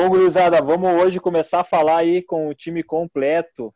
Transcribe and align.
Bom, 0.00 0.10
gurizada, 0.10 0.62
vamos 0.62 0.92
hoje 0.92 1.18
começar 1.18 1.62
a 1.62 1.64
falar 1.64 1.96
aí 1.96 2.22
com 2.22 2.48
o 2.48 2.54
time 2.54 2.84
completo. 2.84 3.74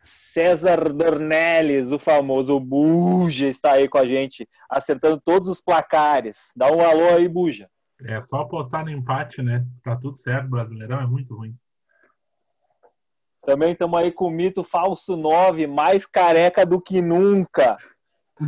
César 0.00 0.92
Dornelles, 0.92 1.90
o 1.90 1.98
famoso 1.98 2.60
Buja, 2.60 3.48
está 3.48 3.72
aí 3.72 3.88
com 3.88 3.98
a 3.98 4.06
gente, 4.06 4.48
acertando 4.70 5.20
todos 5.20 5.48
os 5.48 5.60
placares. 5.60 6.52
Dá 6.54 6.70
um 6.70 6.80
alô 6.80 7.16
aí, 7.16 7.26
Buja. 7.26 7.68
É 8.04 8.20
só 8.20 8.42
apostar 8.42 8.84
no 8.84 8.90
empate, 8.92 9.42
né? 9.42 9.66
Tá 9.82 9.96
tudo 9.96 10.16
certo, 10.16 10.48
Brasileirão 10.48 11.00
é 11.00 11.08
muito 11.08 11.34
ruim. 11.34 11.56
Também 13.44 13.72
estamos 13.72 13.98
aí 13.98 14.12
com 14.12 14.26
o 14.26 14.30
mito 14.30 14.62
falso 14.62 15.16
9, 15.16 15.66
mais 15.66 16.06
careca 16.06 16.64
do 16.64 16.80
que 16.80 17.02
nunca. 17.02 17.78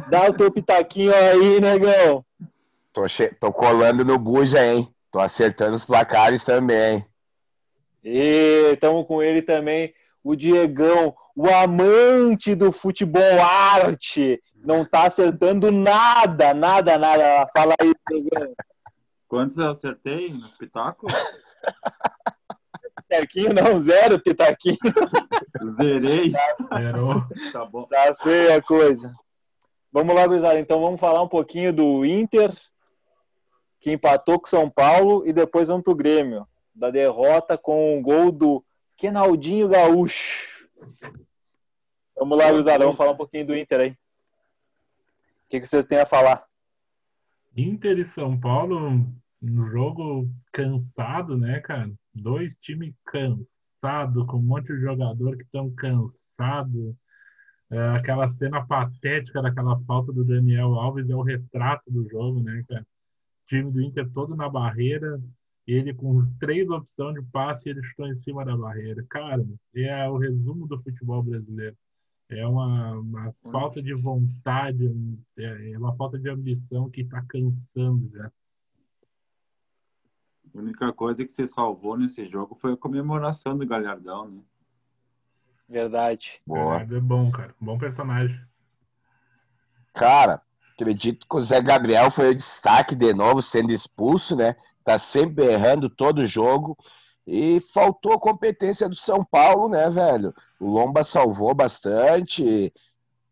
Dá 0.08 0.30
o 0.30 0.32
teu 0.32 0.52
pitaquinho 0.52 1.12
aí, 1.12 1.60
negão. 1.60 2.24
Tô, 2.92 3.08
che... 3.08 3.34
Tô 3.34 3.52
colando 3.52 4.04
no 4.04 4.16
Buja, 4.16 4.64
hein? 4.64 4.94
Tô 5.10 5.18
acertando 5.18 5.74
os 5.74 5.84
placares 5.84 6.44
também. 6.44 7.04
E 8.08 8.74
estamos 8.74 9.04
com 9.04 9.20
ele 9.20 9.42
também, 9.42 9.92
o 10.22 10.36
Diegão, 10.36 11.12
o 11.34 11.48
amante 11.48 12.54
do 12.54 12.70
futebol 12.70 13.42
arte. 13.42 14.40
Não 14.64 14.84
tá 14.84 15.06
acertando 15.06 15.72
nada, 15.72 16.54
nada, 16.54 16.96
nada. 16.96 17.48
Fala 17.52 17.74
aí, 17.80 17.92
Diegão. 18.08 18.54
Quantos 19.26 19.58
eu 19.58 19.70
acertei 19.70 20.32
no 20.32 20.46
espetáculo? 20.46 21.12
Pitaquinho 23.08 23.52
não, 23.52 23.82
zero 23.82 24.20
pitaquinho. 24.20 24.78
Zerei. 25.72 26.32
Zerou. 26.76 27.24
Tá 27.52 27.64
bom. 27.64 27.82
Tá 27.86 28.14
feia 28.14 28.58
a 28.58 28.62
coisa. 28.62 29.12
Vamos 29.92 30.14
lá, 30.14 30.24
gurizada. 30.28 30.60
Então 30.60 30.80
vamos 30.80 31.00
falar 31.00 31.22
um 31.22 31.28
pouquinho 31.28 31.72
do 31.72 32.04
Inter, 32.04 32.56
que 33.80 33.90
empatou 33.90 34.38
com 34.38 34.46
São 34.46 34.70
Paulo, 34.70 35.26
e 35.26 35.32
depois 35.32 35.66
vamos 35.66 35.82
pro 35.82 35.96
Grêmio, 35.96 36.46
da 36.76 36.90
derrota 36.90 37.56
com 37.56 37.98
o 37.98 38.02
gol 38.02 38.30
do 38.30 38.64
Kenaldinho 38.96 39.68
Gaúcho. 39.68 40.68
Vamos 42.14 42.38
lá. 42.38 42.52
Vamos 42.78 42.96
falar 42.96 43.12
um 43.12 43.16
pouquinho 43.16 43.46
do 43.46 43.56
Inter 43.56 43.80
aí. 43.80 43.90
O 43.90 43.96
que, 45.48 45.60
que 45.60 45.66
vocês 45.66 45.86
têm 45.86 45.98
a 45.98 46.06
falar? 46.06 46.44
Inter 47.56 47.98
e 47.98 48.04
São 48.04 48.38
Paulo, 48.38 49.06
um 49.42 49.66
jogo 49.66 50.28
cansado, 50.52 51.38
né, 51.38 51.60
cara? 51.60 51.90
Dois 52.14 52.56
times 52.56 52.94
cansados, 53.06 54.26
com 54.26 54.38
um 54.38 54.42
monte 54.42 54.66
de 54.66 54.80
jogador 54.80 55.36
que 55.36 55.44
estão 55.44 55.70
cansados. 55.70 56.94
É, 57.70 57.78
aquela 57.96 58.28
cena 58.28 58.64
patética 58.64 59.40
daquela 59.40 59.78
falta 59.84 60.12
do 60.12 60.24
Daniel 60.24 60.74
Alves 60.74 61.10
é 61.10 61.16
o 61.16 61.22
retrato 61.22 61.90
do 61.90 62.08
jogo, 62.08 62.40
né, 62.40 62.64
cara? 62.68 62.82
O 62.82 63.46
time 63.46 63.70
do 63.70 63.80
Inter 63.80 64.10
todo 64.12 64.36
na 64.36 64.48
barreira, 64.48 65.20
ele 65.66 65.92
com 65.92 66.18
três 66.38 66.70
opções 66.70 67.14
de 67.14 67.22
passe, 67.30 67.68
ele 67.68 67.82
chutou 67.82 68.06
em 68.06 68.14
cima 68.14 68.44
da 68.44 68.56
barreira. 68.56 69.04
Cara, 69.08 69.44
é 69.74 70.08
o 70.08 70.16
resumo 70.16 70.66
do 70.66 70.80
futebol 70.80 71.22
brasileiro. 71.22 71.76
É 72.28 72.46
uma, 72.46 72.92
uma 72.92 73.34
falta 73.52 73.82
de 73.82 73.94
vontade, 73.94 74.90
é 75.38 75.78
uma 75.78 75.94
falta 75.96 76.18
de 76.18 76.28
ambição 76.28 76.90
que 76.90 77.02
está 77.02 77.22
cansando 77.28 78.10
já. 78.12 78.30
A 80.54 80.58
única 80.58 80.92
coisa 80.92 81.24
que 81.24 81.30
você 81.30 81.46
salvou 81.46 81.96
nesse 81.96 82.26
jogo 82.28 82.56
foi 82.56 82.72
a 82.72 82.76
comemoração 82.76 83.56
do 83.56 83.66
Galhardão, 83.66 84.28
né? 84.28 84.42
Verdade. 85.68 86.40
Boa. 86.46 86.80
É, 86.80 86.82
é 86.82 87.00
bom, 87.00 87.30
cara. 87.30 87.54
Bom 87.60 87.76
personagem. 87.76 88.40
Cara, 89.92 90.40
acredito 90.72 91.26
que 91.28 91.36
o 91.36 91.40
Zé 91.40 91.60
Gabriel 91.60 92.10
foi 92.10 92.30
o 92.30 92.34
destaque 92.34 92.94
de 92.94 93.12
novo, 93.12 93.42
sendo 93.42 93.72
expulso, 93.72 94.36
né? 94.36 94.56
Tá 94.86 94.98
sempre 94.98 95.44
errando 95.46 95.90
todo 95.90 96.28
jogo. 96.28 96.78
E 97.26 97.58
faltou 97.74 98.20
competência 98.20 98.88
do 98.88 98.94
São 98.94 99.24
Paulo, 99.24 99.68
né, 99.68 99.90
velho? 99.90 100.32
O 100.60 100.70
Lomba 100.70 101.02
salvou 101.02 101.52
bastante. 101.52 102.72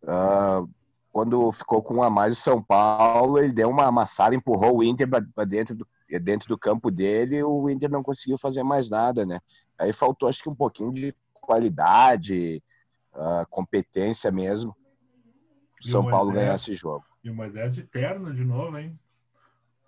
Uh, 0.03 0.69
quando 1.13 1.53
ficou 1.53 1.81
com 1.81 1.95
um 1.95 2.03
a 2.03 2.11
mais 2.11 2.37
o 2.37 2.41
São 2.41 2.61
Paulo, 2.61 3.39
ele 3.39 3.53
deu 3.53 3.71
uma 3.71 3.87
amassada, 3.87 4.35
empurrou 4.35 4.79
o 4.79 4.83
Inter 4.83 5.09
para 5.09 5.45
dentro 5.45 5.77
do, 5.77 5.87
dentro 6.21 6.49
do 6.49 6.59
campo 6.59 6.91
dele. 6.91 7.37
E 7.37 7.45
o 7.45 7.71
Inter 7.71 7.89
não 7.89 8.03
conseguiu 8.03 8.37
fazer 8.37 8.65
mais 8.65 8.91
nada, 8.91 9.25
né? 9.25 9.39
Aí 9.79 9.93
faltou, 9.93 10.29
acho 10.29 10.43
que, 10.43 10.49
um 10.49 10.57
pouquinho 10.57 10.93
de 10.93 11.15
qualidade, 11.35 12.61
uh, 13.15 13.47
competência 13.49 14.33
mesmo. 14.33 14.77
São 15.81 16.11
Paulo 16.11 16.33
ganhar 16.33 16.57
esse 16.57 16.75
jogo. 16.75 17.05
E 17.23 17.31
o 17.31 17.35
Moisés 17.35 17.73
de 17.73 17.85
terno 17.85 18.35
de 18.35 18.45
novo, 18.45 18.77
hein? 18.77 18.99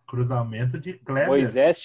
Cruzamento 0.06 0.78
de 0.78 0.94
Kleber. 0.94 1.28
Moisés, 1.28 1.80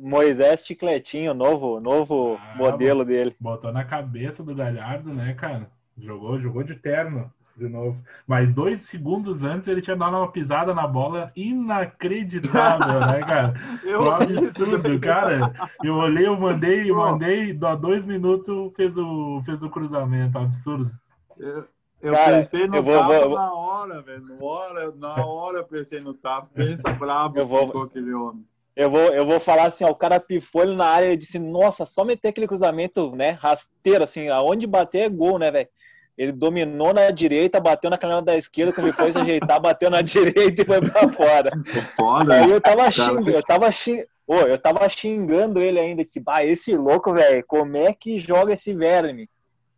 Moisés 0.00 0.64
Chicletinho, 0.64 1.34
novo, 1.34 1.80
novo 1.80 2.38
Ah, 2.40 2.54
modelo 2.56 3.04
dele. 3.04 3.34
Botou 3.40 3.72
na 3.72 3.84
cabeça 3.84 4.42
do 4.42 4.54
Galhardo, 4.54 5.12
né, 5.12 5.34
cara? 5.34 5.70
Jogou, 5.98 6.38
jogou 6.40 6.62
de 6.62 6.76
terno 6.76 7.32
de 7.56 7.68
novo. 7.68 8.00
Mas 8.26 8.52
dois 8.54 8.82
segundos 8.82 9.42
antes 9.42 9.68
ele 9.68 9.82
tinha 9.82 9.96
dado 9.96 10.16
uma 10.16 10.30
pisada 10.30 10.72
na 10.72 10.86
bola 10.86 11.32
inacreditável, 11.34 13.00
né, 13.00 13.20
cara? 13.26 13.54
Eu 13.84 14.02
Um 14.02 14.10
absurdo, 14.10 15.00
cara. 15.00 15.52
Eu 15.82 15.94
olhei, 15.94 16.26
eu 16.26 16.38
mandei, 16.38 16.90
eu 16.90 16.96
mandei, 16.96 17.52
dá 17.52 17.74
dois 17.74 18.04
minutos 18.04 18.72
fez 18.76 18.96
o, 18.96 19.42
fez 19.44 19.62
o 19.62 19.68
cruzamento, 19.68 20.38
absurdo. 20.38 20.90
Eu, 21.38 21.66
eu 22.02 22.14
Cara, 22.14 22.38
pensei 22.38 22.66
no 22.66 22.76
eu 22.76 22.82
vou- 22.82 22.98
tapa 22.98 23.20
vou- 23.28 23.36
na 23.38 23.52
hora, 23.54 24.02
velho. 24.02 24.22
Na 24.26 24.44
hora, 24.44 24.92
na 24.96 25.26
hora 25.26 25.58
eu 25.58 25.64
pensei 25.64 26.00
no 26.00 26.14
tapa. 26.14 26.48
Pensa 26.54 26.82
brabo 26.92 27.38
Eu 27.38 27.46
vou- 27.46 27.66
ficou 27.66 27.82
aquele 27.82 28.12
homem. 28.12 28.44
Eu 28.76 28.88
vou, 28.90 29.00
eu 29.12 29.26
vou 29.26 29.38
falar 29.40 29.64
assim, 29.64 29.84
ó, 29.84 29.90
o 29.90 29.94
cara 29.94 30.18
pifou 30.20 30.62
ele 30.62 30.74
na 30.76 30.86
área 30.86 31.12
e 31.12 31.16
disse, 31.16 31.38
nossa, 31.38 31.84
só 31.84 32.04
meter 32.04 32.28
aquele 32.28 32.46
cruzamento, 32.46 33.14
né, 33.14 33.30
rasteiro, 33.32 34.04
assim, 34.04 34.28
aonde 34.28 34.66
bater 34.66 35.00
é 35.00 35.08
gol, 35.08 35.38
né, 35.38 35.50
velho? 35.50 35.68
Ele 36.16 36.32
dominou 36.32 36.94
na 36.94 37.10
direita, 37.10 37.58
bateu 37.60 37.90
na 37.90 37.98
canela 37.98 38.22
da 38.22 38.36
esquerda, 38.36 38.72
quando 38.72 38.86
ele 38.86 38.96
foi 38.96 39.10
se 39.12 39.18
ajeitar, 39.18 39.58
bateu 39.60 39.90
na 39.90 40.00
direita 40.02 40.62
e 40.62 40.64
foi 40.64 40.80
pra 40.80 41.08
fora. 41.10 41.50
Foda, 41.96 42.34
Aí 42.34 42.46
né? 42.46 42.54
eu 42.54 42.60
tava 42.60 42.76
Cara, 42.76 42.90
xingando, 42.92 43.30
eu 43.30 43.42
tava 43.42 43.70
xing... 43.72 44.04
Ô, 44.26 44.34
eu 44.36 44.56
tava 44.58 44.88
xingando 44.88 45.60
ele 45.60 45.78
ainda, 45.80 46.04
disse, 46.04 46.20
bah, 46.20 46.44
esse 46.44 46.76
louco, 46.76 47.12
velho, 47.12 47.44
como 47.46 47.76
é 47.76 47.92
que 47.92 48.18
joga 48.20 48.54
esse 48.54 48.72
verme? 48.72 49.28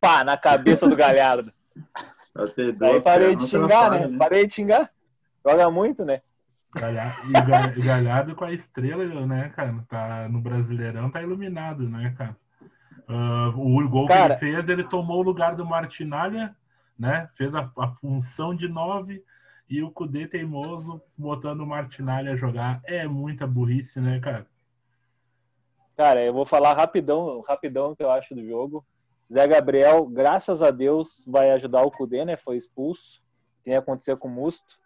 Pá, 0.00 0.22
na 0.22 0.36
cabeça 0.36 0.86
do 0.86 0.94
Galhardo. 0.94 1.50
Até 2.34 2.62
Aí 2.86 3.00
parei 3.02 3.36
de 3.36 3.46
xingar, 3.46 3.90
né? 3.90 3.96
atrapalha, 3.96 4.18
Parei 4.18 4.46
de 4.46 4.54
xingar. 4.54 4.90
Joga 5.46 5.70
muito, 5.70 6.04
né? 6.04 6.22
Galhardo, 6.74 7.28
e 7.28 7.32
Ga- 7.32 7.84
Galhardo 7.84 8.34
com 8.34 8.44
a 8.44 8.52
estrela, 8.52 9.26
né, 9.26 9.50
cara? 9.54 9.84
Tá, 9.88 10.28
no 10.30 10.40
Brasileirão 10.40 11.10
tá 11.10 11.20
iluminado, 11.20 11.88
né, 11.88 12.14
cara? 12.16 12.36
Ah, 13.08 13.52
o 13.54 13.88
gol 13.88 14.06
Cara- 14.06 14.36
que 14.36 14.44
ele 14.46 14.54
fez, 14.54 14.68
ele 14.68 14.84
tomou 14.84 15.18
o 15.18 15.22
lugar 15.22 15.54
do 15.54 15.66
Martinalha, 15.66 16.56
né? 16.98 17.28
Fez 17.34 17.54
a, 17.54 17.70
a 17.78 17.88
função 17.88 18.54
de 18.54 18.68
nove 18.68 19.22
e 19.68 19.82
o 19.82 19.90
Cudê 19.90 20.26
teimoso 20.26 21.02
botando 21.16 21.60
o 21.60 21.66
Martinalha 21.66 22.32
a 22.32 22.36
jogar. 22.36 22.80
É 22.84 23.06
muita 23.06 23.46
burrice, 23.46 24.00
né, 24.00 24.18
cara? 24.20 24.46
Cara, 25.94 26.22
eu 26.24 26.32
vou 26.32 26.46
falar 26.46 26.72
rapidão, 26.74 27.42
rapidão 27.42 27.90
o 27.90 27.96
que 27.96 28.02
eu 28.02 28.10
acho 28.10 28.34
do 28.34 28.44
jogo. 28.46 28.84
Zé 29.32 29.46
Gabriel, 29.46 30.04
graças 30.04 30.62
a 30.62 30.70
Deus, 30.70 31.24
vai 31.26 31.50
ajudar 31.52 31.82
o 31.82 31.90
Cudê, 31.90 32.22
né? 32.22 32.36
Foi 32.36 32.56
expulso. 32.56 33.22
Tem 33.64 33.74
acontecido 33.74 34.18
com 34.18 34.28
o 34.28 34.30
Musto. 34.30 34.78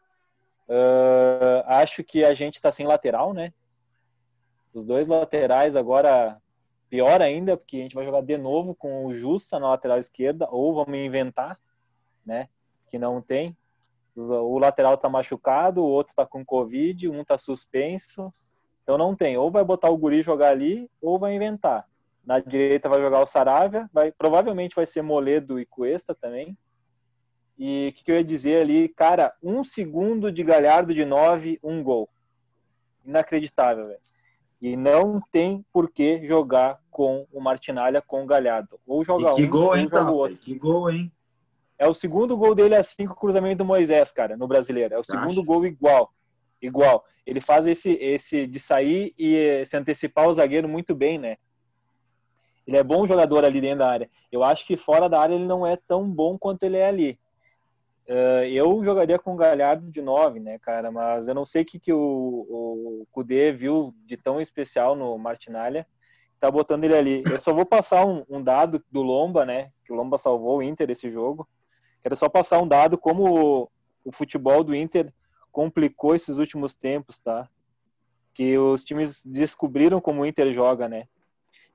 Ah, 0.68 1.80
acho 1.80 2.04
que 2.04 2.24
a 2.24 2.32
gente 2.32 2.62
tá 2.62 2.70
sem 2.70 2.86
lateral, 2.86 3.34
né? 3.34 3.52
Os 4.72 4.84
dois 4.84 5.08
laterais 5.08 5.74
agora, 5.74 6.40
pior 6.88 7.20
ainda, 7.20 7.56
porque 7.56 7.78
a 7.78 7.80
gente 7.80 7.94
vai 7.94 8.04
jogar 8.04 8.22
de 8.22 8.38
novo 8.38 8.72
com 8.74 9.04
o 9.06 9.12
Jussa 9.12 9.58
na 9.58 9.70
lateral 9.70 9.98
esquerda, 9.98 10.46
ou 10.48 10.74
vamos 10.74 10.96
inventar, 10.96 11.58
né? 12.24 12.48
Que 12.88 12.98
não 12.98 13.20
tem. 13.20 13.56
O 14.14 14.58
lateral 14.58 14.96
tá 14.96 15.08
machucado, 15.08 15.82
o 15.82 15.88
outro 15.88 16.14
tá 16.14 16.24
com 16.24 16.44
Covid, 16.44 17.08
um 17.08 17.24
tá 17.24 17.36
suspenso. 17.36 18.32
Então 18.84 18.96
não 18.96 19.16
tem. 19.16 19.36
Ou 19.36 19.50
vai 19.50 19.64
botar 19.64 19.90
o 19.90 19.96
Guri 19.96 20.22
jogar 20.22 20.50
ali, 20.50 20.88
ou 21.02 21.18
vai 21.18 21.34
inventar. 21.34 21.84
Na 22.26 22.40
direita 22.40 22.88
vai 22.88 23.00
jogar 23.00 23.20
o 23.20 23.26
Saravia, 23.26 23.88
vai, 23.92 24.10
provavelmente 24.10 24.74
vai 24.74 24.84
ser 24.84 25.00
Moledo 25.00 25.60
e 25.60 25.64
Cuesta 25.64 26.12
também. 26.12 26.58
E 27.56 27.88
o 27.88 27.92
que, 27.92 28.04
que 28.04 28.10
eu 28.10 28.16
ia 28.16 28.24
dizer 28.24 28.60
ali? 28.60 28.88
Cara, 28.88 29.32
um 29.42 29.62
segundo 29.62 30.30
de 30.32 30.42
Galhardo 30.42 30.92
de 30.92 31.04
9, 31.04 31.60
um 31.62 31.82
gol. 31.82 32.08
Inacreditável, 33.04 33.86
velho. 33.86 34.00
E 34.60 34.76
não 34.76 35.20
tem 35.30 35.64
por 35.72 35.90
que 35.90 36.26
jogar 36.26 36.80
com 36.90 37.26
o 37.32 37.40
Martinalha 37.40 38.02
com 38.02 38.24
o 38.24 38.26
Galhardo. 38.26 38.80
Ou 38.86 39.04
joga 39.04 39.34
que 39.34 39.44
um, 39.44 39.48
gol, 39.50 39.68
ou 39.68 39.76
hein, 39.76 39.88
joga 39.88 40.10
o 40.10 40.16
outro. 40.16 40.36
Que 40.36 40.54
gol, 40.58 40.90
hein? 40.90 41.12
É 41.78 41.86
o 41.86 41.94
segundo 41.94 42.36
gol 42.36 42.54
dele 42.54 42.74
assim 42.74 43.06
com 43.06 43.12
o 43.12 43.16
cruzamento 43.16 43.58
do 43.58 43.64
Moisés, 43.64 44.10
cara, 44.10 44.36
no 44.36 44.48
brasileiro. 44.48 44.94
É 44.94 44.98
o 44.98 45.04
segundo 45.04 45.40
Acha? 45.40 45.42
gol 45.42 45.64
igual. 45.64 46.12
Igual. 46.60 47.04
Ele 47.24 47.40
faz 47.40 47.66
esse, 47.66 47.92
esse 47.92 48.46
de 48.46 48.58
sair 48.58 49.14
e 49.18 49.36
eh, 49.36 49.64
se 49.64 49.76
antecipar 49.76 50.26
o 50.28 50.32
zagueiro 50.32 50.68
muito 50.68 50.94
bem, 50.94 51.18
né? 51.18 51.36
Ele 52.66 52.76
é 52.76 52.82
bom 52.82 53.06
jogador 53.06 53.44
ali 53.44 53.60
dentro 53.60 53.78
da 53.78 53.88
área. 53.88 54.10
Eu 54.30 54.42
acho 54.42 54.66
que 54.66 54.76
fora 54.76 55.08
da 55.08 55.20
área 55.20 55.34
ele 55.34 55.46
não 55.46 55.66
é 55.66 55.76
tão 55.76 56.10
bom 56.10 56.36
quanto 56.36 56.64
ele 56.64 56.76
é 56.76 56.88
ali. 56.88 57.18
Uh, 58.08 58.46
eu 58.46 58.84
jogaria 58.84 59.18
com 59.18 59.34
o 59.34 59.36
Galhardo 59.36 59.90
de 59.90 60.00
9, 60.00 60.38
né, 60.40 60.58
cara? 60.58 60.90
Mas 60.90 61.26
eu 61.26 61.34
não 61.34 61.44
sei 61.44 61.62
o 61.62 61.64
que, 61.64 61.78
que 61.78 61.92
o, 61.92 61.98
o 61.98 63.06
Kudê 63.10 63.52
viu 63.52 63.94
de 64.04 64.16
tão 64.16 64.40
especial 64.40 64.94
no 64.94 65.16
Martinalha. 65.18 65.86
Tá 66.38 66.50
botando 66.50 66.84
ele 66.84 66.96
ali. 66.96 67.24
Eu 67.30 67.38
só 67.38 67.52
vou 67.52 67.64
passar 67.64 68.04
um, 68.04 68.24
um, 68.28 68.42
dado 68.42 68.82
do 68.90 69.02
Lomba, 69.02 69.44
né? 69.44 69.70
Que 69.84 69.92
o 69.92 69.96
Lomba 69.96 70.18
salvou 70.18 70.58
o 70.58 70.62
Inter 70.62 70.90
esse 70.90 71.10
jogo. 71.10 71.48
Quero 72.02 72.14
só 72.14 72.28
passar 72.28 72.60
um 72.60 72.68
dado 72.68 72.98
como 72.98 73.62
o, 73.62 73.70
o 74.04 74.12
futebol 74.12 74.62
do 74.62 74.74
Inter 74.74 75.12
complicou 75.50 76.14
esses 76.14 76.36
últimos 76.36 76.76
tempos, 76.76 77.18
tá? 77.18 77.48
Que 78.34 78.58
os 78.58 78.84
times 78.84 79.22
descobriram 79.24 80.00
como 80.00 80.22
o 80.22 80.26
Inter 80.26 80.52
joga, 80.52 80.88
né? 80.88 81.08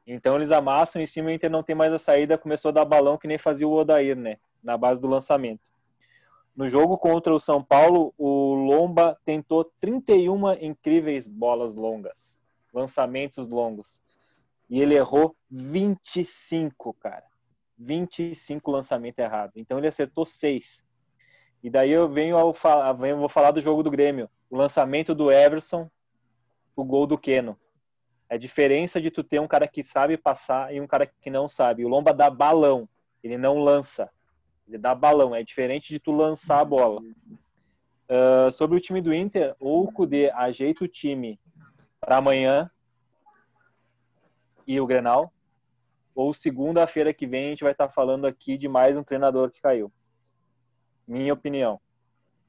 Então 0.06 0.36
eles 0.36 0.51
amassam 0.51 1.01
em 1.01 1.06
cima 1.06 1.30
o 1.30 1.31
Inter 1.31 1.50
não 1.50 1.63
tem 1.63 1.75
mais 1.75 1.94
a 1.94 2.00
saída, 2.00 2.38
começou 2.38 2.69
a 2.69 2.74
dar 2.74 2.86
balão 2.86 3.18
que 3.18 3.27
nem 3.27 3.38
fazia 3.38 3.68
o 3.68 3.74
Odair, 3.74 4.15
né? 4.15 4.38
Na 4.63 4.77
base 4.77 5.00
do 5.00 5.07
lançamento. 5.07 5.62
No 6.56 6.68
jogo 6.68 6.98
contra 6.98 7.33
o 7.33 7.39
São 7.39 7.63
Paulo, 7.63 8.13
o 8.18 8.53
Lomba 8.53 9.18
tentou 9.24 9.63
31 9.80 10.53
incríveis 10.62 11.25
bolas 11.27 11.75
longas, 11.75 12.38
lançamentos 12.74 13.48
longos. 13.48 14.03
E 14.69 14.81
ele 14.81 14.95
errou 14.95 15.36
25, 15.50 16.94
cara. 16.94 17.24
25 17.77 18.69
lançamentos 18.69 19.19
errados. 19.19 19.56
Então 19.57 19.77
ele 19.77 19.88
acertou 19.88 20.25
6. 20.25 20.83
E 21.63 21.69
daí 21.69 21.92
eu 21.92 22.09
venho 22.09 22.38
ao 22.38 22.53
falar, 22.53 22.94
venho, 22.94 23.18
vou 23.18 23.30
falar 23.30 23.51
do 23.51 23.62
jogo 23.62 23.83
do 23.83 23.92
Grêmio. 23.92 24.30
O 24.50 24.57
lançamento 24.57 25.13
do 25.13 25.31
Everson, 25.31 25.89
o 26.75 26.83
gol 26.83 27.06
do 27.06 27.18
Keno. 27.18 27.57
É 28.31 28.35
a 28.35 28.37
diferença 28.37 29.01
de 29.01 29.11
tu 29.11 29.25
ter 29.25 29.41
um 29.41 29.47
cara 29.47 29.67
que 29.67 29.83
sabe 29.83 30.15
passar 30.15 30.73
e 30.73 30.79
um 30.79 30.87
cara 30.87 31.05
que 31.05 31.29
não 31.29 31.49
sabe. 31.49 31.83
O 31.83 31.89
Lomba 31.89 32.13
dá 32.13 32.29
balão, 32.29 32.87
ele 33.21 33.37
não 33.37 33.59
lança. 33.59 34.09
Ele 34.65 34.77
dá 34.77 34.95
balão, 34.95 35.35
é 35.35 35.43
diferente 35.43 35.89
de 35.89 35.99
tu 35.99 36.13
lançar 36.13 36.61
a 36.61 36.63
bola. 36.63 37.01
Uh, 37.01 38.49
sobre 38.49 38.77
o 38.77 38.79
time 38.79 39.01
do 39.01 39.13
Inter, 39.13 39.53
ou 39.59 39.83
o 39.83 39.91
Kudê 39.91 40.31
ajeita 40.31 40.85
o 40.85 40.87
time 40.87 41.37
para 41.99 42.17
amanhã 42.17 42.71
e 44.65 44.79
o 44.79 44.87
Grenal, 44.87 45.33
ou 46.15 46.33
segunda-feira 46.33 47.13
que 47.13 47.27
vem 47.27 47.47
a 47.47 47.49
gente 47.49 47.63
vai 47.63 47.73
estar 47.73 47.87
tá 47.87 47.93
falando 47.93 48.25
aqui 48.25 48.57
de 48.57 48.69
mais 48.69 48.95
um 48.95 49.03
treinador 49.03 49.51
que 49.51 49.59
caiu. 49.59 49.91
Minha 51.05 51.33
opinião. 51.33 51.81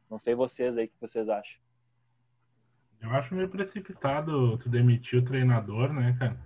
Não 0.09 0.21
sei 0.21 0.37
vocês 0.37 0.79
aí 0.79 0.85
o 0.85 0.89
que 0.89 1.01
vocês 1.01 1.29
acham. 1.29 1.61
Eu 3.03 3.11
acho 3.11 3.35
meio 3.35 3.49
precipitado 3.49 4.57
tu 4.59 4.69
demitir 4.69 5.19
o 5.19 5.25
treinador, 5.25 5.93
né, 5.93 6.17
cara? 6.19 6.39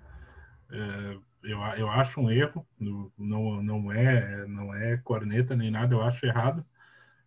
É, 0.70 1.19
eu, 1.44 1.61
eu 1.76 1.91
acho 1.91 2.20
um 2.20 2.31
erro, 2.31 2.67
não, 2.79 3.62
não, 3.62 3.93
é, 3.93 4.47
não 4.47 4.75
é 4.75 4.97
corneta 4.99 5.55
nem 5.55 5.70
nada, 5.70 5.94
eu 5.94 6.03
acho 6.03 6.25
errado. 6.26 6.64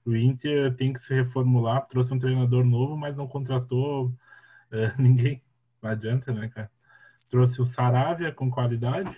O 0.06 0.16
Inter 0.16 0.76
tem 0.76 0.94
que 0.94 1.00
se 1.00 1.14
reformular, 1.14 1.86
trouxe 1.88 2.14
um 2.14 2.20
treinador 2.20 2.66
novo, 2.66 2.98
mas 2.98 3.16
não 3.16 3.28
contratou 3.28 4.12
é, 4.72 4.94
ninguém. 5.00 5.44
Não 5.82 5.92
adianta, 5.92 6.34
né, 6.34 6.50
cara? 6.50 6.72
Trouxe 7.30 7.62
o 7.62 7.66
Saravia 7.66 8.32
com 8.34 8.50
qualidade 8.50 9.16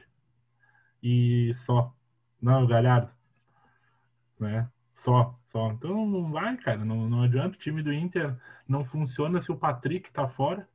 e 1.02 1.54
só. 1.54 1.96
Não, 2.42 2.64
o 2.64 2.68
Galhardo. 2.68 3.12
Né? 4.40 4.70
Só, 4.96 5.40
só. 5.52 5.72
Então 5.72 6.06
não 6.06 6.32
vai, 6.32 6.56
cara. 6.58 6.84
Não, 6.84 7.10
não 7.10 7.24
adianta. 7.24 7.56
O 7.56 7.60
time 7.60 7.84
do 7.84 7.94
Inter 7.94 8.36
não 8.68 8.84
funciona 8.84 9.42
se 9.42 9.52
o 9.52 9.58
Patrick 9.58 10.12
tá 10.12 10.28
fora. 10.28 10.68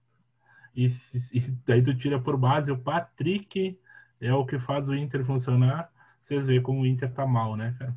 E, 0.75 0.89
se, 0.89 1.37
e 1.37 1.41
daí 1.67 1.83
tu 1.83 1.97
tira 1.97 2.21
por 2.21 2.37
base 2.37 2.71
o 2.71 2.79
Patrick 2.79 3.79
é 4.21 4.33
o 4.33 4.45
que 4.47 4.59
faz 4.59 4.89
o 4.89 4.95
Inter 4.95 5.25
funcionar. 5.25 5.91
Vocês 6.21 6.45
veem 6.45 6.63
como 6.63 6.83
o 6.83 6.87
Inter 6.87 7.13
tá 7.13 7.27
mal, 7.27 7.57
né, 7.57 7.75
cara? 7.79 7.95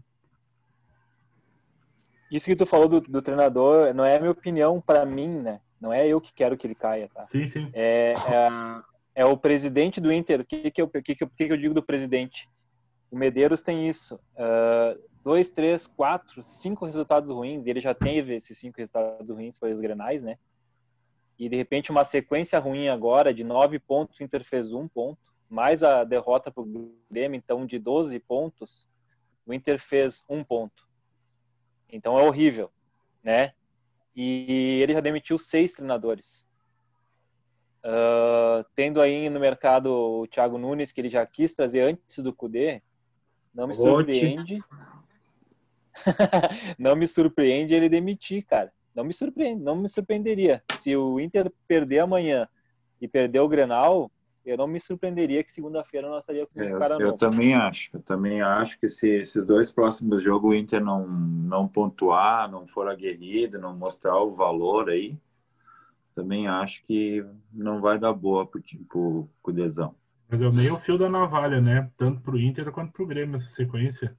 Isso 2.32 2.46
que 2.46 2.56
tu 2.56 2.66
falou 2.66 2.88
do, 2.88 3.02
do 3.02 3.22
treinador 3.22 3.94
não 3.94 4.06
é 4.06 4.16
a 4.16 4.20
minha 4.20 4.32
opinião 4.32 4.80
para 4.80 5.04
mim, 5.04 5.40
né? 5.40 5.60
Não 5.82 5.92
é 5.92 6.08
eu 6.08 6.22
que 6.22 6.32
quero 6.32 6.56
que 6.56 6.68
ele 6.68 6.76
caia, 6.76 7.10
tá? 7.14 7.26
Sim, 7.26 7.48
sim. 7.48 7.70
É, 7.74 8.14
é, 8.14 9.22
é 9.24 9.26
o 9.26 9.36
presidente 9.36 10.00
do 10.00 10.12
Inter. 10.12 10.42
O 10.42 10.46
que, 10.46 10.70
que, 10.70 10.82
eu, 10.82 10.88
que, 10.88 11.02
que, 11.02 11.26
que 11.26 11.44
eu 11.44 11.58
digo 11.58 11.74
do 11.74 11.82
presidente? 11.82 12.48
O 13.12 13.18
Medeiros 13.18 13.62
tem 13.62 13.88
isso. 13.88 14.16
Uh, 14.36 15.02
dois, 15.24 15.50
três, 15.50 15.88
quatro, 15.88 16.44
cinco 16.44 16.86
resultados 16.86 17.32
ruins. 17.32 17.66
E 17.66 17.70
ele 17.70 17.80
já 17.80 17.94
teve 17.94 18.36
esses 18.36 18.58
cinco 18.58 18.78
resultados 18.78 19.30
ruins, 19.30 19.58
foi 19.58 19.72
os 19.72 19.80
Grenais, 19.80 20.22
né? 20.22 20.38
E 21.38 21.48
de 21.48 21.56
repente 21.56 21.92
uma 21.92 22.06
sequência 22.06 22.60
ruim 22.60 22.90
agora 22.90 23.34
de 23.34 23.44
nove 23.44 23.80
pontos, 23.80 24.20
o 24.20 24.24
Inter 24.24 24.44
fez 24.44 24.74
um 24.74 24.88
ponto 24.88 25.30
mais 25.50 25.84
a 25.84 26.04
derrota 26.04 26.52
para 26.52 26.62
o 26.62 26.94
Grêmio, 27.10 27.36
então 27.36 27.66
de 27.66 27.80
12 27.80 28.20
pontos, 28.20 28.88
o 29.46 29.54
Inter 29.54 29.80
fez 29.80 30.24
um 30.30 30.44
ponto. 30.44 30.88
Então 31.92 32.20
é 32.20 32.24
horrível, 32.24 32.72
né? 33.24 33.54
E 34.16 34.80
ele 34.84 34.94
já 34.94 35.00
demitiu 35.00 35.40
seis 35.40 35.74
treinadores. 35.74 36.48
Uh, 37.84 38.64
tendo 38.76 39.02
aí 39.02 39.30
no 39.30 39.40
mercado 39.40 39.92
o 39.92 40.28
Thiago 40.28 40.58
Nunes, 40.58 40.92
que 40.92 41.02
ele 41.02 41.10
já 41.10 41.26
quis 41.26 41.54
trazer 41.54 41.82
antes 41.82 42.20
do 42.20 42.34
Cudê, 42.34 42.84
não 43.54 43.68
me 43.68 43.74
surpreende. 43.74 44.60
não 46.78 46.96
me 46.96 47.08
surpreende 47.08 47.74
ele 47.74 47.90
demitir, 47.90 48.46
cara. 48.46 48.72
Não 48.96 49.04
me 49.04 49.14
surpreende, 49.14 49.62
não 49.64 49.76
me 49.76 49.88
surpreenderia. 49.88 50.64
Se 50.80 50.96
o 50.96 51.20
Inter 51.20 51.52
perder 51.68 52.00
amanhã 52.00 52.48
e 53.02 53.08
perder 53.08 53.40
o 53.40 53.48
Grenal, 53.48 54.12
eu 54.46 54.58
não 54.58 54.68
me 54.68 54.80
surpreenderia 54.80 55.44
que 55.44 55.52
segunda-feira 55.52 56.10
nós 56.10 56.24
estaríamos 56.24 56.52
com 56.52 56.62
esse 56.62 56.78
cara 56.78 56.98
Eu 57.00 57.16
também 57.16 57.54
acho. 57.54 57.90
Eu 57.94 58.02
também 58.02 58.42
acho 58.42 58.80
que 58.80 58.90
se 58.90 59.08
esses 59.08 59.46
dois 59.46 59.72
próximos 59.72 60.24
jogos 60.24 60.52
o 60.52 60.56
Inter 60.56 60.84
não, 60.84 61.08
não 61.08 61.68
pontuar, 61.68 62.50
não 62.50 62.66
for 62.66 62.88
aguerrido, 62.88 63.60
não 63.60 63.76
mostrar 63.76 64.20
o 64.22 64.34
valor 64.34 64.90
aí, 64.90 65.16
também 66.16 66.48
acho 66.48 66.84
que 66.84 67.24
não 67.54 67.80
vai 67.80 68.00
dar 68.00 68.14
boa 68.14 68.46
pro, 68.46 68.62
pro, 68.88 69.30
pro 69.44 69.54
Desão. 69.54 69.96
Mas 70.30 70.42
é 70.42 70.52
meio 70.52 70.78
fio 70.78 70.98
da 70.98 71.10
navalha, 71.10 71.60
né? 71.60 71.90
Tanto 71.98 72.22
pro 72.22 72.40
Inter 72.40 72.72
quanto 72.72 72.94
pro 72.94 73.08
Grêmio 73.08 73.36
essa 73.36 73.50
sequência. 73.50 74.16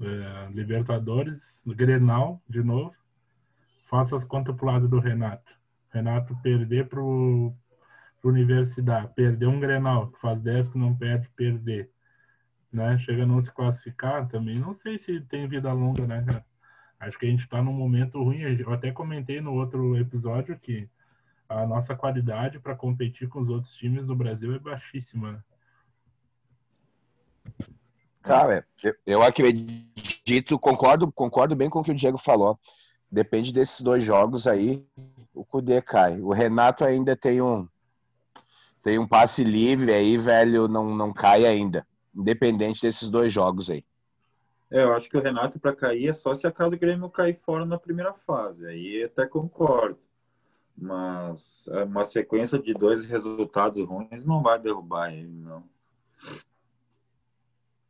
É, 0.00 0.48
Libertadores, 0.52 1.62
Grenal, 1.66 2.40
de 2.48 2.62
novo. 2.62 2.94
Faça 3.84 4.14
as 4.14 4.24
contas 4.24 4.54
pro 4.54 4.66
lado 4.66 4.88
do 4.88 5.00
Renato. 5.00 5.52
Renato 5.90 6.36
perder 6.42 6.86
pro, 6.88 7.52
Universidade, 8.22 9.12
perder 9.14 9.46
um 9.46 9.60
Grenal, 9.60 10.08
que 10.10 10.20
faz 10.20 10.40
10 10.40 10.68
que 10.68 10.78
não 10.78 10.94
perde, 10.94 11.28
perder, 11.30 11.90
né? 12.72 12.98
Chega 12.98 13.22
a 13.22 13.26
não 13.26 13.40
se 13.40 13.50
classificar 13.52 14.28
também, 14.28 14.58
não 14.58 14.74
sei 14.74 14.98
se 14.98 15.20
tem 15.22 15.48
vida 15.48 15.72
longa, 15.72 16.06
né, 16.06 16.22
cara? 16.24 16.44
Acho 17.00 17.18
que 17.18 17.26
a 17.26 17.30
gente 17.30 17.44
está 17.44 17.62
num 17.62 17.72
momento 17.72 18.22
ruim. 18.22 18.40
Eu 18.40 18.72
até 18.72 18.90
comentei 18.90 19.40
no 19.40 19.54
outro 19.54 19.96
episódio 19.96 20.58
que 20.58 20.88
a 21.48 21.64
nossa 21.64 21.94
qualidade 21.94 22.58
para 22.58 22.74
competir 22.74 23.28
com 23.28 23.40
os 23.40 23.48
outros 23.48 23.74
times 23.76 24.04
do 24.06 24.16
Brasil 24.16 24.52
é 24.54 24.58
baixíssima. 24.58 25.44
Cara, 28.22 28.66
eu, 28.82 28.94
eu 29.06 29.22
acredito, 29.22 30.58
concordo, 30.58 31.10
concordo 31.12 31.56
bem 31.56 31.70
com 31.70 31.80
o 31.80 31.84
que 31.84 31.90
o 31.90 31.94
Diego 31.94 32.18
falou. 32.18 32.58
Depende 33.10 33.52
desses 33.52 33.80
dois 33.80 34.02
jogos 34.04 34.46
aí, 34.46 34.84
o 35.34 35.44
Cudê 35.44 35.80
cai. 35.80 36.20
O 36.20 36.32
Renato 36.32 36.84
ainda 36.84 37.16
tem 37.16 37.40
um, 37.40 37.66
tem 38.82 38.98
um 38.98 39.06
passe 39.06 39.42
livre 39.42 39.92
aí, 39.92 40.18
velho, 40.18 40.68
não, 40.68 40.94
não 40.94 41.12
cai 41.12 41.46
ainda. 41.46 41.86
Independente 42.14 42.82
desses 42.82 43.08
dois 43.08 43.32
jogos 43.32 43.70
aí. 43.70 43.84
É, 44.70 44.82
eu 44.82 44.92
acho 44.92 45.08
que 45.08 45.16
o 45.16 45.22
Renato 45.22 45.58
para 45.58 45.74
cair 45.74 46.08
é 46.08 46.12
só 46.12 46.34
se 46.34 46.46
acaso 46.46 46.74
o 46.74 46.78
Grêmio 46.78 47.08
cair 47.08 47.38
fora 47.40 47.64
na 47.64 47.78
primeira 47.78 48.12
fase. 48.12 48.66
Aí 48.66 49.04
até 49.04 49.26
concordo. 49.26 49.98
Mas 50.76 51.66
é, 51.68 51.84
uma 51.84 52.04
sequência 52.04 52.58
de 52.58 52.72
dois 52.74 53.04
resultados 53.04 53.84
ruins 53.86 54.24
não 54.24 54.42
vai 54.42 54.58
derrubar 54.58 55.12
ele, 55.12 55.28
não. 55.28 55.64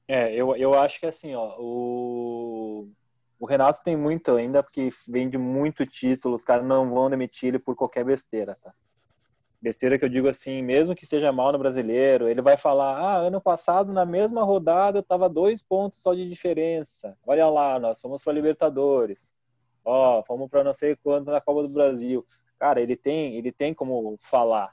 É, 0.09 0.35
eu, 0.35 0.57
eu 0.57 0.73
acho 0.73 0.99
que 0.99 1.05
assim, 1.05 1.35
ó, 1.35 1.55
o, 1.59 2.89
o 3.39 3.45
Renato 3.45 3.83
tem 3.85 3.95
muito 3.95 4.33
ainda, 4.33 4.63
porque 4.63 4.91
vende 5.07 5.37
muito 5.37 5.85
título, 5.85 6.35
os 6.35 6.45
caras 6.45 6.65
não 6.67 6.89
vão 6.89 7.11
demitir 7.11 7.51
ele 7.51 7.59
por 7.59 7.77
qualquer 7.77 8.07
besteira, 8.07 8.57
tá? 8.57 8.73
Besteira 9.61 9.99
que 9.99 10.05
eu 10.05 10.09
digo 10.09 10.29
assim, 10.29 10.63
mesmo 10.63 10.95
que 10.95 11.05
seja 11.05 11.31
mal 11.31 11.53
no 11.53 11.59
brasileiro, 11.59 12.29
ele 12.29 12.41
vai 12.41 12.57
falar: 12.57 12.97
ah, 12.97 13.17
ano 13.17 13.41
passado, 13.41 13.93
na 13.93 14.07
mesma 14.07 14.45
rodada, 14.45 14.99
eu 14.99 15.03
tava 15.03 15.29
dois 15.29 15.61
pontos 15.61 16.01
só 16.01 16.15
de 16.15 16.29
diferença. 16.29 17.17
Olha 17.27 17.49
lá, 17.49 17.79
nós 17.79 18.01
fomos 18.01 18.23
para 18.23 18.33
Libertadores. 18.33 19.35
Ó, 19.85 20.23
fomos 20.23 20.49
para 20.49 20.63
não 20.63 20.73
sei 20.73 20.95
quanto 20.97 21.31
na 21.31 21.41
Copa 21.41 21.67
do 21.67 21.75
Brasil. 21.75 22.25
Cara, 22.59 22.81
ele 22.81 22.97
tem, 22.97 23.35
ele 23.35 23.51
tem 23.51 23.75
como 23.75 24.17
falar. 24.21 24.73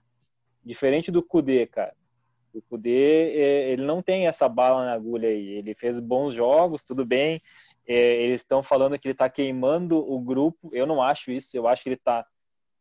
Diferente 0.63 1.11
do 1.11 1.23
Kudê, 1.23 1.65
cara. 1.65 1.95
O 2.57 2.61
Kudê, 2.61 3.33
é, 3.33 3.69
ele 3.71 3.83
não 3.83 4.01
tem 4.01 4.27
essa 4.27 4.47
bala 4.47 4.85
na 4.85 4.93
agulha 4.93 5.29
aí. 5.29 5.49
Ele 5.49 5.75
fez 5.75 5.99
bons 5.99 6.33
jogos, 6.33 6.83
tudo 6.83 7.05
bem. 7.05 7.39
É, 7.87 7.95
eles 8.23 8.41
estão 8.41 8.63
falando 8.63 8.97
que 8.97 9.07
ele 9.07 9.13
está 9.13 9.29
queimando 9.29 9.97
o 9.97 10.19
grupo. 10.19 10.69
Eu 10.71 10.85
não 10.85 11.01
acho 11.01 11.31
isso. 11.31 11.55
Eu 11.55 11.67
acho 11.67 11.83
que 11.83 11.89
ele 11.89 11.95
está 11.95 12.25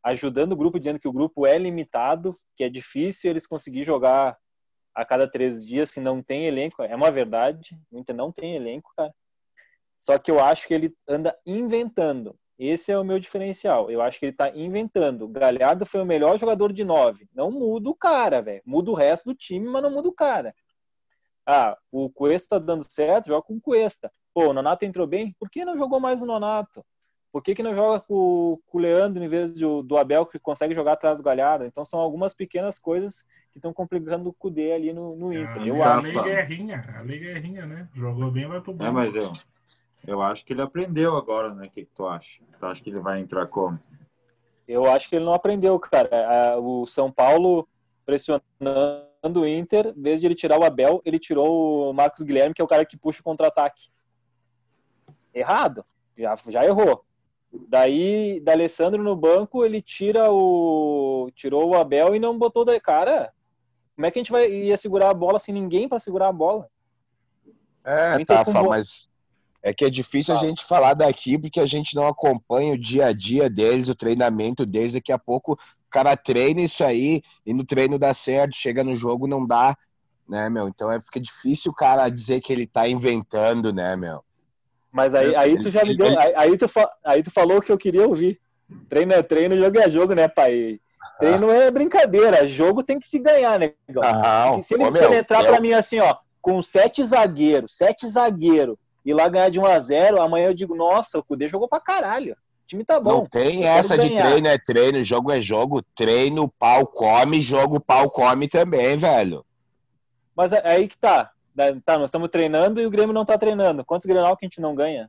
ajudando 0.02 0.52
o 0.52 0.56
grupo, 0.56 0.78
dizendo 0.78 1.00
que 1.00 1.08
o 1.08 1.12
grupo 1.12 1.46
é 1.46 1.58
limitado, 1.58 2.36
que 2.54 2.62
é 2.62 2.68
difícil 2.68 3.30
eles 3.30 3.46
conseguir 3.46 3.84
jogar 3.84 4.36
a 4.94 5.04
cada 5.04 5.26
três 5.26 5.64
dias, 5.66 5.90
que 5.90 5.98
não 5.98 6.22
tem 6.22 6.46
elenco. 6.46 6.82
É 6.82 6.94
uma 6.94 7.10
verdade, 7.10 7.76
Inter 7.92 8.14
não 8.14 8.30
tem 8.30 8.54
elenco, 8.54 8.92
cara. 8.96 9.12
Só 9.96 10.18
que 10.18 10.30
eu 10.30 10.38
acho 10.38 10.68
que 10.68 10.74
ele 10.74 10.94
anda 11.08 11.36
inventando. 11.46 12.38
Esse 12.58 12.92
é 12.92 12.98
o 12.98 13.04
meu 13.04 13.18
diferencial. 13.18 13.90
Eu 13.90 14.00
acho 14.00 14.18
que 14.18 14.26
ele 14.26 14.32
tá 14.32 14.48
inventando. 14.50 15.26
Galhardo 15.28 15.84
foi 15.84 16.00
o 16.00 16.06
melhor 16.06 16.38
jogador 16.38 16.72
de 16.72 16.84
nove. 16.84 17.28
Não 17.34 17.50
muda 17.50 17.90
o 17.90 17.94
cara, 17.94 18.40
velho. 18.40 18.62
Muda 18.64 18.90
o 18.90 18.94
resto 18.94 19.26
do 19.26 19.34
time, 19.34 19.68
mas 19.68 19.82
não 19.82 19.90
muda 19.90 20.08
o 20.08 20.12
cara. 20.12 20.54
Ah, 21.46 21.76
o 21.90 22.08
Cuesta 22.08 22.58
tá 22.58 22.64
dando 22.64 22.88
certo, 22.90 23.26
joga 23.28 23.42
com 23.42 23.54
o 23.56 23.60
Cuesta. 23.60 24.10
Pô, 24.32 24.48
o 24.48 24.52
Nonato 24.52 24.84
entrou 24.84 25.06
bem, 25.06 25.34
por 25.38 25.50
que 25.50 25.64
não 25.64 25.76
jogou 25.76 26.00
mais 26.00 26.22
o 26.22 26.26
Nonato? 26.26 26.84
Por 27.30 27.42
que, 27.42 27.54
que 27.54 27.62
não 27.64 27.74
joga 27.74 27.98
com, 28.00 28.58
com 28.66 28.78
o 28.78 28.80
Leandro 28.80 29.22
em 29.22 29.28
vez 29.28 29.52
de, 29.54 29.64
do 29.82 29.96
Abel, 29.98 30.24
que 30.24 30.38
consegue 30.38 30.72
jogar 30.74 30.92
atrás 30.92 31.18
do 31.18 31.24
Galhardo? 31.24 31.64
Então 31.66 31.84
são 31.84 31.98
algumas 31.98 32.32
pequenas 32.32 32.78
coisas 32.78 33.24
que 33.50 33.58
estão 33.58 33.72
complicando 33.72 34.30
o 34.30 34.32
Cudê 34.32 34.72
ali 34.72 34.92
no, 34.92 35.16
no 35.16 35.32
Inter. 35.32 35.62
A 35.62 35.66
eu 35.66 35.82
a 35.82 35.96
acho. 35.96 36.06
Lei 36.06 36.22
Guerrinha, 36.22 36.80
a 36.96 37.00
Lei 37.02 37.18
Guerrinha, 37.18 37.66
né? 37.66 37.88
Jogou 37.92 38.30
bem, 38.30 38.46
vai 38.46 38.60
pro 38.60 38.72
É, 38.72 38.76
banco. 38.76 38.92
mas 38.92 39.16
eu, 39.16 39.32
eu 40.06 40.22
acho 40.22 40.44
que 40.44 40.52
ele 40.52 40.62
aprendeu 40.62 41.16
agora, 41.16 41.54
né? 41.54 41.66
O 41.66 41.70
que, 41.70 41.84
que 41.84 41.90
tu 41.94 42.06
acha? 42.06 42.40
Tu 42.58 42.66
acha 42.66 42.82
que 42.82 42.90
ele 42.90 43.00
vai 43.00 43.20
entrar 43.20 43.46
como? 43.46 43.78
Eu 44.66 44.86
acho 44.90 45.08
que 45.08 45.16
ele 45.16 45.24
não 45.24 45.34
aprendeu, 45.34 45.78
cara. 45.78 46.58
O 46.58 46.86
São 46.86 47.10
Paulo 47.10 47.68
pressionando 48.06 48.44
o 49.40 49.46
Inter, 49.46 49.94
em 49.96 50.02
vez 50.02 50.20
de 50.20 50.26
ele 50.26 50.34
tirar 50.34 50.58
o 50.58 50.64
Abel, 50.64 51.00
ele 51.04 51.18
tirou 51.18 51.90
o 51.90 51.92
Marcos 51.92 52.22
Guilherme, 52.22 52.54
que 52.54 52.60
é 52.60 52.64
o 52.64 52.68
cara 52.68 52.84
que 52.84 52.96
puxa 52.96 53.20
o 53.20 53.24
contra-ataque. 53.24 53.90
Errado. 55.32 55.84
Já, 56.16 56.36
já 56.48 56.64
errou. 56.64 57.04
Daí, 57.68 58.40
da 58.40 58.52
Alessandro 58.52 59.02
no 59.02 59.14
banco, 59.14 59.64
ele 59.64 59.80
tira 59.80 60.30
o. 60.30 61.30
tirou 61.34 61.68
o 61.70 61.74
Abel 61.76 62.14
e 62.14 62.18
não 62.18 62.36
botou 62.38 62.64
da. 62.64 62.78
Cara, 62.80 63.32
como 63.94 64.06
é 64.06 64.10
que 64.10 64.18
a 64.18 64.22
gente 64.22 64.32
vai 64.32 64.50
ia 64.50 64.76
segurar 64.76 65.10
a 65.10 65.14
bola 65.14 65.38
sem 65.38 65.54
ninguém 65.54 65.88
para 65.88 65.98
segurar 66.00 66.28
a 66.28 66.32
bola? 66.32 66.68
É, 67.84 68.24
Tafa, 68.24 68.52
com 68.52 68.62
bo- 68.62 68.70
mas 68.70 69.08
é 69.66 69.72
que 69.72 69.82
é 69.82 69.88
difícil 69.88 70.34
a 70.34 70.36
Fala. 70.36 70.48
gente 70.48 70.64
falar 70.66 70.92
daqui 70.92 71.38
porque 71.38 71.58
a 71.58 71.64
gente 71.64 71.96
não 71.96 72.06
acompanha 72.06 72.74
o 72.74 72.78
dia 72.78 73.06
a 73.06 73.12
dia 73.14 73.48
deles, 73.48 73.88
o 73.88 73.94
treinamento 73.94 74.66
deles. 74.66 74.92
Daqui 74.92 75.10
a 75.10 75.18
pouco 75.18 75.54
o 75.54 75.58
cara 75.90 76.14
treina 76.18 76.60
isso 76.60 76.84
aí 76.84 77.22
e 77.46 77.54
no 77.54 77.64
treino 77.64 77.98
dá 77.98 78.12
certo, 78.12 78.54
chega 78.54 78.84
no 78.84 78.94
jogo 78.94 79.26
não 79.26 79.46
dá, 79.46 79.74
né, 80.28 80.50
meu? 80.50 80.68
Então 80.68 80.92
é, 80.92 81.00
fica 81.00 81.18
difícil 81.18 81.72
o 81.72 81.74
cara 81.74 82.10
dizer 82.10 82.42
que 82.42 82.52
ele 82.52 82.66
tá 82.66 82.86
inventando, 82.86 83.72
né, 83.72 83.96
meu? 83.96 84.22
Mas 84.92 85.14
aí, 85.14 85.34
aí 85.34 85.58
tu 85.58 85.70
já 85.70 85.82
me 85.82 85.96
deu. 85.96 86.06
Aí, 86.18 86.34
aí 86.36 86.58
tu, 86.58 86.66
aí 87.02 87.22
tu 87.22 87.30
falou 87.30 87.56
o 87.56 87.62
que 87.62 87.72
eu 87.72 87.78
queria 87.78 88.06
ouvir. 88.06 88.38
Treino 88.90 89.14
é 89.14 89.22
treino, 89.22 89.56
jogo 89.56 89.78
é 89.80 89.88
jogo, 89.88 90.14
né, 90.14 90.28
pai? 90.28 90.78
Treino 91.18 91.50
é 91.50 91.70
brincadeira. 91.70 92.46
Jogo 92.46 92.82
tem 92.82 93.00
que 93.00 93.06
se 93.08 93.18
ganhar, 93.18 93.58
né? 93.58 93.72
Não, 93.88 94.62
se 94.62 94.74
ele, 94.74 94.84
ô, 94.84 94.92
se 94.92 94.98
ele 94.98 95.08
meu, 95.08 95.18
entrar 95.18 95.40
eu- 95.42 95.46
pra 95.46 95.60
mim 95.60 95.72
assim, 95.72 96.00
ó, 96.00 96.16
com 96.40 96.62
sete 96.62 97.02
zagueiros, 97.04 97.74
sete 97.76 98.06
zagueiros, 98.06 98.76
e 99.04 99.12
lá 99.12 99.28
ganhar 99.28 99.50
de 99.50 99.58
1 99.58 99.66
a 99.66 99.78
0 99.78 100.22
amanhã 100.22 100.46
eu 100.46 100.54
digo, 100.54 100.74
nossa, 100.74 101.18
o 101.18 101.22
Cudê 101.22 101.46
jogou 101.48 101.68
pra 101.68 101.80
caralho. 101.80 102.32
O 102.32 102.66
time 102.66 102.84
tá 102.84 102.98
bom. 102.98 103.10
Não 103.10 103.26
tem 103.26 103.64
essa 103.64 103.98
de 103.98 104.08
treino 104.08 104.48
é 104.48 104.56
treino, 104.56 105.02
jogo 105.02 105.30
é 105.30 105.40
jogo, 105.40 105.82
treino, 105.94 106.48
pau 106.48 106.86
come, 106.86 107.40
jogo, 107.40 107.78
pau 107.78 108.10
come 108.10 108.48
também, 108.48 108.96
velho. 108.96 109.44
Mas 110.34 110.52
é 110.52 110.62
é 110.64 110.70
aí 110.72 110.88
que 110.88 110.96
tá. 110.96 111.30
Tá, 111.84 111.98
nós 111.98 112.06
estamos 112.06 112.30
treinando 112.30 112.80
e 112.80 112.86
o 112.86 112.90
Grêmio 112.90 113.12
não 113.14 113.24
tá 113.24 113.38
treinando. 113.38 113.84
Quantos 113.84 114.06
Grenal 114.06 114.36
que 114.36 114.44
a 114.44 114.48
gente 114.48 114.60
não 114.60 114.74
ganha? 114.74 115.08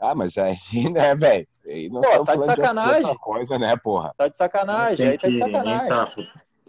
Ah, 0.00 0.14
mas 0.14 0.36
aí, 0.36 0.56
né, 0.90 1.14
velho? 1.14 1.46
Pô, 1.90 2.24
tá 2.24 2.34
de 2.34 2.44
sacanagem. 2.44 3.04
outra 3.04 3.18
coisa, 3.18 3.58
né, 3.58 3.76
porra? 3.76 4.12
Tá 4.16 4.28
de 4.28 4.36
sacanagem, 4.36 5.08
aí 5.08 5.18
tá 5.18 5.28
de 5.28 5.38
sacanagem. 5.38 5.88
tá, 5.88 6.10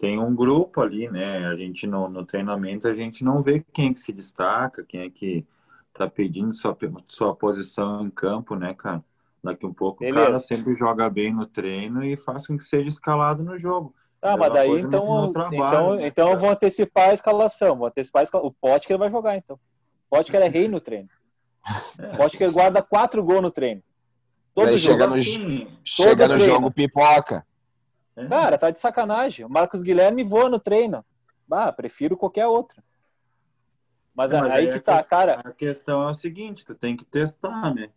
tem 0.00 0.18
um 0.18 0.34
grupo 0.34 0.80
ali, 0.80 1.08
né? 1.08 1.46
A 1.48 1.56
gente 1.56 1.86
no, 1.86 2.08
no 2.08 2.24
treinamento 2.24 2.86
a 2.86 2.94
gente 2.94 3.24
não 3.24 3.42
vê 3.42 3.64
quem 3.72 3.92
que 3.92 3.98
se 3.98 4.12
destaca, 4.12 4.84
quem 4.84 5.00
é 5.02 5.10
que 5.10 5.44
tá 5.96 6.08
pedindo 6.08 6.54
sua, 6.54 6.76
sua 7.08 7.34
posição 7.34 8.06
em 8.06 8.10
campo, 8.10 8.54
né, 8.54 8.74
cara? 8.74 9.02
Daqui 9.42 9.64
um 9.66 9.72
pouco 9.72 10.00
Beleza. 10.00 10.20
o 10.22 10.26
cara 10.26 10.40
sempre 10.40 10.74
joga 10.74 11.08
bem 11.08 11.32
no 11.32 11.46
treino 11.46 12.04
e 12.04 12.16
faz 12.16 12.46
com 12.46 12.56
que 12.58 12.64
seja 12.64 12.88
escalado 12.88 13.44
no 13.44 13.58
jogo. 13.58 13.94
Tá, 14.20 14.30
Mesma 14.30 14.44
mas 14.46 14.52
daí 14.54 14.66
coisa 14.68 14.88
no- 14.88 14.96
então, 14.96 15.32
trabalho, 15.32 15.56
então, 15.56 15.96
né, 15.96 16.06
então 16.08 16.30
eu 16.30 16.38
vou 16.38 16.50
antecipar 16.50 17.10
a 17.10 17.14
escalação. 17.14 17.76
Vou 17.76 17.86
antecipar 17.86 18.20
a 18.20 18.24
escala... 18.24 18.44
O 18.46 18.50
Potker 18.52 18.98
vai 18.98 19.10
jogar, 19.10 19.36
então. 19.36 19.56
O 20.10 20.16
Potker 20.16 20.40
é 20.42 20.48
rei 20.48 20.66
no 20.68 20.80
treino. 20.80 21.08
É. 21.98 22.12
O 22.14 22.16
Potker 22.16 22.50
guarda 22.50 22.82
quatro 22.82 23.22
gols 23.22 23.42
no 23.42 23.50
treino. 23.50 23.82
Todo 24.54 24.66
Daí 24.66 24.78
jogo. 24.78 24.92
chega 24.94 25.06
no, 25.06 25.14
Assim, 25.14 25.68
chega 25.84 26.28
no 26.28 26.40
jogo 26.40 26.70
pipoca. 26.72 27.46
é. 28.16 28.26
Cara, 28.26 28.56
tá 28.58 28.70
de 28.70 28.78
sacanagem. 28.80 29.44
O 29.44 29.50
Marcos 29.50 29.82
Guilherme 29.82 30.24
voa 30.24 30.48
no 30.48 30.58
treino. 30.58 31.04
Bah, 31.46 31.70
prefiro 31.72 32.16
qualquer 32.16 32.46
outro. 32.46 32.82
Mas, 34.16 34.32
É, 34.32 34.40
mas 34.40 34.50
aí 34.50 34.66
aí 34.68 34.72
que 34.72 34.80
tá, 34.80 34.96
questão- 34.98 35.18
cara. 35.18 35.40
A 35.44 35.52
questão 35.52 36.02
é 36.08 36.10
o 36.10 36.14
seguinte, 36.14 36.64
tu 36.64 36.74
tem 36.74 36.96
que 36.96 37.04
testar, 37.04 37.74
né? 37.74 37.90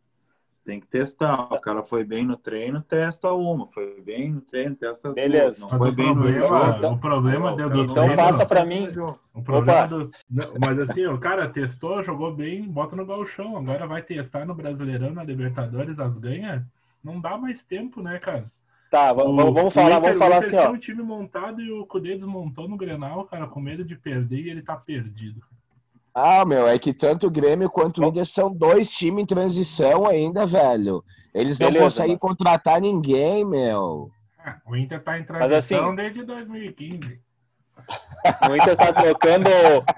Tem 0.65 0.79
que 0.79 0.85
testar. 0.87 1.51
O 1.53 1.59
cara 1.61 1.81
foi 1.81 2.03
bem 2.03 2.25
no 2.25 2.35
treino, 2.37 2.81
testa 2.81 3.31
uma. 3.33 3.65
Foi 3.67 4.01
bem 4.01 4.33
no 4.33 4.41
treino, 4.41 4.75
testa 4.75 5.13
Beleza. 5.13 5.41
duas. 5.41 5.59
Não 5.61 5.69
Mas 5.69 5.77
foi 5.79 5.89
o 5.89 5.91
bem 5.93 6.07
no 6.07 6.13
problema, 6.15 6.39
jogo. 6.47 6.77
Então- 6.77 6.93
o 6.93 6.99
problema 6.99 7.49
Não, 7.55 7.69
do, 7.69 7.79
o 7.79 7.83
Então 7.85 8.09
faça 8.11 8.45
pra 8.45 8.65
mim. 8.65 8.87
O 9.33 9.41
problema 9.41 9.79
Opa. 9.79 9.87
do. 9.87 10.11
Mas 10.59 10.79
assim, 10.89 11.05
o 11.07 11.17
cara 11.17 11.49
testou, 11.49 12.03
jogou 12.03 12.35
bem, 12.35 12.63
bota 12.67 12.95
no 12.95 13.05
galchão. 13.05 13.57
Agora 13.57 13.87
vai 13.87 14.01
testar 14.03 14.45
no 14.45 14.53
Brasileirão, 14.53 15.11
na 15.11 15.23
Libertadores, 15.23 15.97
as 15.99 16.17
ganha. 16.19 16.67
Não 17.03 17.19
dá 17.19 17.37
mais 17.37 17.63
tempo, 17.63 18.01
né, 18.03 18.19
cara? 18.19 18.51
Tá, 18.91 19.13
v- 19.13 19.21
O- 19.21 19.35
vamos, 19.35 19.53
vamos 19.53 19.63
o 19.67 19.71
falar, 19.71 19.89
Inter- 19.97 20.01
vamos 20.01 20.17
falar 20.19 20.35
o 20.35 20.37
Inter 20.45 20.59
assim, 20.59 20.67
ó. 20.67 20.71
um 20.73 20.77
time 20.77 21.01
montado 21.01 21.61
e 21.61 21.71
o 21.71 21.85
Cudê 21.85 22.15
desmontou 22.15 22.67
no 22.67 22.75
Grenal, 22.77 23.23
cara, 23.25 23.47
com 23.47 23.59
medo 23.61 23.83
de 23.83 23.95
perder 23.95 24.41
e 24.41 24.49
ele 24.49 24.61
tá 24.61 24.75
perdido. 24.75 25.41
Ah, 26.21 26.43
meu, 26.45 26.67
é 26.67 26.77
que 26.77 26.93
tanto 26.93 27.27
o 27.27 27.31
Grêmio 27.31 27.69
quanto 27.69 28.01
o 28.01 28.05
Inter 28.05 28.25
são 28.25 28.53
dois 28.53 28.89
times 28.91 29.23
em 29.23 29.25
transição 29.25 30.05
ainda, 30.07 30.45
velho. 30.45 31.03
Eles 31.33 31.57
não 31.57 31.67
Beleza, 31.67 31.85
conseguem 31.85 32.13
mas- 32.13 32.19
contratar 32.21 32.81
ninguém, 32.81 33.45
meu. 33.45 34.09
Ah, 34.37 34.57
o 34.65 34.75
Inter 34.75 35.01
tá 35.03 35.17
em 35.17 35.25
Mas 35.29 35.51
assim- 35.51 35.75
transição 35.75 35.95
desde 35.95 36.23
2015. 36.23 37.21
O 38.49 38.55
Inter 38.55 38.75
tá 38.75 38.91
trocando 38.91 39.49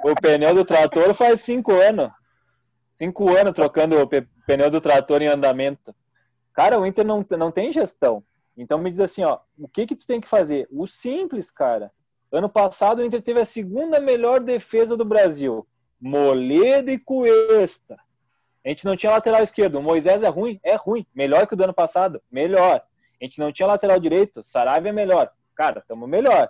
o, 0.04 0.12
o 0.12 0.16
pneu 0.22 0.54
do 0.54 0.64
trator 0.64 1.14
faz 1.16 1.42
cinco 1.42 1.72
anos. 1.74 2.12
Cinco 2.94 3.36
anos 3.36 3.54
trocando 3.54 4.00
o 4.00 4.08
pneu 4.46 4.70
do 4.70 4.80
trator 4.80 5.22
em 5.24 5.28
andamento. 5.28 5.94
Cara, 6.54 6.80
o 6.80 6.86
Inter 6.86 7.04
não, 7.06 7.26
não 7.32 7.52
tem 7.52 7.72
gestão. 7.72 8.24
Então 8.56 8.78
me 8.78 8.90
diz 8.92 9.00
assim, 9.00 9.24
ó, 9.24 9.40
o 9.58 9.68
que 9.68 9.88
que 9.88 9.96
tu 9.96 10.06
tem 10.06 10.22
que 10.22 10.28
fazer? 10.28 10.68
O 10.72 10.86
simples, 10.86 11.50
cara. 11.50 11.92
Ano 12.32 12.48
passado 12.48 13.00
o 13.00 13.04
Inter 13.06 13.22
teve 13.22 13.40
a 13.40 13.46
segunda 13.46 14.00
melhor 14.00 14.40
defesa 14.40 14.96
do 14.96 15.04
Brasil. 15.06 15.66
Moledo 16.02 16.90
e 16.90 16.98
Cuesta. 16.98 17.98
A 18.66 18.70
gente 18.70 18.86
não 18.86 18.96
tinha 18.96 19.12
lateral 19.12 19.44
esquerdo. 19.44 19.76
O 19.76 19.84
Moisés 19.84 20.24
é 20.24 20.28
ruim? 20.28 20.60
É 20.64 20.76
ruim. 20.76 21.06
Melhor 21.14 21.48
que 21.48 21.54
o 21.54 21.58
do 21.58 21.64
ano 21.64 21.74
passado? 21.74 22.22
Melhor. 22.32 22.84
A 23.22 23.24
gente 23.24 23.40
não 23.40 23.52
tinha 23.52 23.68
lateral 23.68 24.00
direito? 24.00 24.42
Saraiva 24.44 24.90
é 24.90 24.92
melhor. 24.92 25.32
Cara, 25.56 25.84
tamo 25.88 26.08
melhor. 26.08 26.50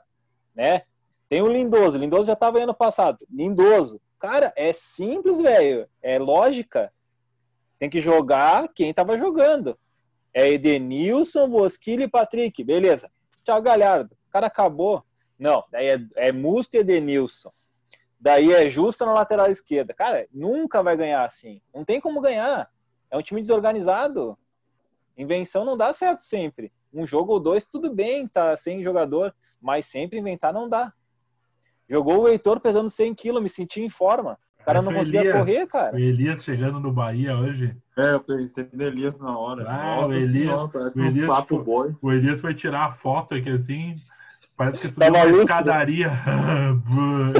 Né? 0.56 0.84
Tem 1.28 1.42
o 1.42 1.48
Lindoso. 1.48 1.98
O 1.98 2.02
Lindoso 2.02 2.26
já 2.26 2.36
tava 2.36 2.58
aí 2.58 2.64
ano 2.64 2.74
passado. 2.74 3.18
Lindoso. 3.30 4.02
Cara, 4.20 4.54
é 4.56 4.72
simples, 4.72 5.40
velho. 5.42 5.88
É 6.02 6.18
lógica. 6.18 6.92
Tem 7.80 7.90
que 7.90 8.00
jogar 8.00 8.70
quem 8.74 8.94
tava 8.94 9.18
jogando. 9.18 9.78
É 10.34 10.50
Edenilson, 10.50 11.50
Bosquilha 11.50 12.04
e 12.04 12.10
Patrick. 12.10 12.64
Beleza. 12.64 13.10
Tchau, 13.44 13.62
Galhardo. 13.62 14.14
O 14.30 14.32
cara 14.32 14.48
acabou. 14.48 15.04
Não, 15.38 15.64
daí 15.72 15.88
é, 15.88 16.00
é 16.16 16.32
Musto 16.32 16.76
e 16.76 16.80
Edenilson. 16.80 17.50
Daí 18.24 18.54
é 18.54 18.70
Justa 18.70 19.04
na 19.06 19.14
lateral 19.14 19.50
esquerda. 19.50 19.94
Cara, 19.96 20.28
nunca 20.32 20.84
vai 20.84 20.96
ganhar 20.96 21.26
assim. 21.26 21.60
Não 21.74 21.84
tem 21.84 22.00
como 22.00 22.22
ganhar. 22.22 22.70
É 23.10 23.18
um 23.18 23.22
time 23.22 23.42
desorganizado. 23.42 24.38
Invenção 25.18 25.66
não 25.66 25.76
dá 25.76 25.92
certo 25.94 26.24
sempre. 26.24 26.72
Um 26.94 27.06
jogo 27.06 27.34
ou 27.34 27.40
dois, 27.40 27.66
tudo 27.66 27.94
bem, 27.94 28.28
tá 28.28 28.56
sem 28.56 28.84
jogador, 28.84 29.34
mas 29.62 29.86
sempre 29.86 30.20
inventar 30.20 30.54
não 30.54 30.70
dá. 30.70 30.94
Jogou 31.90 32.22
o 32.24 32.28
Heitor 32.28 32.60
pesando 32.60 32.90
100 32.90 33.14
quilos, 33.16 33.42
me 33.42 33.50
senti 33.50 33.82
em 33.82 33.90
forma. 33.90 34.38
O 34.60 34.64
cara 34.64 34.82
não 34.82 34.94
conseguia 34.94 35.22
Elias. 35.22 35.38
correr, 35.38 35.64
O 35.64 35.68
cara. 35.68 36.00
Elias 36.00 36.44
chegando 36.44 36.80
no 36.80 36.92
Bahia 36.94 37.36
hoje. 37.36 37.76
É, 37.98 38.12
eu 38.14 38.20
pensei 38.20 38.68
no 38.72 38.84
Elias 38.84 39.18
na 39.20 39.36
hora. 39.38 39.66
Ah, 39.68 39.96
Nossa 39.98 40.12
o 40.12 40.14
Elias- 40.16 40.32
senhora, 40.32 40.68
parece 40.72 41.00
o 41.00 41.02
um 41.02 41.06
Elias 41.08 41.26
sapo 41.26 41.56
foi- 41.56 41.64
boi. 41.66 41.96
O 42.02 42.12
Elias 42.12 42.40
foi 42.40 42.54
tirar 42.54 42.86
a 42.86 42.92
foto 42.92 43.34
aqui 43.36 43.50
assim. 43.50 43.96
Parece 44.56 44.80
que 44.80 44.90
subiu 44.90 45.12
Tava 45.12 45.28
uma 45.28 45.42
escadaria. 45.42 46.10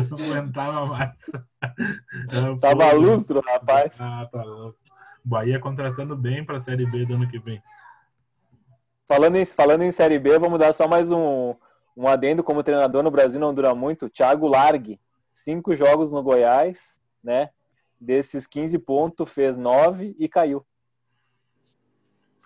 não 0.10 0.18
aguentava 0.18 0.86
mais. 0.86 1.16
É, 1.62 2.56
Tava 2.60 2.92
lustro, 2.94 3.42
rapaz. 3.42 4.00
Ah, 4.00 4.28
tá 4.32 4.44
louco. 4.44 4.78
Bahia 5.24 5.60
contratando 5.60 6.16
bem 6.16 6.44
pra 6.44 6.60
Série 6.60 6.86
B 6.86 7.06
do 7.06 7.14
ano 7.14 7.30
que 7.30 7.38
vem. 7.38 7.62
Falando 9.08 9.36
em, 9.36 9.46
falando 9.46 9.84
em 9.84 9.92
Série 9.92 10.18
B, 10.18 10.40
vamos 10.40 10.58
dar 10.58 10.74
só 10.74 10.88
mais 10.88 11.12
um, 11.12 11.54
um 11.96 12.08
adendo 12.08 12.44
como 12.44 12.64
treinador 12.64 13.04
no 13.04 13.12
Brasil 13.12 13.40
não 13.40 13.54
dura 13.54 13.76
muito. 13.76 14.10
Thiago 14.10 14.48
Largue, 14.48 15.00
cinco 15.34 15.76
jogos 15.76 16.12
no 16.12 16.24
Goiás, 16.24 17.00
né? 17.24 17.50
Desses 18.00 18.48
15 18.48 18.80
pontos, 18.80 19.32
fez 19.32 19.56
9 19.58 20.16
e 20.18 20.28
caiu. 20.28 20.66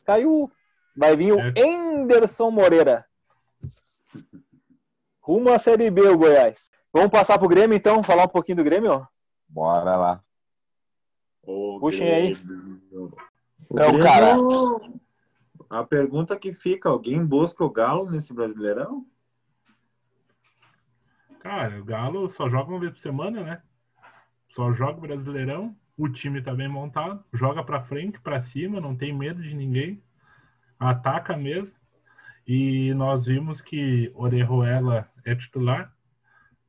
Caiu. 0.04 0.52
Vai 0.98 1.16
vir 1.16 1.34
o 1.34 1.40
É. 1.40 1.54
Enderson 1.56 2.52
Moreira. 2.52 3.06
Rumo 5.26 5.52
à 5.52 5.58
Série 5.58 5.90
B, 5.90 6.08
o 6.08 6.16
Goiás. 6.20 6.70
Vamos 6.94 7.10
passar 7.10 7.40
pro 7.40 7.48
Grêmio, 7.48 7.76
então? 7.76 8.04
Falar 8.04 8.26
um 8.26 8.28
pouquinho 8.28 8.58
do 8.58 8.64
Grêmio? 8.64 9.08
Bora 9.50 9.96
lá. 9.96 10.24
O 11.42 11.80
Puxem 11.80 12.08
aí. 12.08 12.34
Grêmio- 12.36 12.82
o 12.92 13.10
Não, 13.74 14.00
cara. 14.00 14.36
A 15.68 15.84
pergunta 15.84 16.38
que 16.38 16.54
fica, 16.54 16.90
alguém 16.90 17.26
busca 17.26 17.64
o 17.64 17.72
Galo 17.72 18.08
nesse 18.08 18.32
Brasileirão? 18.32 19.04
Cara, 21.40 21.82
o 21.82 21.84
Galo 21.84 22.30
só 22.30 22.48
joga 22.48 22.70
uma 22.70 22.80
vez 22.80 22.92
por 22.92 23.00
semana, 23.00 23.42
né? 23.44 23.62
Só 24.50 24.72
joga 24.74 25.00
o 25.00 25.02
Brasileirão, 25.02 25.76
o 25.98 26.08
time 26.08 26.40
tá 26.40 26.54
bem 26.54 26.68
montado, 26.70 27.24
joga 27.34 27.64
pra 27.64 27.82
frente, 27.82 28.20
pra 28.22 28.40
cima, 28.40 28.80
não 28.80 28.96
tem 28.96 29.12
medo 29.12 29.42
de 29.42 29.56
ninguém, 29.56 30.04
ataca 30.80 31.36
mesmo. 31.36 31.76
E 32.48 32.94
nós 32.94 33.26
vimos 33.26 33.60
que 33.60 34.12
Orejuela 34.14 35.10
é 35.26 35.36
titular, 35.36 35.94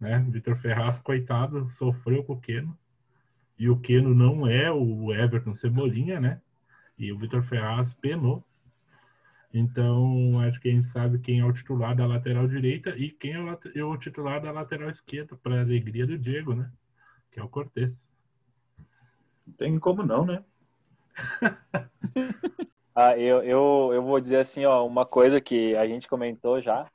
né? 0.00 0.18
Vitor 0.28 0.56
Ferraz, 0.56 0.98
coitado, 0.98 1.70
sofreu 1.70 2.24
com 2.24 2.32
o 2.32 2.40
Keno. 2.40 2.76
E 3.58 3.68
o 3.68 3.78
Keno 3.78 4.14
não 4.14 4.46
é 4.46 4.72
o 4.72 5.14
Everton 5.14 5.54
Cebolinha, 5.54 6.18
né? 6.18 6.40
E 6.98 7.12
o 7.12 7.18
Vitor 7.18 7.42
Ferraz 7.42 7.94
penou. 7.94 8.42
Então, 9.52 10.40
acho 10.40 10.60
que 10.60 10.68
a 10.68 10.72
gente 10.72 10.88
sabe 10.88 11.18
quem 11.18 11.40
é 11.40 11.44
o 11.44 11.52
titular 11.52 11.94
da 11.94 12.06
lateral 12.06 12.48
direita 12.48 12.90
e 12.90 13.10
quem 13.10 13.32
é 13.32 13.40
o, 13.40 13.58
é 13.74 13.84
o 13.84 13.96
titular 13.96 14.40
da 14.40 14.50
lateral 14.50 14.90
esquerda, 14.90 15.36
para 15.36 15.60
alegria 15.60 16.06
do 16.06 16.18
Diego, 16.18 16.54
né? 16.54 16.70
Que 17.30 17.40
é 17.40 17.42
o 17.42 17.48
Cortez. 17.48 18.06
Não 19.46 19.54
tem 19.54 19.78
como 19.78 20.02
não, 20.02 20.24
né? 20.24 20.44
Ah, 22.98 23.14
eu, 23.18 23.42
eu, 23.42 23.90
eu 23.92 24.02
vou 24.02 24.18
dizer 24.18 24.38
assim, 24.38 24.64
ó, 24.64 24.86
uma 24.86 25.04
coisa 25.04 25.38
que 25.38 25.76
a 25.76 25.86
gente 25.86 26.08
comentou 26.08 26.62
já 26.62 26.90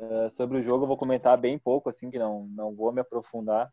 eh, 0.00 0.30
sobre 0.30 0.58
o 0.58 0.62
jogo, 0.62 0.84
eu 0.84 0.88
vou 0.88 0.96
comentar 0.96 1.36
bem 1.36 1.58
pouco, 1.58 1.88
assim, 1.88 2.10
que 2.10 2.18
não, 2.18 2.48
não 2.56 2.74
vou 2.74 2.92
me 2.92 3.00
aprofundar. 3.00 3.72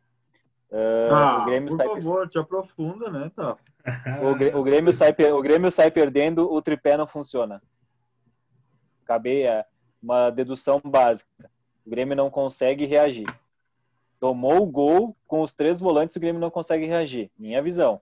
Eh, 0.71 1.09
Ah, 1.11 1.41
o 1.41 1.45
Grêmio 1.45 1.69
por 1.69 1.77
sai, 1.77 1.88
favor, 1.88 2.29
te 2.29 2.38
aprofunda, 2.38 3.09
né, 3.09 3.31
tá? 3.35 3.57
o, 4.55 4.59
o 4.59 4.63
Grêmio 4.63 4.93
sai, 4.93 5.15
o 5.31 5.41
Grêmio 5.41 5.71
sai 5.71 5.89
perdendo, 5.89 6.51
o 6.51 6.61
tripé 6.61 6.97
não 6.97 7.07
funciona. 7.07 7.61
Acabei 9.03 9.47
é, 9.47 9.65
uma 10.01 10.29
dedução 10.29 10.79
básica. 10.83 11.49
O 11.85 11.89
Grêmio 11.89 12.15
não 12.15 12.29
consegue 12.29 12.85
reagir. 12.85 13.27
Tomou 14.19 14.61
o 14.61 14.65
gol 14.65 15.15
com 15.25 15.41
os 15.41 15.53
três 15.53 15.79
volantes, 15.79 16.15
o 16.15 16.19
Grêmio 16.19 16.41
não 16.41 16.51
consegue 16.51 16.85
reagir. 16.85 17.31
Minha 17.38 17.61
visão. 17.61 18.01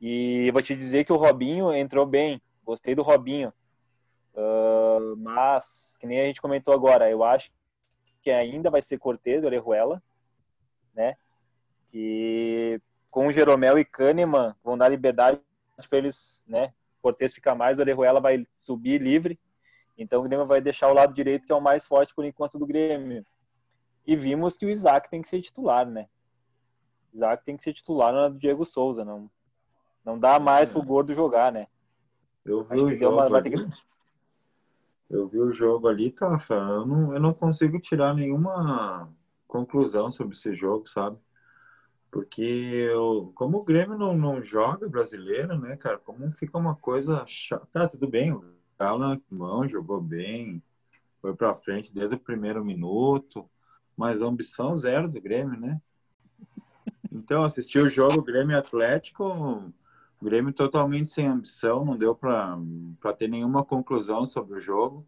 E 0.00 0.50
vou 0.52 0.62
te 0.62 0.74
dizer 0.74 1.04
que 1.04 1.12
o 1.12 1.16
Robinho 1.16 1.72
entrou 1.74 2.06
bem. 2.06 2.40
Gostei 2.64 2.94
do 2.94 3.02
Robinho. 3.02 3.52
Ah, 4.36 4.98
mas, 5.18 5.96
que 5.98 6.06
nem 6.06 6.20
a 6.20 6.24
gente 6.24 6.40
comentou 6.40 6.72
agora, 6.74 7.10
eu 7.10 7.22
acho 7.22 7.50
que 8.22 8.30
ainda 8.30 8.70
vai 8.70 8.80
ser 8.82 8.98
Cortez 8.98 9.42
e 9.42 9.46
Orejuela, 9.46 10.02
né? 10.94 11.16
Que 11.90 12.80
com 13.10 13.26
o 13.26 13.32
Jeromel 13.32 13.78
e 13.78 13.84
Kahneman 13.84 14.54
vão 14.64 14.78
dar 14.78 14.88
liberdade 14.88 15.40
para 15.88 15.98
eles, 15.98 16.44
né? 16.46 16.72
Cortez 17.02 17.34
fica 17.34 17.54
mais, 17.54 17.78
o 17.78 17.82
Orejuela 17.82 18.20
vai 18.20 18.46
subir 18.54 19.00
livre. 19.00 19.38
Então 19.98 20.20
o 20.20 20.22
Grêmio 20.24 20.46
vai 20.46 20.60
deixar 20.60 20.88
o 20.88 20.94
lado 20.94 21.12
direito, 21.12 21.44
que 21.46 21.52
é 21.52 21.54
o 21.54 21.60
mais 21.60 21.84
forte 21.84 22.14
por 22.14 22.24
enquanto 22.24 22.58
do 22.58 22.66
Grêmio. 22.66 23.26
E 24.06 24.16
vimos 24.16 24.56
que 24.56 24.64
o 24.64 24.70
Isaac 24.70 25.10
tem 25.10 25.20
que 25.20 25.28
ser 25.28 25.42
titular, 25.42 25.84
né? 25.86 26.08
Isaac 27.12 27.44
tem 27.44 27.56
que 27.56 27.62
ser 27.62 27.74
titular 27.74 28.12
na 28.12 28.28
do 28.28 28.38
Diego 28.38 28.64
Souza, 28.64 29.04
não 29.04 29.30
não 30.04 30.18
dá 30.18 30.40
mais 30.40 30.68
pro 30.68 30.82
Gordo 30.82 31.14
jogar, 31.14 31.52
né? 31.52 31.68
Eu 32.44 32.64
vi 32.64 32.74
Acho 32.74 32.86
que 32.86 32.96
jogo 32.96 33.16
uma- 33.18 33.28
vai 33.28 33.42
ter 33.42 33.50
que- 33.50 33.72
Eu 35.12 35.28
vi 35.28 35.38
o 35.38 35.52
jogo 35.52 35.88
ali, 35.88 36.10
Tafa. 36.10 36.54
Eu 36.54 36.86
não, 36.86 37.12
eu 37.12 37.20
não 37.20 37.34
consigo 37.34 37.78
tirar 37.78 38.14
nenhuma 38.14 39.12
conclusão 39.46 40.10
sobre 40.10 40.34
esse 40.34 40.54
jogo, 40.54 40.88
sabe? 40.88 41.18
Porque 42.10 42.42
eu, 42.42 43.30
como 43.34 43.58
o 43.58 43.64
Grêmio 43.64 43.98
não, 43.98 44.16
não 44.16 44.42
joga 44.42 44.88
brasileiro, 44.88 45.58
né, 45.58 45.76
cara? 45.76 45.98
Como 45.98 46.32
fica 46.32 46.56
uma 46.56 46.74
coisa 46.74 47.24
chata. 47.26 47.68
Tá, 47.70 47.86
tudo 47.86 48.08
bem. 48.08 48.32
O 48.32 48.42
Galo 48.78 49.22
mão 49.30 49.68
jogou 49.68 50.00
bem, 50.00 50.62
foi 51.20 51.36
pra 51.36 51.54
frente 51.54 51.92
desde 51.92 52.16
o 52.16 52.18
primeiro 52.18 52.64
minuto, 52.64 53.48
mas 53.94 54.22
ambição 54.22 54.74
zero 54.74 55.10
do 55.10 55.20
Grêmio, 55.20 55.60
né? 55.60 55.78
Então, 57.12 57.44
assisti 57.44 57.78
o 57.78 57.88
jogo 57.88 58.22
Grêmio 58.22 58.58
Atlético, 58.58 59.70
Grêmio 60.22 60.52
totalmente 60.52 61.12
sem 61.12 61.26
ambição, 61.26 61.84
não 61.84 61.96
deu 61.96 62.14
para 62.14 62.56
ter 63.16 63.28
nenhuma 63.28 63.64
conclusão 63.64 64.24
sobre 64.26 64.58
o 64.58 64.60
jogo. 64.60 65.06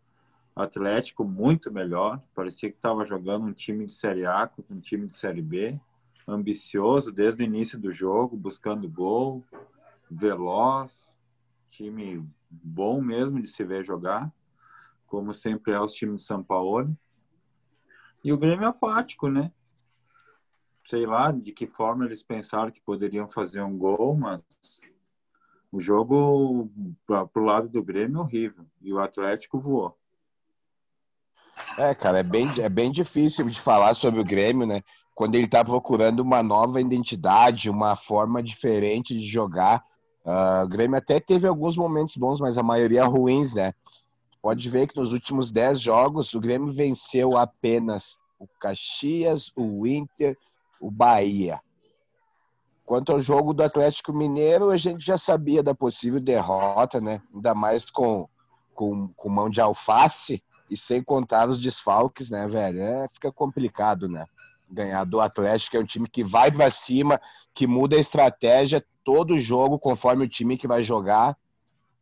Atlético 0.57 1.25
muito 1.25 1.73
melhor, 1.73 2.21
parecia 2.35 2.71
que 2.71 2.77
estava 2.77 3.05
jogando 3.05 3.47
um 3.47 3.53
time 3.53 3.87
de 3.87 3.95
Série 3.95 4.27
A 4.27 4.47
contra 4.47 4.75
um 4.75 4.81
time 4.81 5.09
de 5.09 5.17
Série 5.17 5.43
B, 5.43 5.79
ambicioso 6.27 7.11
desde 7.11 7.43
o 7.43 7.45
início 7.45 7.79
do 7.79 7.93
jogo, 7.93 8.37
buscando 8.37 8.89
gol, 8.89 9.45
veloz, 10.11 11.13
time 11.71 12.25
bom 12.49 13.01
mesmo 13.01 13.41
de 13.41 13.49
se 13.49 13.65
ver 13.65 13.85
jogar, 13.85 14.33
como 15.07 15.35
sempre 15.35 15.73
é 15.73 15.81
os 15.81 15.93
times 15.93 16.23
de 16.23 16.27
São 16.27 16.43
Paulo. 16.43 16.97
E 18.23 18.33
o 18.33 18.39
Grêmio 18.39 18.69
apático, 18.69 19.29
né? 19.29 19.51
sei 20.89 21.07
lá 21.07 21.33
de 21.33 21.53
que 21.53 21.67
forma 21.67 22.05
eles 22.05 22.23
pensaram 22.23 22.71
que 22.71 22.81
poderiam 22.81 23.29
fazer 23.29 23.63
um 23.63 23.77
gol, 23.77 24.17
mas 24.17 24.43
o 25.75 25.81
jogo 25.81 26.71
para 27.05 27.29
o 27.35 27.45
lado 27.45 27.69
do 27.69 27.83
Grêmio 27.83 28.21
horrível 28.21 28.65
e 28.81 28.93
o 28.93 29.01
Atlético 29.01 29.59
voou. 29.59 29.99
É, 31.77 31.93
cara, 31.95 32.19
é 32.19 32.23
bem, 32.23 32.49
é 32.61 32.69
bem 32.69 32.93
difícil 32.93 33.45
de 33.47 33.61
falar 33.61 33.95
sobre 33.95 34.21
o 34.21 34.25
Grêmio, 34.25 34.67
né? 34.69 34.83
Quando 35.17 35.35
ele 35.35 35.49
tá 35.49 35.65
procurando 35.65 36.21
uma 36.21 36.45
nova 36.45 36.81
identidade, 36.81 37.69
uma 37.69 37.97
forma 37.97 38.41
diferente 38.41 39.19
de 39.19 39.27
jogar. 39.27 39.83
Ah, 40.25 40.63
o 40.65 40.69
Grêmio 40.69 40.97
até 40.97 41.19
teve 41.19 41.49
alguns 41.49 41.77
momentos 41.77 42.17
bons, 42.17 42.41
mas 42.41 42.57
a 42.57 42.63
maioria 42.63 43.05
ruins, 43.05 43.55
né? 43.55 43.75
Pode 44.41 44.71
ver 44.71 44.87
que 44.87 44.97
nos 44.97 45.13
últimos 45.13 45.51
10 45.51 45.81
jogos 45.81 46.35
o 46.35 46.41
Grêmio 46.41 46.73
venceu 46.73 47.37
apenas 47.37 48.17
o 48.39 48.47
Caxias, 48.61 49.51
o 49.57 49.85
Inter, 49.89 50.39
o 50.81 50.89
Bahia. 50.89 51.61
Quanto 52.85 53.13
ao 53.13 53.21
jogo 53.21 53.55
do 53.55 53.63
Atlético 53.63 54.13
Mineiro, 54.13 54.71
a 54.71 54.77
gente 54.77 55.05
já 55.05 55.17
sabia 55.17 55.63
da 55.63 55.75
possível 55.75 56.21
derrota, 56.21 57.01
né? 57.01 57.23
Ainda 57.35 57.55
mais 57.55 57.91
com, 57.91 58.29
com, 58.75 59.09
com 59.09 59.29
mão 59.29 59.49
de 59.49 59.61
alface 59.61 60.43
e 60.71 60.77
sem 60.77 61.03
contar 61.03 61.49
os 61.49 61.59
desfalques, 61.61 62.31
né, 62.31 62.47
velho? 62.47 62.81
É, 62.81 63.09
fica 63.09 63.33
complicado, 63.33 64.09
né? 64.09 64.27
Ganhar 64.71 65.05
do 65.05 65.21
Atlético, 65.21 65.71
que 65.73 65.77
é 65.79 65.81
um 65.81 65.85
time 65.87 66.09
que 66.09 66.23
vai 66.23 66.51
pra 66.51 66.71
cima, 66.71 67.21
que 67.55 67.67
muda 67.67 67.97
a 67.97 68.01
estratégia 68.01 68.85
todo 69.03 69.41
jogo 69.41 69.79
conforme 69.79 70.25
o 70.25 70.29
time 70.29 70.57
que 70.57 70.69
vai 70.69 70.83
jogar. 70.83 71.37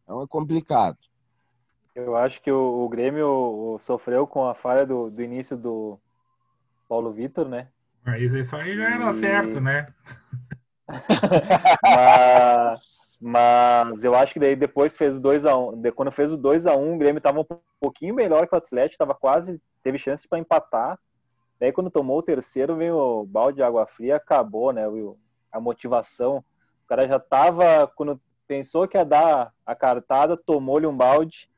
Então 0.02 0.22
é 0.22 0.26
complicado. 0.26 0.98
Eu 1.94 2.16
acho 2.16 2.40
que 2.40 2.50
o, 2.50 2.84
o 2.84 2.88
Grêmio 2.88 3.76
sofreu 3.80 4.26
com 4.26 4.46
a 4.48 4.54
falha 4.54 4.86
do, 4.86 5.10
do 5.10 5.22
início 5.22 5.56
do 5.56 5.98
Paulo 6.88 7.12
Vitor, 7.12 7.48
né? 7.48 7.68
Mas 8.04 8.32
isso 8.32 8.56
aí 8.56 8.76
já 8.76 8.94
era 8.94 9.10
E- 9.10 9.14
certo, 9.14 9.60
né? 9.60 9.92
mas, 11.82 12.80
mas 13.20 14.04
eu 14.04 14.14
acho 14.14 14.32
que 14.34 14.40
daí 14.40 14.56
depois 14.56 14.96
fez 14.96 15.16
o 15.16 15.20
2x1. 15.20 15.76
de- 15.80 15.92
Quando 15.92 16.10
fez 16.10 16.32
o 16.32 16.36
2x1, 16.36 16.94
o 16.94 16.98
Grêmio 16.98 17.18
estava 17.18 17.40
um 17.40 17.46
pouquinho 17.80 18.14
melhor 18.14 18.46
que 18.46 18.54
o 18.54 18.58
Atlético, 18.58 18.94
estava 18.94 19.14
quase, 19.14 19.60
teve 19.82 19.98
chance 19.98 20.26
para 20.26 20.38
empatar. 20.38 20.98
Daí 21.60 21.72
quando 21.72 21.90
tomou 21.90 22.18
o 22.18 22.22
terceiro, 22.22 22.76
veio 22.76 22.96
o 22.96 23.24
balde 23.24 23.56
de 23.56 23.62
água 23.62 23.86
fria, 23.86 24.16
acabou, 24.16 24.72
né? 24.72 24.82
A 25.52 25.60
motivação. 25.60 26.38
O 26.84 26.88
cara 26.88 27.06
já 27.06 27.18
tava, 27.20 27.86
quando 27.94 28.20
pensou 28.46 28.88
que 28.88 28.96
ia 28.96 29.04
dar 29.04 29.52
a 29.64 29.74
cartada, 29.74 30.36
tomou-lhe 30.36 30.86
um 30.86 30.96
balde 30.96 31.48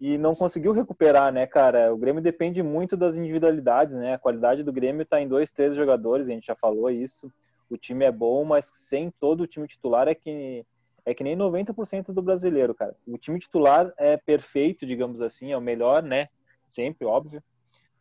e 0.00 0.16
não 0.18 0.34
conseguiu 0.34 0.72
recuperar, 0.72 1.32
né, 1.32 1.46
cara? 1.46 1.92
O 1.92 1.96
Grêmio 1.98 2.22
depende 2.22 2.62
muito 2.62 2.96
das 2.96 3.16
individualidades, 3.16 3.94
né? 3.94 4.14
A 4.14 4.18
qualidade 4.18 4.62
do 4.62 4.72
Grêmio 4.72 5.02
está 5.02 5.20
em 5.20 5.28
dois, 5.28 5.50
três 5.50 5.74
jogadores, 5.74 6.28
a 6.28 6.32
gente 6.32 6.46
já 6.46 6.56
falou 6.56 6.90
isso. 6.90 7.32
O 7.70 7.76
time 7.76 8.04
é 8.04 8.12
bom, 8.12 8.44
mas 8.44 8.70
sem 8.72 9.10
todo 9.10 9.42
o 9.42 9.46
time 9.46 9.66
titular 9.66 10.08
é 10.08 10.14
que 10.14 10.64
é 11.04 11.14
que 11.14 11.24
nem 11.24 11.34
90% 11.34 12.12
do 12.12 12.20
brasileiro, 12.20 12.74
cara. 12.74 12.94
O 13.06 13.16
time 13.16 13.38
titular 13.38 13.90
é 13.96 14.18
perfeito, 14.18 14.84
digamos 14.84 15.22
assim, 15.22 15.52
é 15.52 15.56
o 15.56 15.60
melhor, 15.60 16.02
né? 16.02 16.28
Sempre, 16.66 17.06
óbvio. 17.06 17.42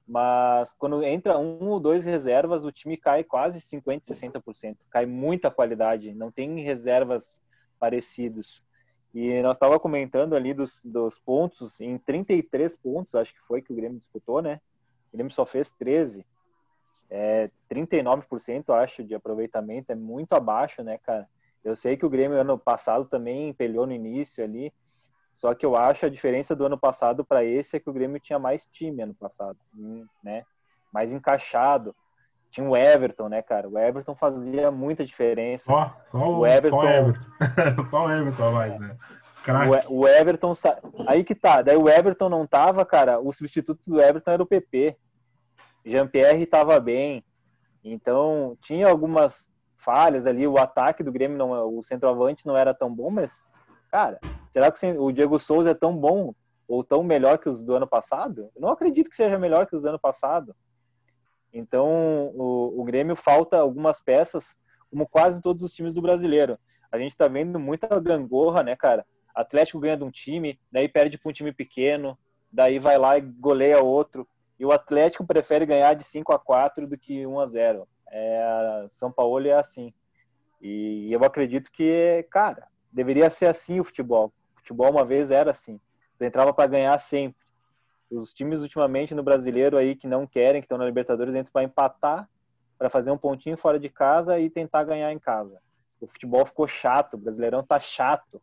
Mas 0.06 0.74
quando 0.74 1.02
entra 1.04 1.38
um 1.38 1.70
ou 1.70 1.80
dois 1.80 2.04
reservas, 2.04 2.66
o 2.66 2.72
time 2.72 2.98
cai 2.98 3.24
quase 3.24 3.60
50%, 3.60 4.04
60%. 4.04 4.76
Cai 4.90 5.06
muita 5.06 5.50
qualidade, 5.50 6.14
não 6.14 6.30
tem 6.30 6.60
reservas 6.60 7.42
parecidos. 7.80 8.62
E 9.14 9.42
nós 9.42 9.56
estava 9.56 9.80
comentando 9.80 10.36
ali 10.36 10.54
dos, 10.54 10.82
dos 10.84 11.18
pontos, 11.18 11.80
em 11.80 11.98
33 11.98 12.76
pontos, 12.76 13.16
acho 13.16 13.34
que 13.34 13.42
foi 13.48 13.62
que 13.62 13.72
o 13.72 13.76
Grêmio 13.76 13.98
disputou, 13.98 14.42
né? 14.42 14.60
O 15.12 15.18
Grêmio 15.18 15.34
só 15.34 15.46
fez 15.46 15.72
13. 15.72 16.26
É, 17.10 17.50
39%, 17.72 18.74
acho, 18.74 19.04
de 19.04 19.16
aproveitamento, 19.16 19.92
é 19.92 19.96
muito 19.96 20.34
abaixo, 20.34 20.84
né, 20.84 20.98
cara? 20.98 21.28
Eu 21.64 21.76
sei 21.76 21.98
que 21.98 22.06
o 22.06 22.10
Grêmio 22.10 22.40
ano 22.40 22.58
passado 22.58 23.06
também 23.06 23.50
empelhou 23.50 23.86
no 23.86 23.94
início 23.94 24.44
ali, 24.44 24.74
só 25.34 25.54
que 25.54 25.66
eu 25.66 25.76
acho 25.76 26.06
a 26.06 26.10
diferença 26.10 26.56
do 26.56 26.66
ano 26.66 26.78
passado 26.78 27.24
para 27.24 27.44
esse 27.44 27.78
é 27.78 27.80
que 27.80 27.90
o 27.90 27.94
Grêmio 27.94 28.20
tinha 28.20 28.40
mais 28.40 28.66
time 28.66 29.04
ano 29.04 29.14
passado, 29.14 29.58
hum, 29.78 30.06
né? 30.24 30.44
Mais 30.92 31.14
encaixado. 31.14 31.96
tinha 32.50 32.68
o 32.68 32.76
Everton, 32.76 33.30
né, 33.30 33.42
cara? 33.42 33.70
O 33.70 33.78
Everton 33.78 34.16
fazia 34.16 34.72
muita 34.72 35.06
diferença. 35.06 35.66
Só, 35.66 35.96
só 36.06 36.18
o, 36.18 36.40
o 36.40 36.48
Everton. 36.48 36.82
Só, 36.82 36.90
Everton. 36.90 37.84
só 37.90 38.06
o 38.06 38.12
Everton 38.12 38.44
a 38.44 38.52
mais, 38.52 38.80
né? 38.80 38.98
O, 39.90 40.00
o, 40.00 40.08
Everton. 40.08 40.54
Aí 41.08 41.24
que 41.24 41.36
tá. 41.36 41.62
Daí 41.62 41.78
o 41.78 41.88
Everton 41.88 42.30
não 42.30 42.46
tava, 42.46 42.86
cara. 42.86 43.20
O 43.20 43.32
substituto 43.32 43.80
do 43.86 44.02
Everton 44.02 44.32
era 44.32 44.44
o 44.44 44.48
PP. 44.48 44.98
Jean-Pierre 45.88 46.46
tava 46.46 46.80
bem. 46.80 47.24
Então, 47.84 48.58
tinha 48.62 48.88
algumas 48.88 49.50
falhas 49.78 50.28
ali. 50.28 50.48
O 50.48 50.58
ataque 50.58 51.04
do 51.04 51.12
Grêmio, 51.12 51.38
não, 51.38 51.78
o 51.78 51.82
centroavante 51.82 52.46
não 52.46 52.58
era 52.58 52.74
tão 52.74 52.94
bom, 52.94 53.10
mas, 53.10 53.48
cara, 53.90 54.20
será 54.52 54.72
que 54.72 54.86
o 54.86 55.12
Diego 55.12 55.40
Souza 55.40 55.72
é 55.72 55.74
tão 55.74 55.96
bom 55.96 56.34
ou 56.68 56.84
tão 56.84 57.04
melhor 57.04 57.38
que 57.38 57.48
os 57.48 57.64
do 57.64 57.76
ano 57.76 57.88
passado? 57.88 58.50
Eu 58.56 58.62
não 58.62 58.70
acredito 58.70 59.10
que 59.10 59.16
seja 59.16 59.40
melhor 59.40 59.66
que 59.66 59.76
os 59.76 59.84
do 59.84 59.90
ano 59.90 60.00
passado. 60.00 60.56
Então, 61.54 62.32
o, 62.36 62.82
o 62.82 62.84
Grêmio 62.84 63.16
falta 63.16 63.58
algumas 63.58 64.02
peças, 64.02 64.56
como 64.92 65.08
quase 65.08 65.42
todos 65.42 65.64
os 65.64 65.74
times 65.74 65.94
do 65.94 66.02
brasileiro. 66.02 66.60
A 66.92 66.98
gente 66.98 67.16
tá 67.16 67.28
vendo 67.28 67.60
muita 67.60 68.00
gangorra, 68.00 68.64
né, 68.64 68.76
cara? 68.76 69.06
Atlético 69.34 69.80
ganha 69.80 69.98
de 69.98 70.04
um 70.04 70.12
time, 70.12 70.60
daí 70.72 70.90
perde 70.90 71.18
para 71.18 71.30
um 71.30 71.34
time 71.34 71.54
pequeno, 71.54 72.18
daí 72.52 72.80
vai 72.80 72.98
lá 72.98 73.18
e 73.18 73.22
goleia 73.22 73.82
outro. 73.82 74.28
E 74.60 74.66
o 74.66 74.72
Atlético 74.72 75.26
prefere 75.26 75.66
ganhar 75.66 75.94
de 75.94 76.04
5 76.04 76.34
a 76.34 76.40
4 76.40 76.88
do 76.88 76.98
que 76.98 77.26
1 77.26 77.40
a 77.40 77.48
0. 77.48 77.88
É, 78.12 78.88
São 78.92 79.12
Paulo 79.12 79.48
é 79.48 79.54
assim. 79.54 79.94
E 80.62 81.12
eu 81.12 81.24
acredito 81.24 81.72
que, 81.72 82.26
cara, 82.32 82.68
deveria 82.92 83.30
ser 83.30 83.46
assim 83.46 83.80
o 83.80 83.84
futebol. 83.84 84.34
O 84.56 84.60
futebol 84.60 84.90
uma 84.90 85.06
vez 85.06 85.30
era 85.30 85.52
assim. 85.52 85.80
Tu 86.18 86.24
entrava 86.24 86.54
para 86.54 86.68
ganhar 86.68 86.98
sempre. 86.98 87.38
Os 88.10 88.34
times 88.34 88.62
ultimamente 88.62 89.14
no 89.14 89.22
brasileiro 89.22 89.78
aí 89.78 89.96
que 89.96 90.08
não 90.08 90.26
querem, 90.26 90.62
que 90.62 90.66
estão 90.66 90.78
na 90.78 90.86
Libertadores, 90.86 91.36
entram 91.36 91.52
para 91.52 91.64
empatar, 91.64 92.30
para 92.78 92.90
fazer 92.90 93.12
um 93.12 93.18
pontinho 93.18 93.58
fora 93.58 93.80
de 93.80 93.90
casa 93.90 94.40
e 94.40 94.50
tentar 94.50 94.84
ganhar 94.84 95.12
em 95.12 95.20
casa. 95.20 95.60
O 96.00 96.08
futebol 96.08 96.46
ficou 96.46 96.68
chato, 96.68 97.16
o 97.16 97.18
Brasileirão 97.18 97.64
tá 97.64 97.80
chato. 97.80 98.42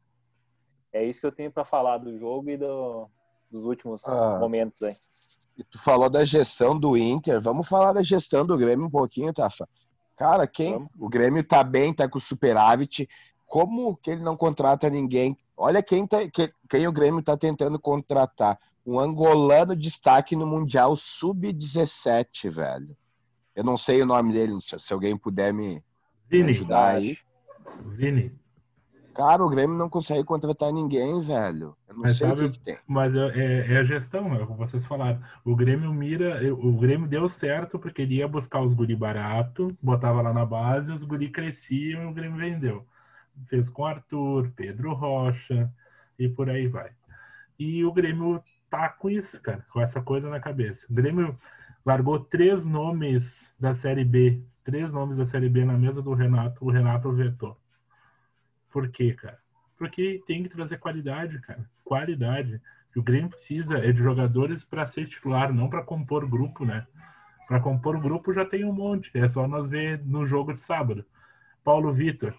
É 0.92 1.02
isso 1.02 1.20
que 1.20 1.26
eu 1.26 1.32
tenho 1.32 1.50
para 1.50 1.64
falar 1.64 1.98
do 1.98 2.16
jogo 2.18 2.50
e 2.50 2.56
do, 2.56 3.08
dos 3.54 3.64
últimos 3.64 4.04
ah, 4.06 4.38
momentos 4.40 4.82
aí. 4.82 4.94
Tu 5.70 5.78
falou 5.78 6.10
da 6.10 6.24
gestão 6.24 6.78
do 6.78 6.96
Inter, 6.96 7.40
vamos 7.40 7.68
falar 7.68 7.92
da 7.92 8.02
gestão 8.02 8.44
do 8.44 8.58
Grêmio 8.58 8.86
um 8.86 8.90
pouquinho, 8.90 9.32
Tafa. 9.32 9.68
Cara, 10.16 10.46
quem 10.46 10.72
vamos. 10.72 10.90
o 10.98 11.08
Grêmio 11.08 11.44
tá 11.44 11.62
bem, 11.62 11.94
tá 11.94 12.08
com 12.08 12.18
superávit, 12.18 13.08
como 13.46 13.96
que 13.96 14.10
ele 14.10 14.22
não 14.22 14.36
contrata 14.36 14.90
ninguém? 14.90 15.38
Olha 15.56 15.82
quem, 15.82 16.06
tá, 16.06 16.18
quem 16.68 16.88
o 16.88 16.92
Grêmio 16.92 17.22
tá 17.22 17.36
tentando 17.36 17.78
contratar 17.78 18.58
um 18.84 18.98
angolano 18.98 19.76
destaque 19.76 20.34
no 20.34 20.46
Mundial 20.46 20.96
Sub-17, 20.96 22.50
velho. 22.50 22.96
Eu 23.54 23.62
não 23.62 23.78
sei 23.78 24.02
o 24.02 24.06
nome 24.06 24.32
dele, 24.32 24.54
se 24.60 24.92
alguém 24.92 25.16
puder 25.16 25.54
me, 25.54 25.82
Vini, 26.28 26.50
ajudar 26.50 26.96
aí. 26.96 27.16
Vini. 27.86 28.36
Cara, 29.14 29.44
o 29.44 29.48
Grêmio 29.48 29.76
não 29.76 29.88
consegue 29.88 30.24
contratar 30.24 30.72
ninguém, 30.72 31.20
velho. 31.20 31.76
Eu 31.88 31.94
não 31.94 32.02
mas 32.02 32.16
sei 32.16 32.28
sabe, 32.28 32.40
o 32.40 32.50
que, 32.50 32.58
que, 32.58 32.64
tem. 32.64 32.78
Mas 32.86 33.14
é, 33.14 33.72
é, 33.72 33.76
a 33.78 33.84
gestão, 33.84 34.34
é 34.34 34.44
como 34.44 34.58
vocês 34.58 34.84
falaram. 34.84 35.22
O 35.44 35.54
Grêmio 35.54 35.92
mira, 35.92 36.40
o 36.52 36.72
Grêmio 36.76 37.06
deu 37.06 37.28
certo 37.28 37.78
porque 37.78 38.02
ele 38.02 38.16
ia 38.16 38.26
buscar 38.26 38.60
os 38.60 38.74
guri 38.74 38.96
barato, 38.96 39.76
botava 39.80 40.20
lá 40.20 40.32
na 40.32 40.44
base, 40.44 40.90
os 40.90 41.04
guri 41.04 41.30
cresciam 41.30 42.02
e 42.02 42.06
o 42.06 42.12
Grêmio 42.12 42.38
vendeu. 42.38 42.84
Fez 43.46 43.68
com 43.70 43.84
Arthur, 43.84 44.50
Pedro 44.56 44.92
Rocha 44.92 45.70
e 46.18 46.28
por 46.28 46.50
aí 46.50 46.66
vai. 46.66 46.90
E 47.56 47.84
o 47.84 47.92
Grêmio 47.92 48.42
tá 48.68 48.88
com 48.88 49.08
isso, 49.08 49.40
cara, 49.40 49.64
com 49.72 49.80
essa 49.80 50.02
coisa 50.02 50.28
na 50.28 50.40
cabeça. 50.40 50.86
O 50.90 50.94
Grêmio 50.94 51.38
largou 51.86 52.18
três 52.18 52.66
nomes 52.66 53.48
da 53.58 53.74
Série 53.74 54.04
B, 54.04 54.42
três 54.64 54.92
nomes 54.92 55.16
da 55.16 55.26
Série 55.26 55.48
B 55.48 55.64
na 55.64 55.74
mesa 55.78 56.02
do 56.02 56.14
Renato, 56.14 56.64
o 56.64 56.70
Renato 56.70 57.12
vetou. 57.12 57.56
Por 58.74 58.88
quê, 58.88 59.14
cara? 59.14 59.38
Porque 59.78 60.20
tem 60.26 60.42
que 60.42 60.48
trazer 60.48 60.78
qualidade, 60.78 61.40
cara. 61.42 61.64
Qualidade. 61.84 62.60
O 62.96 63.00
Grêmio 63.00 63.30
precisa 63.30 63.78
é 63.78 63.92
de 63.92 64.02
jogadores 64.02 64.64
para 64.64 64.84
ser 64.84 65.06
titular, 65.06 65.54
não 65.54 65.70
para 65.70 65.84
compor 65.84 66.28
grupo, 66.28 66.64
né? 66.64 66.84
Para 67.46 67.60
compor 67.60 68.00
grupo 68.00 68.32
já 68.32 68.44
tem 68.44 68.64
um 68.64 68.72
monte. 68.72 69.16
É 69.16 69.28
só 69.28 69.46
nós 69.46 69.68
ver 69.68 70.04
no 70.04 70.26
jogo 70.26 70.52
de 70.52 70.58
sábado. 70.58 71.04
Paulo 71.62 71.92
Vitor, 71.92 72.34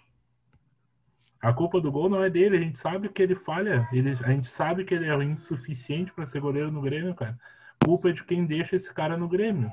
a 1.42 1.54
culpa 1.54 1.80
do 1.80 1.90
gol 1.90 2.10
não 2.10 2.22
é 2.22 2.30
dele, 2.30 2.58
a 2.58 2.62
gente 2.62 2.80
sabe 2.80 3.08
que 3.08 3.24
ele 3.24 3.36
falha, 3.36 3.88
ele, 3.94 4.12
a 4.12 4.32
gente 4.32 4.50
sabe 4.50 4.84
que 4.84 4.94
ele 4.94 5.10
é 5.10 5.24
insuficiente 5.24 6.12
para 6.12 6.26
ser 6.26 6.42
goleiro 6.42 6.70
no 6.70 6.82
Grêmio, 6.82 7.16
cara. 7.16 7.40
Culpa 7.82 8.10
é 8.10 8.12
de 8.12 8.26
quem 8.26 8.46
deixa 8.46 8.76
esse 8.76 8.94
cara 8.94 9.16
no 9.16 9.30
Grêmio. 9.30 9.72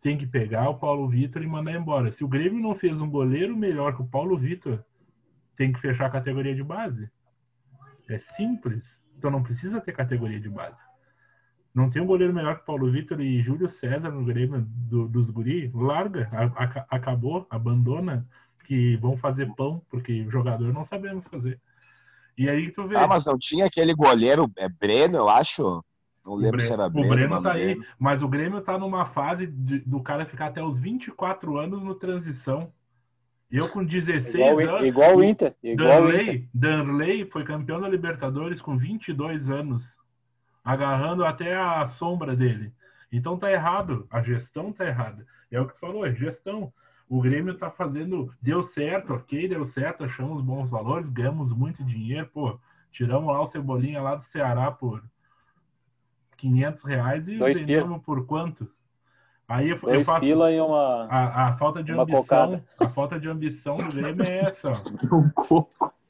Tem 0.00 0.16
que 0.16 0.26
pegar 0.26 0.66
o 0.70 0.78
Paulo 0.78 1.06
Vitor 1.06 1.42
e 1.42 1.46
mandar 1.46 1.72
embora. 1.72 2.10
Se 2.10 2.24
o 2.24 2.28
Grêmio 2.28 2.58
não 2.58 2.74
fez 2.74 3.02
um 3.02 3.10
goleiro 3.10 3.54
melhor 3.54 3.94
que 3.94 4.00
o 4.00 4.06
Paulo 4.06 4.38
Vitor, 4.38 4.82
tem 5.56 5.72
que 5.72 5.80
fechar 5.80 6.06
a 6.06 6.10
categoria 6.10 6.54
de 6.54 6.62
base. 6.62 7.10
É 8.08 8.18
simples. 8.18 9.00
Então 9.16 9.30
não 9.30 9.42
precisa 9.42 9.80
ter 9.80 9.92
categoria 9.92 10.40
de 10.40 10.48
base. 10.48 10.82
Não 11.74 11.90
tem 11.90 12.00
um 12.00 12.06
goleiro 12.06 12.32
melhor 12.32 12.58
que 12.58 12.66
Paulo 12.66 12.90
Vitor 12.90 13.20
e 13.20 13.42
Júlio 13.42 13.68
César 13.68 14.10
no 14.10 14.24
Grêmio 14.24 14.64
do, 14.68 15.08
dos 15.08 15.28
guri? 15.28 15.70
Larga, 15.74 16.28
a, 16.32 16.64
a, 16.64 16.86
acabou, 16.96 17.46
abandona 17.50 18.26
que 18.64 18.96
vão 18.96 19.16
fazer 19.16 19.52
pão, 19.54 19.82
porque 19.90 20.28
jogador 20.30 20.72
não 20.72 20.84
sabemos 20.84 21.26
fazer. 21.26 21.60
E 22.38 22.48
aí 22.48 22.70
tu 22.70 22.86
vê. 22.86 22.96
Ah, 22.96 23.08
mas 23.08 23.26
não 23.26 23.38
tinha 23.38 23.66
aquele 23.66 23.94
goleiro, 23.94 24.50
é 24.56 24.68
Breno, 24.68 25.16
eu 25.16 25.28
acho. 25.28 25.84
Não 26.24 26.34
lembro 26.34 26.60
se 26.60 26.72
era 26.72 26.88
Breno. 26.88 27.06
O 27.06 27.10
Breno 27.10 27.42
tá 27.42 27.52
aí, 27.52 27.78
mas 27.98 28.22
o 28.22 28.28
Grêmio 28.28 28.60
tá 28.60 28.78
numa 28.78 29.06
fase 29.06 29.46
de, 29.46 29.80
do 29.80 30.00
cara 30.00 30.24
ficar 30.24 30.46
até 30.46 30.62
os 30.62 30.78
24 30.78 31.58
anos 31.58 31.82
no 31.82 31.94
transição. 31.94 32.72
Eu 33.54 33.68
com 33.68 33.84
16 33.84 34.34
igual, 34.34 34.58
anos. 34.58 34.88
Igual 34.88 35.16
o 35.16 35.22
Inter. 35.22 35.54
Igual 35.62 36.02
Danley, 36.02 36.28
Inter. 36.28 36.48
Danley 36.52 37.24
foi 37.26 37.44
campeão 37.44 37.80
da 37.80 37.88
Libertadores 37.88 38.60
com 38.60 38.76
22 38.76 39.48
anos, 39.48 39.96
agarrando 40.64 41.24
até 41.24 41.54
a 41.54 41.86
sombra 41.86 42.34
dele. 42.34 42.72
Então 43.12 43.38
tá 43.38 43.52
errado, 43.52 44.08
a 44.10 44.20
gestão 44.20 44.72
tá 44.72 44.84
errada. 44.84 45.24
É 45.52 45.60
o 45.60 45.68
que 45.68 45.78
falou, 45.78 46.04
é 46.04 46.12
gestão. 46.12 46.72
O 47.08 47.20
Grêmio 47.20 47.56
tá 47.56 47.70
fazendo, 47.70 48.34
deu 48.42 48.60
certo, 48.64 49.14
ok, 49.14 49.46
deu 49.46 49.64
certo, 49.64 50.02
achamos 50.02 50.42
bons 50.42 50.68
valores, 50.68 51.08
ganhamos 51.08 51.52
muito 51.52 51.84
dinheiro, 51.84 52.28
pô, 52.32 52.58
tiramos 52.90 53.32
lá 53.32 53.40
o 53.40 53.46
Cebolinha 53.46 54.02
lá 54.02 54.16
do 54.16 54.24
Ceará 54.24 54.72
por 54.72 55.00
500 56.38 56.82
reais 56.82 57.28
e 57.28 57.36
Dois 57.38 57.60
vendemos 57.60 58.02
por 58.02 58.26
quanto? 58.26 58.68
Aí 59.46 59.70
eu, 59.70 59.78
Dois 59.78 59.94
eu 59.96 60.04
faço 60.04 60.20
pila 60.20 60.50
e 60.50 60.60
uma, 60.60 61.06
a, 61.06 61.48
a 61.48 61.56
falta 61.56 61.82
de 61.82 61.92
ambição, 61.92 62.22
cocada. 62.22 62.64
a 62.78 62.88
falta 62.88 63.20
de 63.20 63.28
ambição 63.28 63.76
do 63.76 63.94
Grêmio 63.94 64.24
é 64.24 64.38
essa. 64.40 64.72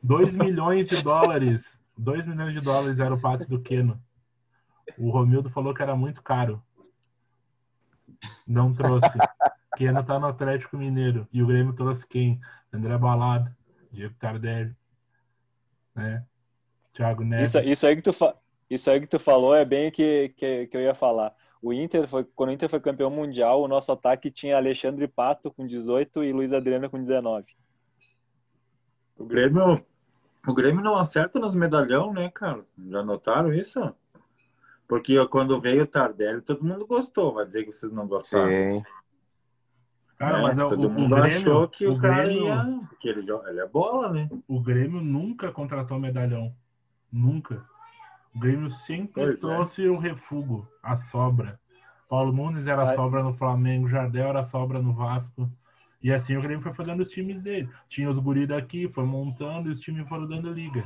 2 0.03 0.37
milhões 0.37 0.88
de 0.88 1.03
dólares, 1.03 1.79
2 1.99 2.27
milhões 2.27 2.55
de 2.55 2.61
dólares 2.61 2.99
era 3.01 3.12
o 3.12 3.20
passe 3.20 3.49
do 3.49 3.61
Keno. 3.61 4.01
O 4.97 5.11
Romildo 5.11 5.51
falou 5.51 5.75
que 5.75 5.83
era 5.83 5.97
muito 5.97 6.23
caro. 6.23 6.62
Não 8.47 8.73
trouxe. 8.73 9.18
Keno 9.77 10.05
tá 10.05 10.18
no 10.20 10.29
Atlético 10.29 10.77
Mineiro. 10.77 11.27
E 11.33 11.42
o 11.42 11.47
Grêmio 11.47 11.73
trouxe 11.73 12.07
quem? 12.07 12.40
André 12.73 12.97
Balado, 12.97 13.51
Diego 13.90 14.14
Tardelli, 14.14 14.75
né? 15.94 16.25
Thiago 16.92 17.25
Neves. 17.25 17.55
Isso, 17.55 17.68
isso, 17.68 17.87
aí 17.87 17.97
que 17.97 18.03
tu 18.03 18.12
fa... 18.12 18.37
isso 18.70 18.90
aí 18.90 19.01
que 19.01 19.07
tu 19.07 19.18
falou 19.18 19.55
é 19.55 19.64
bem 19.64 19.90
que, 19.90 20.33
que, 20.37 20.68
que 20.68 20.77
eu 20.77 20.81
ia 20.81 20.94
falar. 20.94 21.35
O 21.64 21.72
Inter 21.72 22.07
foi, 22.07 22.24
quando 22.24 22.50
o 22.50 22.53
Inter 22.53 22.68
foi 22.68 22.79
campeão 22.79 23.09
mundial, 23.09 23.62
o 23.62 23.68
nosso 23.68 23.90
ataque 23.90 24.31
tinha 24.31 24.59
Alexandre 24.59 25.09
Pato 25.09 25.50
com 25.50 25.66
18 25.66 26.22
e 26.22 26.31
Luiz 26.31 26.53
Adriano 26.53 26.90
com 26.90 26.98
19. 26.98 27.46
O 29.16 29.24
Grêmio, 29.24 29.83
o 30.46 30.53
Grêmio 30.53 30.85
não 30.85 30.98
acerta 30.98 31.40
nos 31.40 31.55
medalhão, 31.55 32.12
né, 32.12 32.29
cara? 32.29 32.62
Já 32.90 33.03
notaram 33.03 33.50
isso? 33.50 33.81
Porque 34.87 35.27
quando 35.29 35.59
veio 35.59 35.85
o 35.85 35.87
Tardelli, 35.87 36.42
todo 36.42 36.62
mundo 36.62 36.87
gostou. 36.87 37.33
Vai 37.33 37.46
dizer 37.46 37.64
que 37.64 37.72
vocês 37.72 37.90
não 37.90 38.07
gostaram. 38.07 38.50
Sim. 38.50 38.83
Cara, 40.18 40.40
é, 40.40 40.42
mas 40.42 40.59
é 40.59 40.68
todo 40.68 40.87
o, 40.87 40.90
mundo 40.90 41.14
o 41.14 41.18
Grêmio, 41.18 41.37
achou 41.38 41.68
que 41.68 41.87
o, 41.87 41.94
o 41.94 41.98
cara 41.98 42.24
Grêmio, 42.24 42.44
ia. 42.44 42.81
Que 43.00 43.09
ele, 43.09 43.20
ele 43.20 43.61
é 43.61 43.66
bola, 43.66 44.12
né? 44.12 44.29
O 44.46 44.61
Grêmio 44.61 45.00
nunca 45.00 45.50
contratou 45.50 45.98
medalhão. 45.98 46.55
Nunca. 47.11 47.64
O 48.35 48.38
Grêmio 48.38 48.68
sempre 48.68 49.12
pois 49.14 49.35
é. 49.35 49.37
trouxe 49.37 49.87
é. 49.87 49.90
o 49.90 49.97
refugo, 49.97 50.68
a 50.83 50.97
sobra. 50.97 51.61
Paulo 52.09 52.33
Nunes 52.33 52.66
era 52.66 52.85
Vai. 52.85 52.97
sobra 52.97 53.23
no 53.23 53.33
Flamengo, 53.33 53.88
Jardel 53.88 54.29
era 54.29 54.44
sobra 54.44 54.81
no 54.81 54.92
Vasco. 54.92 55.51
E 56.03 56.12
assim 56.12 56.37
o 56.37 56.42
Grêmio 56.42 56.62
foi 56.62 56.73
fazendo 56.73 57.01
os 57.01 57.09
times 57.09 57.40
dele. 57.40 57.68
Tinha 57.88 58.11
os 58.11 58.18
guri 58.18 58.47
daqui, 58.47 58.87
foi 58.88 59.05
montando 59.05 59.70
e 59.70 59.73
os 59.73 59.81
times 59.81 60.07
foram 60.07 60.27
dando 60.27 60.53
liga. 60.53 60.85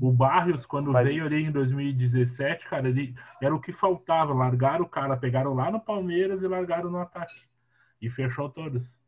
O 0.00 0.10
Barrios, 0.10 0.66
quando 0.66 0.90
Mas... 0.90 1.06
veio 1.06 1.24
ali 1.24 1.44
em 1.44 1.52
2017, 1.52 2.68
cara, 2.68 2.88
ele 2.88 3.14
era 3.40 3.54
o 3.54 3.60
que 3.60 3.70
faltava. 3.70 4.34
Largaram 4.34 4.84
o 4.84 4.88
cara, 4.88 5.16
pegaram 5.16 5.54
lá 5.54 5.70
no 5.70 5.78
Palmeiras 5.78 6.42
e 6.42 6.48
largaram 6.48 6.90
no 6.90 6.98
ataque 6.98 7.42
e 8.02 8.10
fechou 8.10 8.48
todas. 8.48 8.98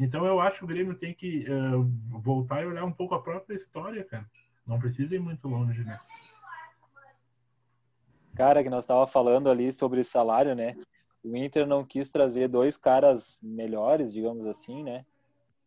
Então 0.00 0.26
eu 0.26 0.40
acho 0.40 0.58
que 0.58 0.64
o 0.64 0.68
Grêmio 0.68 0.94
tem 0.96 1.14
que 1.14 1.46
uh, 1.48 1.84
voltar 2.20 2.62
e 2.62 2.66
olhar 2.66 2.84
um 2.84 2.92
pouco 2.92 3.14
a 3.14 3.22
própria 3.22 3.54
história, 3.54 4.02
cara. 4.04 4.26
Não 4.66 4.78
precisa 4.78 5.14
ir 5.14 5.20
muito 5.20 5.46
longe, 5.46 5.84
né? 5.84 5.96
Cara, 8.34 8.62
que 8.62 8.70
nós 8.70 8.84
estava 8.84 9.06
falando 9.06 9.48
ali 9.48 9.72
sobre 9.72 10.02
salário, 10.02 10.54
né? 10.54 10.76
o 11.24 11.36
Inter 11.36 11.66
não 11.66 11.82
quis 11.84 12.10
trazer 12.10 12.48
dois 12.48 12.76
caras 12.76 13.38
melhores, 13.42 14.12
digamos 14.12 14.46
assim, 14.46 14.82
né? 14.82 15.06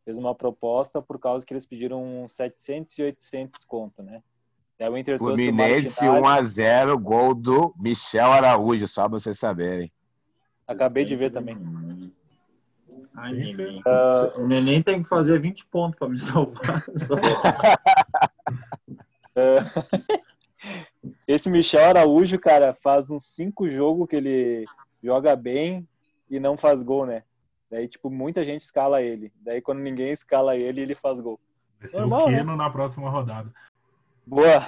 Fez 0.06 0.16
uma 0.18 0.36
proposta 0.36 1.02
por 1.02 1.20
causa 1.20 1.44
que 1.46 1.52
eles 1.52 1.66
pediram 1.66 2.28
700 2.30 2.98
e 3.00 3.04
800 3.04 3.66
conto, 3.66 4.04
né? 4.04 4.22
Daí 4.80 4.88
o 4.88 4.96
Inter 4.98 5.18
trouxe 5.18 5.34
o 5.34 5.46
Fluminense 5.48 6.06
Martinalli. 6.06 6.46
1x0, 6.48 6.96
gol 7.02 7.34
do 7.34 7.74
Michel 7.80 8.32
Araújo, 8.32 8.88
só 8.88 9.10
pra 9.10 9.18
vocês 9.20 9.40
saberem. 9.40 9.92
Acabei 10.68 11.04
de 11.06 11.16
ver 11.16 11.32
também. 11.32 11.58
Ai, 13.16 13.34
neném. 13.34 13.82
O 14.36 14.48
neném 14.48 14.84
tem 14.84 15.02
que 15.02 15.10
fazer 15.10 15.40
20 15.42 15.66
pontos 15.66 15.98
para 15.98 16.08
me 16.08 16.20
salvar. 16.20 16.84
Só- 16.98 17.16
Esse 21.28 21.50
Michel 21.50 21.90
Araújo, 21.90 22.40
cara, 22.40 22.74
faz 22.74 23.10
uns 23.10 23.26
cinco 23.26 23.70
jogos 23.70 24.08
que 24.08 24.16
ele 24.16 24.66
joga 25.04 25.36
bem 25.36 25.88
e 26.30 26.40
não 26.40 26.58
faz 26.58 26.82
gol, 26.82 27.06
né? 27.06 27.24
Daí, 27.70 27.88
tipo, 27.88 28.10
muita 28.10 28.46
gente 28.46 28.62
escala 28.62 29.02
ele. 29.02 29.32
Daí, 29.42 29.62
quando 29.62 29.80
ninguém 29.80 30.12
escala 30.12 30.56
ele, 30.56 30.82
ele 30.82 30.96
faz 30.96 31.20
gol. 31.20 31.40
Vai 31.80 31.90
ser 31.90 32.00
Normal, 32.00 32.28
o 32.28 32.32
né? 32.32 32.38
Keno 32.38 32.56
na 32.56 32.70
próxima 32.70 33.10
rodada. 33.10 33.54
Boa. 34.26 34.68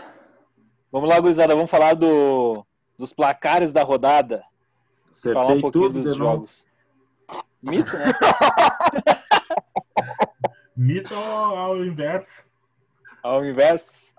Vamos 0.91 1.09
lá, 1.09 1.19
gurizada. 1.19 1.55
Vamos 1.55 1.71
falar 1.71 1.93
do, 1.93 2.65
dos 2.97 3.13
placares 3.13 3.71
da 3.71 3.83
rodada. 3.83 4.43
Falar 5.21 5.39
um 5.39 5.43
Acertei 5.43 5.61
pouquinho 5.61 5.89
dos 5.89 6.13
de 6.13 6.19
novo. 6.19 6.31
jogos. 6.31 6.65
Mito, 7.61 7.97
né? 7.97 8.05
Mito 10.75 11.13
ao 11.13 11.83
inverso. 11.83 12.43
Ao 13.21 13.45
inverso. 13.45 14.13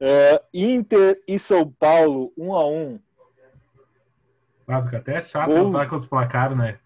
É, 0.00 0.42
Inter 0.52 1.16
e 1.26 1.38
São 1.38 1.70
Paulo, 1.70 2.32
1 2.36 2.54
a 2.54 2.68
1 2.68 3.00
Ah, 4.68 4.82
fica 4.82 4.98
até 4.98 5.22
chato 5.22 5.48
Gol. 5.48 5.82
eu 5.82 5.88
com 5.88 5.96
os 5.96 6.06
placares, 6.06 6.58
né? 6.58 6.78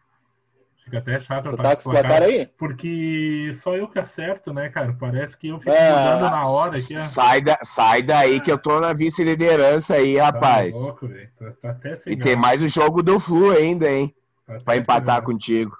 Fica 0.84 0.98
até 0.98 1.20
chato 1.20 1.46
eu 1.46 1.56
Tu 1.56 1.62
tá 1.62 1.74
com 1.74 1.80
os 1.80 1.86
placares 1.86 2.28
aí? 2.28 2.46
Porque 2.46 3.50
só 3.54 3.76
eu 3.76 3.88
que 3.88 3.98
acerto, 3.98 4.52
né, 4.52 4.68
cara? 4.68 4.96
Parece 4.98 5.36
que 5.36 5.48
eu 5.48 5.58
fico 5.58 5.70
mudando 5.70 6.30
na 6.30 6.42
hora 6.44 6.78
aqui, 6.78 6.96
ó. 6.96 7.02
Sai, 7.02 7.40
da, 7.40 7.58
sai 7.62 8.02
daí 8.02 8.40
que 8.40 8.50
eu 8.50 8.58
tô 8.58 8.80
na 8.80 8.92
vice-liderança 8.92 9.94
aí, 9.94 10.16
rapaz. 10.16 10.74
Tá 10.74 10.80
louco, 10.80 11.08
velho. 11.08 11.30
Tá, 11.38 11.52
tá 11.62 11.70
até 11.70 11.96
sem 11.96 12.12
E 12.12 12.16
tem 12.16 12.36
mais 12.36 12.62
o 12.62 12.68
jogo 12.68 13.02
do 13.02 13.18
Flu 13.18 13.50
ainda, 13.50 13.90
hein? 13.90 14.14
Tá 14.46 14.58
Pra 14.64 14.76
empatar 14.76 15.22
contigo. 15.22 15.76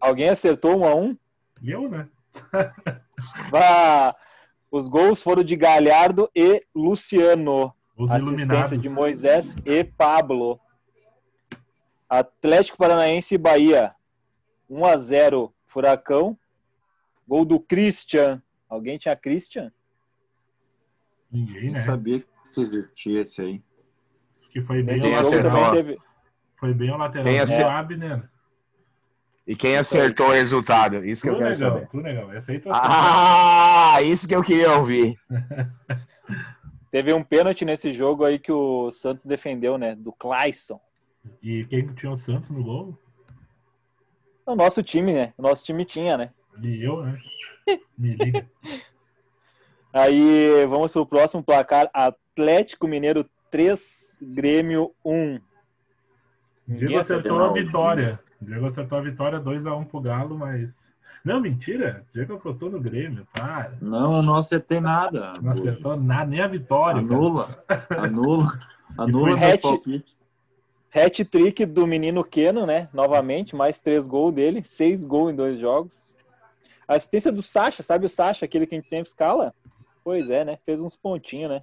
Alguém 0.00 0.28
acertou 0.28 0.80
1 0.80 0.84
a 0.84 0.94
1 0.94 1.18
Eu, 1.64 1.88
né? 1.88 2.08
Ah, 3.52 4.14
os 4.70 4.88
gols 4.88 5.22
foram 5.22 5.42
de 5.42 5.56
Galhardo 5.56 6.30
e 6.34 6.64
Luciano. 6.74 7.72
Os 7.96 8.10
Assistência 8.10 8.44
iluminados. 8.44 8.78
de 8.80 8.88
Moisés 8.88 9.56
e 9.64 9.82
Pablo. 9.84 10.60
Atlético 12.08 12.76
Paranaense 12.78 13.34
e 13.34 13.38
Bahia. 13.38 13.94
1 14.68 14.84
a 14.84 14.96
0 14.96 15.52
Furacão. 15.66 16.36
Gol 17.26 17.44
do 17.44 17.58
Christian. 17.58 18.42
Alguém 18.68 18.98
tinha 18.98 19.16
Christian? 19.16 19.72
Ninguém, 21.30 21.66
Não 21.66 21.72
né? 21.74 21.84
sabia 21.84 22.20
que 22.20 22.60
existia 22.60 23.22
esse 23.22 23.40
aí. 23.40 23.62
Acho 24.40 24.50
que 24.50 24.60
foi 24.62 24.82
bem 24.82 25.00
o 25.00 25.10
lateral. 25.10 25.72
teve. 25.72 25.98
Foi 26.58 26.72
bem 26.74 26.90
o 26.90 26.96
lateral. 26.96 27.24
Do 27.32 27.42
acer- 27.42 27.66
Abner. 27.66 28.28
E 29.46 29.54
quem 29.54 29.76
acertou 29.76 30.28
o 30.28 30.32
resultado? 30.32 31.04
Isso 31.04 31.22
que 31.22 31.28
Tu, 31.28 31.34
eu 31.34 31.38
quero 31.38 31.50
negão. 31.50 31.72
saber. 31.74 31.88
Tu, 31.88 31.96
negão. 31.98 32.32
Essa 32.32 32.52
aí. 32.52 32.62
Ah, 32.68 34.02
isso 34.02 34.26
que 34.26 34.34
eu 34.34 34.42
queria 34.42 34.72
ouvir. 34.76 35.16
Teve 36.90 37.12
um 37.12 37.22
pênalti 37.22 37.64
nesse 37.64 37.92
jogo 37.92 38.24
aí 38.24 38.38
que 38.38 38.50
o 38.50 38.90
Santos 38.90 39.24
defendeu, 39.26 39.78
né? 39.78 39.94
Do 39.94 40.12
Clayson. 40.12 40.80
E 41.42 41.64
quem 41.66 41.86
tinha 41.94 42.10
o 42.10 42.16
Santos 42.18 42.48
no 42.48 42.62
gol? 42.62 42.98
O 44.44 44.54
nosso 44.56 44.82
time, 44.82 45.12
né? 45.12 45.32
O 45.36 45.42
nosso 45.42 45.64
time 45.64 45.84
tinha, 45.84 46.16
né? 46.16 46.30
E 46.62 46.82
eu, 46.84 47.02
né? 47.02 47.18
Me 47.98 48.14
liga. 48.14 48.48
Aí 49.92 50.66
vamos 50.66 50.92
pro 50.92 51.06
próximo 51.06 51.42
placar. 51.42 51.88
Atlético 51.92 52.86
Mineiro 52.86 53.28
3, 53.50 54.16
Grêmio 54.20 54.92
1. 55.04 55.38
Ninguém 56.66 56.88
Diego 56.88 57.00
acertou 57.02 57.42
a 57.42 57.52
vitória. 57.52 58.18
Diego 58.40 58.66
acertou 58.66 58.98
a 58.98 59.00
vitória 59.00 59.40
2x1 59.40 59.86
pro 59.86 60.00
Galo, 60.00 60.36
mas. 60.36 60.74
Não, 61.24 61.40
mentira. 61.40 62.04
Diego 62.14 62.34
apostou 62.34 62.70
no 62.70 62.80
Grêmio. 62.80 63.26
Para. 63.32 63.72
Não, 63.80 64.16
eu 64.16 64.22
não 64.22 64.36
acertei 64.36 64.80
nada. 64.80 65.32
Não 65.42 65.52
acertou 65.52 65.96
nada, 65.96 66.26
nem 66.26 66.40
a 66.40 66.46
vitória. 66.48 67.02
cara. 67.02 67.14
Anula. 67.14 67.48
Anula. 67.98 68.60
Anula 68.98 69.36
meu 69.36 69.48
hat- 69.48 69.60
palpite. 69.62 70.16
Hat-trick 70.94 71.66
do 71.66 71.86
menino 71.86 72.24
Keno, 72.24 72.64
né? 72.64 72.88
Novamente, 72.92 73.54
mais 73.54 73.78
três 73.80 74.06
gols 74.06 74.32
dele. 74.34 74.62
Seis 74.64 75.04
gols 75.04 75.32
em 75.32 75.36
dois 75.36 75.58
jogos. 75.58 76.16
Assistência 76.88 77.30
do 77.32 77.42
Sacha, 77.42 77.82
sabe 77.82 78.06
o 78.06 78.08
Sacha, 78.08 78.44
aquele 78.44 78.66
que 78.66 78.74
a 78.74 78.78
gente 78.78 78.88
sempre 78.88 79.08
escala? 79.08 79.52
Pois 80.04 80.30
é, 80.30 80.44
né? 80.44 80.58
Fez 80.64 80.80
uns 80.80 80.96
pontinhos, 80.96 81.50
né? 81.50 81.62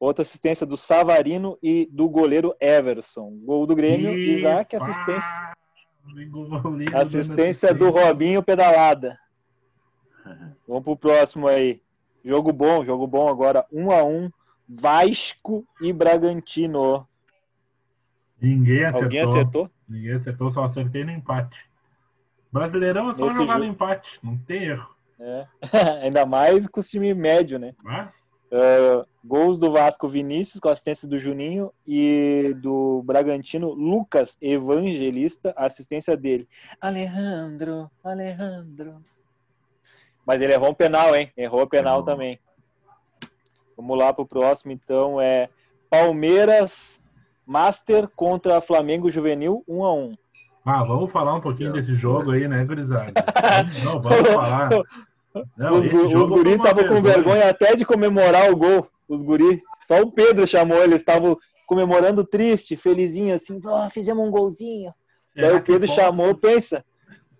Outra 0.00 0.22
assistência 0.22 0.64
do 0.64 0.76
Savarino 0.76 1.58
e 1.62 1.88
do 1.90 2.08
goleiro 2.08 2.54
Everson. 2.60 3.30
Gol 3.44 3.66
do 3.66 3.74
Grêmio, 3.74 4.16
E 4.16 4.30
Isaac, 4.30 4.76
assistência, 4.76 5.52
assistência 6.94 7.74
do. 7.74 7.90
Robinho 7.90 8.42
pedalada. 8.42 9.18
Vamos 10.68 10.84
pro 10.84 10.96
próximo 10.96 11.48
aí. 11.48 11.80
Jogo 12.24 12.52
bom, 12.52 12.84
jogo 12.84 13.06
bom 13.06 13.28
agora. 13.28 13.66
1 13.72 13.90
a 13.90 14.04
1 14.04 14.30
Vasco 14.68 15.66
e 15.80 15.92
Bragantino. 15.92 17.08
Ninguém 18.40 18.84
acertou. 18.84 19.02
Alguém 19.04 19.20
acertou? 19.20 19.70
Ninguém 19.88 20.12
acertou, 20.12 20.50
só 20.50 20.64
acertei 20.64 21.02
no 21.04 21.10
empate. 21.10 21.58
Brasileirão 22.52 23.10
é 23.10 23.14
só 23.14 23.24
Nesse 23.24 23.36
jogar 23.38 23.54
no 23.58 23.64
jogo- 23.64 23.74
empate, 23.74 24.18
não 24.22 24.36
tem 24.38 24.64
erro. 24.64 24.88
É. 25.18 25.46
Ainda 26.04 26.24
mais 26.24 26.68
com 26.68 26.78
os 26.78 26.88
time 26.88 27.12
médio, 27.14 27.58
né? 27.58 27.74
Ah, 27.84 28.12
Uh, 28.50 29.04
gols 29.28 29.58
do 29.58 29.70
Vasco 29.70 30.08
Vinícius 30.08 30.58
com 30.58 30.70
assistência 30.70 31.06
do 31.06 31.18
Juninho 31.18 31.70
e 31.86 32.54
do 32.62 33.02
Bragantino 33.04 33.74
Lucas 33.74 34.36
Evangelista, 34.40 35.52
assistência 35.54 36.16
dele. 36.16 36.48
Alejandro, 36.80 37.90
Alejandro. 38.02 39.04
Mas 40.26 40.40
ele 40.40 40.54
errou 40.54 40.70
um 40.70 40.74
penal, 40.74 41.14
hein? 41.14 41.30
Errou 41.36 41.62
o 41.62 41.68
penal 41.68 41.96
Errou. 41.96 42.04
também. 42.04 42.40
Vamos 43.76 43.98
lá 43.98 44.12
pro 44.12 44.26
próximo, 44.26 44.72
então. 44.72 45.20
É 45.20 45.50
Palmeiras 45.90 46.98
Master 47.46 48.08
contra 48.16 48.60
Flamengo 48.60 49.10
Juvenil 49.10 49.62
1 49.68 49.84
a 49.84 49.94
1 49.94 50.14
Ah, 50.64 50.84
vamos 50.84 51.12
falar 51.12 51.34
um 51.34 51.40
pouquinho 51.40 51.72
desse 51.72 51.94
jogo 51.94 52.30
aí, 52.32 52.48
né, 52.48 52.64
gurizada? 52.64 53.12
Não, 53.84 54.00
vamos 54.00 54.28
falar. 54.32 54.70
Não, 55.56 55.72
os 55.72 55.88
os 56.14 56.30
guris 56.30 56.56
estavam 56.56 56.88
com 56.88 57.02
vergonha 57.02 57.50
até 57.50 57.76
de 57.76 57.84
comemorar 57.84 58.50
o 58.50 58.56
gol. 58.56 58.88
Os 59.08 59.22
guris. 59.22 59.60
Só 59.86 60.00
o 60.00 60.12
Pedro 60.12 60.46
chamou, 60.46 60.82
eles 60.82 61.00
estavam 61.00 61.36
comemorando 61.66 62.24
triste, 62.24 62.76
felizinho, 62.76 63.34
assim, 63.34 63.60
ó, 63.64 63.88
fizemos 63.90 64.26
um 64.26 64.30
golzinho. 64.30 64.92
Será 65.32 65.48
Daí 65.48 65.56
o 65.56 65.62
Pedro 65.62 65.86
posso? 65.86 66.00
chamou, 66.00 66.34
pensa, 66.34 66.84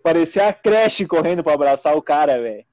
parecia 0.03 0.49
a 0.49 0.53
creche 0.53 1.07
correndo 1.07 1.43
pra 1.43 1.55
abraçar 1.55 1.97
o 1.97 2.03
cara, 2.03 2.41
velho. 2.41 2.65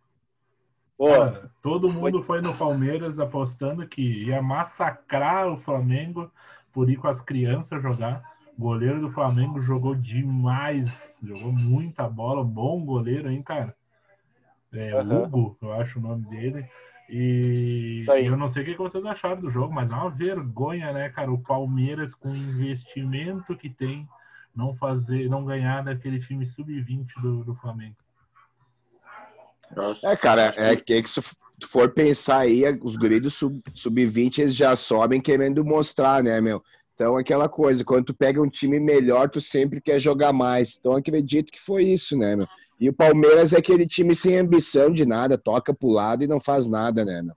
Todo 1.61 1.91
mundo 1.91 2.21
foi 2.21 2.41
no 2.41 2.55
Palmeiras 2.55 3.19
apostando 3.19 3.87
que 3.87 4.25
ia 4.25 4.41
massacrar 4.41 5.51
o 5.51 5.57
Flamengo 5.57 6.31
por 6.71 6.89
ir 6.89 6.95
com 6.95 7.07
as 7.07 7.19
crianças 7.19 7.81
jogar. 7.81 8.23
O 8.57 8.61
goleiro 8.61 9.01
do 9.01 9.09
Flamengo 9.09 9.61
jogou 9.61 9.95
demais, 9.95 11.17
jogou 11.21 11.51
muita 11.51 12.07
bola, 12.07 12.43
bom 12.43 12.85
goleiro, 12.85 13.29
hein, 13.29 13.41
cara? 13.43 13.75
É, 14.71 14.93
Aham. 14.93 15.23
Hugo, 15.23 15.57
eu 15.61 15.73
acho 15.73 15.99
o 15.99 16.01
nome 16.01 16.25
dele. 16.27 16.65
E 17.07 18.03
eu 18.07 18.35
não 18.35 18.49
sei 18.49 18.63
o 18.63 18.65
que 18.65 18.75
vocês 18.75 19.05
acharam 19.05 19.39
do 19.39 19.51
jogo, 19.51 19.73
mas 19.73 19.89
é 19.89 19.93
uma 19.93 20.09
vergonha, 20.09 20.91
né, 20.91 21.09
cara? 21.09 21.31
O 21.31 21.41
Palmeiras, 21.41 22.15
com 22.15 22.31
o 22.31 22.35
investimento 22.35 23.55
que 23.55 23.69
tem, 23.69 24.07
não 24.55 24.73
fazer, 24.75 25.29
não 25.29 25.45
ganhar 25.45 25.83
daquele 25.83 26.19
time 26.19 26.47
sub-20 26.47 27.21
do, 27.21 27.43
do 27.43 27.55
Flamengo. 27.55 27.95
É, 30.03 30.15
cara, 30.15 30.53
é 30.57 30.75
que 30.75 31.01
que 31.01 31.09
se 31.09 31.21
tu 31.59 31.67
for 31.67 31.91
pensar 31.91 32.39
aí, 32.39 32.63
os 32.81 32.95
guris 32.95 33.21
do 33.21 33.29
sub- 33.31 33.61
sub-20 33.73 34.39
eles 34.39 34.55
já 34.55 34.75
sobem 34.75 35.21
querendo 35.21 35.63
mostrar, 35.63 36.23
né, 36.23 36.39
meu? 36.41 36.63
Então, 36.93 37.17
aquela 37.17 37.49
coisa, 37.49 37.83
quando 37.83 38.05
tu 38.05 38.13
pega 38.13 38.41
um 38.41 38.49
time 38.49 38.79
melhor, 38.79 39.29
tu 39.29 39.41
sempre 39.41 39.81
quer 39.81 39.99
jogar 39.99 40.31
mais. 40.31 40.77
Então, 40.79 40.95
acredito 40.95 41.51
que 41.51 41.61
foi 41.61 41.83
isso, 41.83 42.17
né, 42.17 42.37
meu? 42.37 42.47
E 42.79 42.89
o 42.89 42.93
Palmeiras 42.93 43.53
é 43.53 43.57
aquele 43.57 43.87
time 43.87 44.13
sem 44.13 44.37
ambição 44.37 44.91
de 44.91 45.05
nada, 45.05 45.37
toca 45.37 45.73
pro 45.73 45.89
lado 45.89 46.23
e 46.23 46.27
não 46.27 46.39
faz 46.39 46.67
nada, 46.67 47.05
né, 47.05 47.21
meu? 47.21 47.35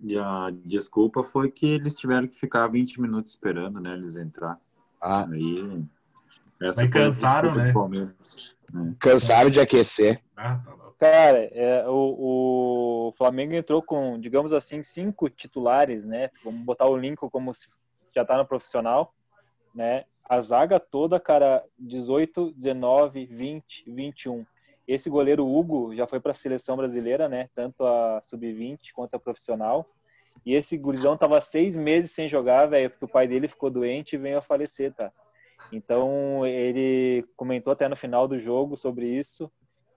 E 0.00 0.18
a 0.18 0.50
desculpa 0.64 1.22
foi 1.24 1.50
que 1.50 1.66
eles 1.66 1.94
tiveram 1.94 2.26
que 2.26 2.38
ficar 2.38 2.66
20 2.66 3.00
minutos 3.00 3.32
esperando, 3.32 3.80
né? 3.80 3.94
Eles 3.94 4.16
entrar. 4.16 4.58
Ah, 5.00 5.26
Aí. 5.30 5.84
Essa 6.60 6.82
Mas 6.82 6.90
cansaram, 6.90 7.54
né? 7.54 7.72
Palmeiras. 7.72 8.14
cansaram 8.98 9.50
de 9.50 9.60
aquecer. 9.60 10.22
Ah, 10.36 10.60
tá 10.64 10.70
louco. 10.70 10.96
cara, 10.98 11.38
é, 11.52 11.84
o, 11.88 13.08
o 13.08 13.14
Flamengo 13.16 13.54
entrou 13.54 13.82
com, 13.82 14.18
digamos 14.18 14.52
assim, 14.52 14.82
cinco 14.82 15.28
titulares, 15.28 16.04
né? 16.04 16.30
Vamos 16.44 16.62
botar 16.64 16.86
o 16.86 16.96
Lincoln 16.96 17.30
como 17.30 17.54
se 17.54 17.68
já 18.14 18.24
tá 18.24 18.36
no 18.36 18.46
profissional, 18.46 19.12
né? 19.74 20.04
a 20.28 20.40
zaga 20.40 20.80
toda, 20.80 21.20
cara, 21.20 21.62
18, 21.78 22.52
19, 22.56 23.26
20, 23.26 23.84
21. 23.86 24.46
Esse 24.86 25.08
goleiro 25.08 25.46
Hugo 25.46 25.94
já 25.94 26.06
foi 26.06 26.20
para 26.20 26.32
a 26.32 26.34
seleção 26.34 26.76
brasileira, 26.76 27.28
né? 27.28 27.48
Tanto 27.54 27.84
a 27.84 28.20
sub-20 28.22 28.92
quanto 28.92 29.14
a 29.14 29.18
profissional. 29.18 29.88
E 30.44 30.54
esse 30.54 30.76
gurizão 30.76 31.16
tava 31.16 31.40
seis 31.40 31.76
meses 31.76 32.10
sem 32.10 32.28
jogar, 32.28 32.66
velho, 32.66 32.90
porque 32.90 33.04
o 33.04 33.08
pai 33.08 33.26
dele 33.26 33.48
ficou 33.48 33.70
doente 33.70 34.14
e 34.14 34.18
veio 34.18 34.38
a 34.38 34.42
falecer, 34.42 34.92
tá? 34.92 35.10
Então 35.72 36.46
ele 36.46 37.24
comentou 37.36 37.72
até 37.72 37.88
no 37.88 37.96
final 37.96 38.28
do 38.28 38.38
jogo 38.38 38.76
sobre 38.76 39.06
isso 39.06 39.50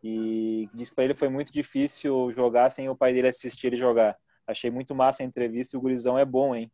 e 0.04 0.70
disse 0.74 0.94
para 0.94 1.04
ele 1.04 1.16
foi 1.16 1.28
muito 1.28 1.52
difícil 1.52 2.32
jogar 2.32 2.70
sem 2.70 2.88
o 2.90 2.96
pai 2.96 3.14
dele 3.14 3.28
assistir 3.28 3.68
ele 3.68 3.76
jogar. 3.76 4.18
Achei 4.48 4.72
muito 4.72 4.96
massa 4.96 5.22
a 5.22 5.26
entrevista 5.26 5.76
e 5.76 5.78
o 5.78 5.82
gurizão 5.82 6.18
é 6.18 6.24
bom, 6.24 6.56
hein? 6.56 6.72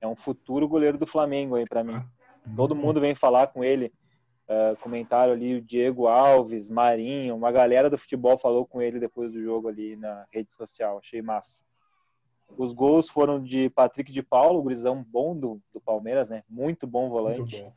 É 0.00 0.06
um 0.06 0.16
futuro 0.16 0.68
goleiro 0.68 0.96
do 0.96 1.06
Flamengo 1.06 1.56
aí 1.56 1.64
para 1.68 1.82
mim. 1.82 1.96
Ah, 1.96 2.06
Todo 2.54 2.74
mundo 2.74 3.00
vem 3.00 3.14
falar 3.14 3.48
com 3.48 3.64
ele. 3.64 3.92
Uh, 4.50 4.76
comentaram 4.78 5.32
ali 5.32 5.54
o 5.54 5.62
Diego 5.62 6.08
Alves, 6.08 6.68
Marinho, 6.68 7.36
uma 7.36 7.52
galera 7.52 7.88
do 7.88 7.96
futebol 7.96 8.36
falou 8.36 8.66
com 8.66 8.82
ele 8.82 8.98
depois 8.98 9.30
do 9.30 9.40
jogo 9.40 9.68
ali 9.68 9.94
na 9.94 10.26
rede 10.32 10.52
social. 10.52 10.98
Achei 10.98 11.22
massa. 11.22 11.62
Os 12.58 12.72
gols 12.72 13.08
foram 13.08 13.40
de 13.40 13.70
Patrick 13.70 14.10
de 14.10 14.24
Paulo, 14.24 14.60
gurizão 14.60 15.04
bom 15.04 15.38
do, 15.38 15.62
do 15.72 15.80
Palmeiras, 15.80 16.28
né? 16.28 16.42
Muito 16.48 16.84
bom 16.84 17.08
volante. 17.08 17.38
Muito 17.38 17.58
bom. 17.58 17.72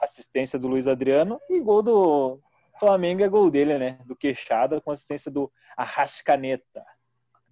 Assistência 0.00 0.58
do 0.58 0.66
Luiz 0.66 0.88
Adriano 0.88 1.40
e 1.48 1.62
gol 1.62 1.80
do 1.80 2.40
Flamengo 2.80 3.22
é 3.22 3.28
gol 3.28 3.48
dele, 3.48 3.78
né? 3.78 4.00
Do 4.04 4.16
Queixada 4.16 4.80
com 4.80 4.90
assistência 4.90 5.30
do 5.30 5.48
Arrascaneta. 5.76 6.84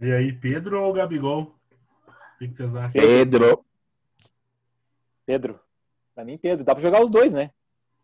E 0.00 0.10
aí, 0.10 0.32
Pedro 0.32 0.82
ou 0.82 0.92
Gabigol? 0.92 1.54
O 2.02 2.38
que 2.38 2.48
vocês 2.48 2.74
acham? 2.74 2.90
Pedro. 2.90 3.64
Pedro. 5.24 5.60
Pra 6.12 6.24
mim, 6.24 6.36
Pedro. 6.36 6.64
Dá 6.64 6.74
pra 6.74 6.82
jogar 6.82 7.00
os 7.00 7.08
dois, 7.08 7.32
né? 7.32 7.52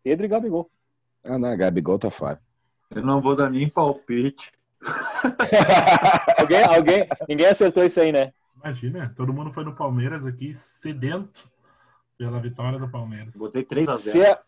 Pedro 0.03 0.25
e 0.25 0.29
Gabigol. 0.29 0.69
Ah, 1.23 1.37
não, 1.37 1.55
Gabigol 1.55 1.99
tá 1.99 2.09
fora. 2.09 2.41
Eu 2.89 3.03
não 3.03 3.21
vou 3.21 3.35
dar 3.35 3.49
nem 3.49 3.69
palpite. 3.69 4.51
alguém, 6.37 6.63
alguém, 6.63 7.07
ninguém 7.29 7.45
acertou 7.45 7.83
isso 7.83 7.99
aí, 8.01 8.11
né? 8.11 8.33
Imagina, 8.55 9.13
todo 9.15 9.33
mundo 9.33 9.53
foi 9.53 9.63
no 9.63 9.75
Palmeiras 9.75 10.25
aqui, 10.25 10.53
sedento 10.55 11.49
pela 12.17 12.39
vitória 12.39 12.77
do 12.77 12.89
Palmeiras. 12.89 13.35
Botei 13.35 13.63
3 13.63 13.89
a 13.89 13.97
0 13.97 14.19
Ce... 14.19 14.39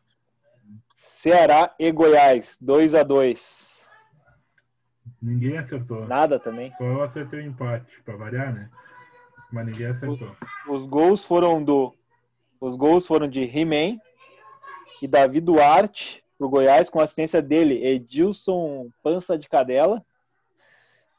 Ceará 0.96 1.74
e 1.80 1.92
Goiás, 1.92 2.58
2 2.62 2.96
a 2.96 3.04
2 3.04 3.74
Ninguém 5.22 5.58
acertou. 5.58 6.06
Nada 6.06 6.38
também. 6.38 6.72
Só 6.74 6.84
eu 6.84 7.02
acertei 7.02 7.40
o 7.40 7.46
empate, 7.46 8.02
para 8.04 8.18
variar, 8.18 8.54
né? 8.54 8.70
Mas 9.52 9.66
ninguém 9.66 9.88
acertou. 9.88 10.36
Os, 10.68 10.82
os 10.82 10.86
gols 10.86 11.26
foram 11.26 11.64
do. 11.64 11.94
Os 12.60 12.76
gols 12.76 13.08
foram 13.08 13.28
de 13.28 13.42
He-Man 13.42 14.00
e 15.02 15.08
Davi 15.08 15.42
Duarte 15.42 16.24
pro 16.38 16.50
Goiás, 16.50 16.90
com 16.90 17.00
assistência 17.00 17.42
dele, 17.42 17.86
Edilson 17.86 18.90
Pança 19.02 19.38
de 19.38 19.48
Cadela. 19.48 20.04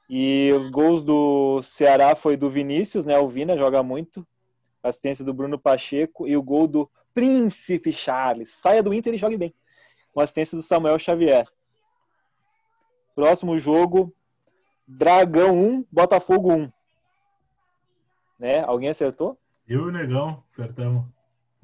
E 0.09 0.53
os 0.53 0.69
gols 0.69 1.03
do 1.03 1.63
Ceará 1.63 2.15
foi 2.15 2.37
do 2.37 2.51
Vinícius, 2.51 3.07
né? 3.07 3.19
O 3.19 3.29
Vina 3.29 3.57
joga 3.57 3.83
muito. 3.83 4.27
Assistência 4.83 5.25
do 5.25 5.33
Bruno 5.33 5.59
Pacheco 5.59 6.29
e 6.29 6.37
o 6.37 6.43
gol 6.43 6.69
do 6.69 6.91
Príncipe 7.15 7.91
Charles. 7.91 8.51
Saia 8.51 8.83
do 8.83 8.93
Inter 8.93 9.15
e 9.15 9.17
jogue 9.17 9.37
bem. 9.37 9.55
Com 10.13 10.21
assistência 10.21 10.57
do 10.57 10.63
Samuel 10.63 10.99
Xavier. 10.99 11.47
Próximo 13.15 13.59
jogo: 13.59 14.15
Dragão 14.87 15.57
1, 15.57 15.87
Botafogo 15.91 16.53
1. 16.53 16.73
Né? 18.39 18.61
Alguém 18.61 18.91
acertou? 18.91 19.39
Eu 19.67 19.87
e 19.87 19.89
o 19.89 19.91
Negão 19.91 20.43
acertamos. 20.53 21.07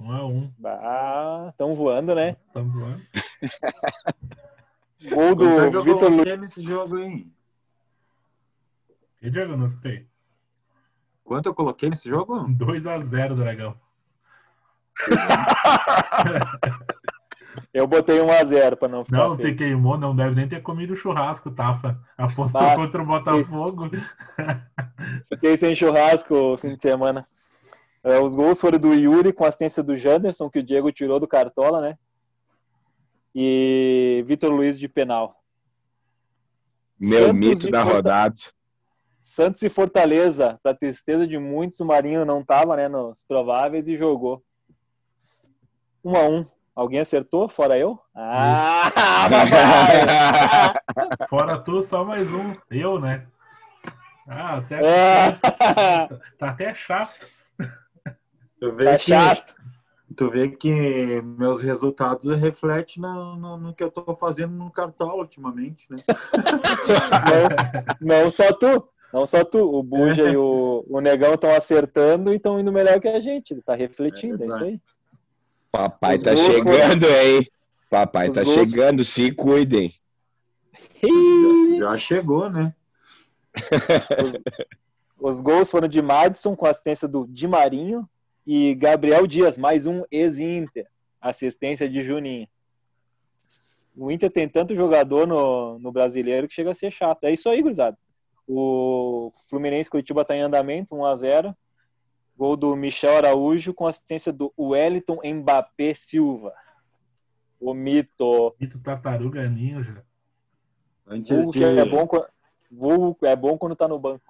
Um 0.01 0.13
a 0.13 0.27
um. 0.27 0.51
Ah, 0.65 1.49
estão 1.51 1.75
voando, 1.75 2.15
né? 2.15 2.35
Estão 2.47 2.67
voando. 2.71 3.03
Gol 5.11 5.35
do 5.35 5.83
Vitor 5.83 6.11
Luiz. 6.11 6.41
nesse 6.41 6.63
jogo, 6.63 6.99
hein? 6.99 7.31
E 9.21 9.31
Diego, 9.31 9.57
não 9.59 9.69
sei. 9.69 10.07
Quanto 11.23 11.47
eu 11.47 11.55
coloquei 11.55 11.91
nesse 11.91 12.09
jogo? 12.09 12.49
2x0, 12.49 13.35
Dragão. 13.37 13.77
eu 17.73 17.87
botei 17.87 18.19
1x0 18.19 18.77
para 18.77 18.89
não 18.89 19.05
ficar. 19.05 19.19
Não, 19.19 19.37
feio. 19.37 19.49
você 19.49 19.55
queimou, 19.55 19.99
não 19.99 20.17
deve 20.17 20.35
nem 20.35 20.49
ter 20.49 20.63
comido 20.63 20.97
churrasco, 20.97 21.51
Tafa. 21.51 22.01
Apostou 22.17 22.61
Baixo. 22.61 22.77
contra 22.79 23.03
o 23.03 23.07
Botafogo. 23.07 23.91
Fiquei 25.29 25.57
sem 25.59 25.75
churrasco 25.75 26.57
fim 26.57 26.75
de 26.75 26.83
semana. 26.83 27.27
É, 28.03 28.19
os 28.19 28.35
gols 28.35 28.61
foram 28.61 28.79
do 28.79 28.95
Yuri 28.95 29.33
com 29.33 29.45
assistência 29.45 29.83
do 29.83 29.97
Janderson, 29.97 30.49
que 30.49 30.59
o 30.59 30.63
Diego 30.63 30.91
tirou 30.91 31.21
do 31.21 31.29
Cartola, 31.29 31.81
né? 31.81 31.99
E 33.35 34.25
Vitor 34.27 34.51
Luiz 34.51 34.79
de 34.79 34.89
penal. 34.89 35.37
Meu 36.99 37.27
Santos 37.27 37.35
mito 37.35 37.71
da 37.71 37.83
rodada. 37.83 38.35
Santos 39.21 39.63
e 39.63 39.69
Fortaleza, 39.69 40.59
para 40.63 40.75
tristeza 40.75 41.27
de 41.27 41.39
muitos, 41.39 41.79
o 41.81 41.87
Marinho 41.87 42.25
não 42.25 42.41
estava 42.41 42.75
né, 42.77 42.89
nos 42.89 43.23
prováveis 43.25 43.87
e 43.87 43.97
jogou. 43.97 44.43
Um 46.05 46.17
a 46.17 46.27
um. 46.27 46.47
Alguém 46.75 47.01
acertou, 47.01 47.49
fora 47.49 47.79
eu? 47.79 48.01
Ah, 48.15 48.91
fora 51.29 51.59
tu, 51.59 51.83
só 51.83 52.05
mais 52.05 52.29
um. 52.33 52.57
Eu, 52.71 52.99
né? 52.99 53.27
Ah, 54.27 54.61
certo. 54.63 54.87
Ah. 54.87 56.09
Tá 56.39 56.51
até 56.51 56.75
chato. 56.75 57.29
Tu 58.61 58.73
vê, 58.73 58.85
tá 58.85 58.99
que, 58.99 59.09
chato. 59.09 59.55
tu 60.15 60.31
vê 60.31 60.51
que 60.51 61.23
meus 61.23 61.63
resultados 61.63 62.39
refletem 62.39 63.03
no, 63.03 63.37
no, 63.37 63.57
no, 63.57 63.75
que 63.75 63.83
eu 63.83 63.91
tô 63.91 64.15
fazendo 64.15 64.53
no 64.53 64.71
cartão 64.71 65.17
ultimamente, 65.17 65.87
né? 65.89 65.97
não, 68.01 68.23
não 68.23 68.31
só 68.31 68.53
tu. 68.53 68.87
Não 69.13 69.27
só 69.27 69.45
tu, 69.45 69.59
o 69.59 69.83
Buja 69.83 70.31
e 70.31 70.37
o, 70.37 70.85
o 70.89 71.01
Negão 71.01 71.35
estão 71.35 71.53
acertando 71.53 72.33
e 72.33 72.37
estão 72.37 72.61
indo 72.61 72.71
melhor 72.71 73.01
que 73.01 73.09
a 73.09 73.19
gente. 73.19 73.55
Ele 73.55 73.63
tá 73.63 73.75
refletindo, 73.75 74.41
é, 74.43 74.45
é 74.45 74.49
isso 74.49 74.63
aí. 74.63 74.81
Papai 75.73 76.17
Os 76.17 76.23
tá 76.23 76.37
chegando, 76.37 77.07
foram... 77.07 77.23
hein? 77.23 77.51
Papai 77.89 78.29
Os 78.29 78.37
tá 78.37 78.45
gols... 78.45 78.69
chegando, 78.69 79.05
se 79.05 79.33
cuidem. 79.33 79.93
Já, 81.03 81.79
já 81.79 81.99
chegou, 81.99 82.51
né? 82.51 82.75
Os, 84.23 84.33
os, 85.19 85.41
gols 85.41 85.71
foram 85.71 85.89
de 85.89 86.01
Madison 86.01 86.55
com 86.55 86.67
assistência 86.67 87.09
do 87.09 87.27
Di 87.27 87.49
Marinho 87.49 88.09
e 88.53 88.75
Gabriel 88.75 89.29
Dias, 89.29 89.57
mais 89.57 89.87
um 89.87 90.03
ex-Inter, 90.11 90.85
assistência 91.21 91.89
de 91.89 92.03
Juninho. 92.03 92.49
O 93.97 94.11
Inter 94.11 94.29
tem 94.29 94.49
tanto 94.49 94.75
jogador 94.75 95.25
no, 95.25 95.79
no 95.79 95.93
brasileiro 95.93 96.49
que 96.49 96.55
chega 96.55 96.73
a 96.73 96.75
ser 96.75 96.91
chato. 96.91 97.23
É 97.23 97.33
isso 97.33 97.49
aí, 97.49 97.63
gurizada. 97.63 97.97
O 98.49 99.33
Fluminense 99.49 99.89
Curitiba 99.89 100.23
está 100.23 100.35
em 100.35 100.41
andamento, 100.41 100.97
1 100.97 101.05
a 101.05 101.15
0 101.15 101.53
Gol 102.37 102.57
do 102.57 102.75
Michel 102.75 103.19
Araújo 103.19 103.73
com 103.73 103.87
assistência 103.87 104.33
do 104.33 104.53
Wellington 104.59 105.21
Mbappé 105.25 105.95
Silva. 105.95 106.53
O 107.61 107.73
mito. 107.73 108.57
Mito 108.59 108.81
tartaruga 108.81 109.49
ninja. 109.49 110.05
Antes 111.07 111.31
vulgo 111.31 111.53
de... 111.53 111.63
é 111.63 111.85
bom, 111.85 112.09
vulgo 112.69 113.17
é 113.23 113.37
bom 113.37 113.57
quando 113.57 113.77
tá 113.77 113.87
no 113.87 114.01
banco. 114.01 114.25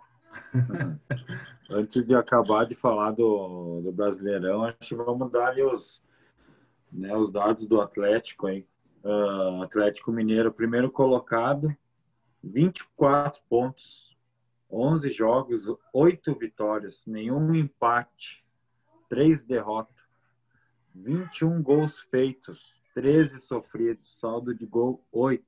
Antes 1.70 2.04
de 2.04 2.14
acabar 2.14 2.66
de 2.66 2.74
falar 2.74 3.12
do, 3.12 3.80
do 3.80 3.92
Brasileirão, 3.92 4.64
acho 4.64 4.76
que 4.80 4.94
vamos 4.94 5.30
dar 5.30 5.50
ali 5.50 5.62
os, 5.62 6.02
né, 6.90 7.16
os 7.16 7.30
dados 7.30 7.66
do 7.66 7.80
Atlético 7.80 8.48
aí. 8.48 8.66
Uh, 9.04 9.62
Atlético 9.62 10.12
Mineiro, 10.12 10.52
primeiro 10.52 10.90
colocado, 10.90 11.74
24 12.42 13.40
pontos 13.48 14.10
11 14.70 15.10
jogos, 15.10 15.66
8 15.92 16.34
vitórias, 16.36 17.04
nenhum 17.06 17.54
empate, 17.54 18.42
3 19.08 19.42
derrotas, 19.42 20.08
21 20.94 21.60
gols 21.62 21.98
feitos, 21.98 22.74
13 22.94 23.40
sofridos, 23.40 24.18
saldo 24.18 24.54
de 24.54 24.66
gol 24.66 25.02
8, 25.10 25.44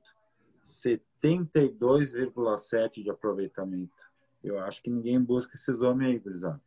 72,7 0.65 3.03
de 3.03 3.11
aproveitamento. 3.11 4.12
Eu 4.43 4.59
acho 4.61 4.83
que 4.83 4.91
ninguém 4.91 5.21
busca 5.21 5.57
esses 5.57 5.83
homens 5.83 6.11
aí, 6.11 6.19
Brisado. 6.19 6.61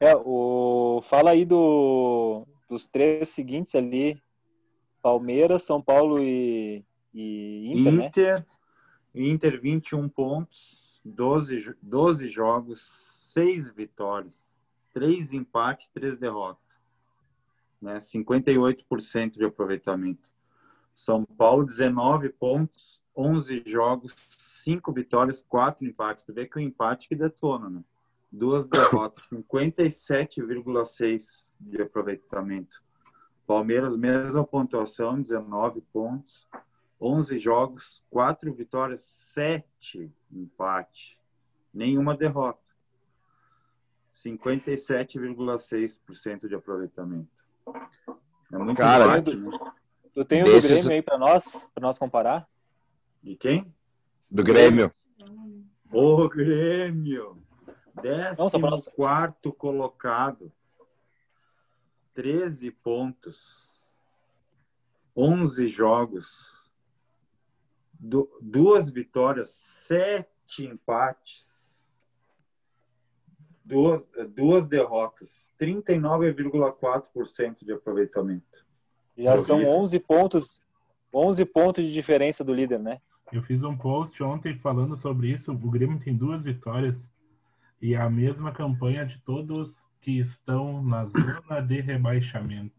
É, 0.00 0.16
o... 0.16 1.00
Fala 1.02 1.30
aí 1.30 1.44
do... 1.44 2.46
dos 2.68 2.88
três 2.88 3.28
seguintes 3.28 3.74
ali, 3.74 4.20
Palmeiras, 5.02 5.62
São 5.62 5.82
Paulo 5.82 6.18
e, 6.22 6.84
e 7.12 7.72
Inter, 7.72 8.06
Inter, 8.06 8.38
né? 8.38 8.46
Inter 9.14 9.60
21 9.60 10.08
pontos, 10.08 11.00
12, 11.04 11.74
12 11.82 12.28
jogos, 12.28 12.80
6 13.32 13.72
vitórias, 13.74 14.56
3 14.92 15.32
empates, 15.32 15.88
3 15.92 16.18
derrotas. 16.18 16.62
Né? 17.80 17.98
58% 17.98 19.32
de 19.32 19.44
aproveitamento. 19.44 20.30
São 20.94 21.24
Paulo, 21.24 21.64
19 21.64 22.28
pontos, 22.30 23.02
11 23.16 23.64
jogos, 23.66 24.14
5 24.62 24.92
vitórias, 24.92 25.42
4 25.48 25.84
empates. 25.86 26.24
Tu 26.24 26.32
vê 26.32 26.46
que 26.46 26.56
o 26.56 26.60
empate 26.60 27.08
que 27.08 27.14
detona, 27.16 27.68
né? 27.68 27.82
Duas 28.30 28.64
derrotas, 28.66 29.24
57,6% 29.28 31.44
de 31.60 31.82
aproveitamento. 31.82 32.80
Palmeiras, 33.46 33.96
mesma 33.96 34.44
pontuação, 34.44 35.20
19 35.20 35.80
pontos. 35.92 36.48
11 37.00 37.38
jogos, 37.40 38.02
4 38.10 38.52
vitórias, 38.54 39.02
7 39.02 40.10
empate. 40.30 41.18
Nenhuma 41.74 42.16
derrota. 42.16 42.60
57,6% 44.12 46.48
de 46.48 46.54
aproveitamento. 46.54 47.42
É 48.52 48.58
muito 48.58 48.76
Cara, 48.78 49.18
empate, 49.18 49.36
né? 49.36 49.50
Tu 50.14 50.24
tem 50.24 50.42
o 50.42 50.44
Desses- 50.44 50.70
do 50.70 50.74
Grêmio 50.88 50.92
aí 50.92 51.02
pra 51.02 51.18
nós, 51.18 51.68
pra 51.74 51.82
nós 51.82 51.98
comparar? 51.98 52.46
De 53.22 53.34
quem? 53.36 53.72
Do 54.32 54.42
Grêmio. 54.42 54.90
O 55.92 56.26
Grêmio. 56.26 57.36
Só 58.50 58.58
pra 58.58 58.70
nós. 58.70 58.86
14 58.86 59.34
colocado. 59.58 60.50
13 62.14 62.70
pontos. 62.70 63.92
11 65.14 65.68
jogos. 65.68 66.50
Du- 68.00 68.30
duas 68.40 68.88
vitórias, 68.88 69.50
sete 69.50 70.64
empates. 70.64 71.84
Duas, 73.62 74.08
duas 74.34 74.66
derrotas. 74.66 75.52
39,4% 75.60 77.66
de 77.66 77.72
aproveitamento. 77.72 78.64
Já 79.16 79.36
são 79.36 79.58
11 79.68 80.00
pontos, 80.00 80.58
11 81.12 81.44
pontos 81.44 81.84
de 81.84 81.92
diferença 81.92 82.42
do 82.42 82.54
líder, 82.54 82.78
né? 82.80 82.98
Eu 83.32 83.42
fiz 83.42 83.62
um 83.62 83.76
post 83.76 84.22
ontem 84.22 84.56
falando 84.58 84.96
sobre 84.96 85.30
isso. 85.32 85.52
O 85.52 85.70
Grêmio 85.70 85.98
tem 85.98 86.14
duas 86.16 86.44
vitórias 86.44 87.10
e 87.80 87.96
a 87.96 88.08
mesma 88.10 88.52
campanha 88.52 89.06
de 89.06 89.18
todos 89.20 89.88
que 90.00 90.18
estão 90.18 90.82
na 90.82 91.06
zona 91.06 91.60
de 91.62 91.80
rebaixamento. 91.80 92.74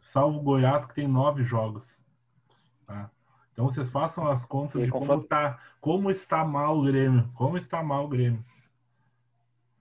Salvo 0.00 0.38
o 0.38 0.42
Goiás, 0.42 0.86
que 0.86 0.94
tem 0.94 1.08
nove 1.08 1.42
jogos. 1.44 1.98
tá? 2.86 3.10
Então 3.52 3.64
vocês 3.66 3.90
façam 3.90 4.26
as 4.28 4.44
contas 4.44 4.80
E 4.80 4.84
de 4.86 4.90
como, 4.90 5.00
confronto- 5.04 5.26
tá, 5.26 5.58
como 5.80 6.10
está 6.10 6.44
mal 6.44 6.78
o 6.78 6.82
Grêmio. 6.84 7.28
Como 7.34 7.58
está 7.58 7.82
mal 7.82 8.04
o 8.04 8.08
Grêmio. 8.08 8.44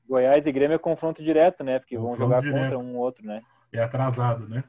Goiás 0.07 0.47
e 0.47 0.51
Grêmio 0.51 0.75
é 0.75 0.79
confronto 0.79 1.23
direto, 1.23 1.63
né? 1.63 1.77
Porque 1.79 1.95
vão 1.95 2.07
Confronto 2.09 2.23
jogar 2.31 2.41
direto. 2.41 2.61
contra 2.63 2.79
um 2.79 2.97
outro, 2.97 3.25
né? 3.25 3.43
É 3.71 3.79
atrasado, 3.83 4.49
né? 4.49 4.63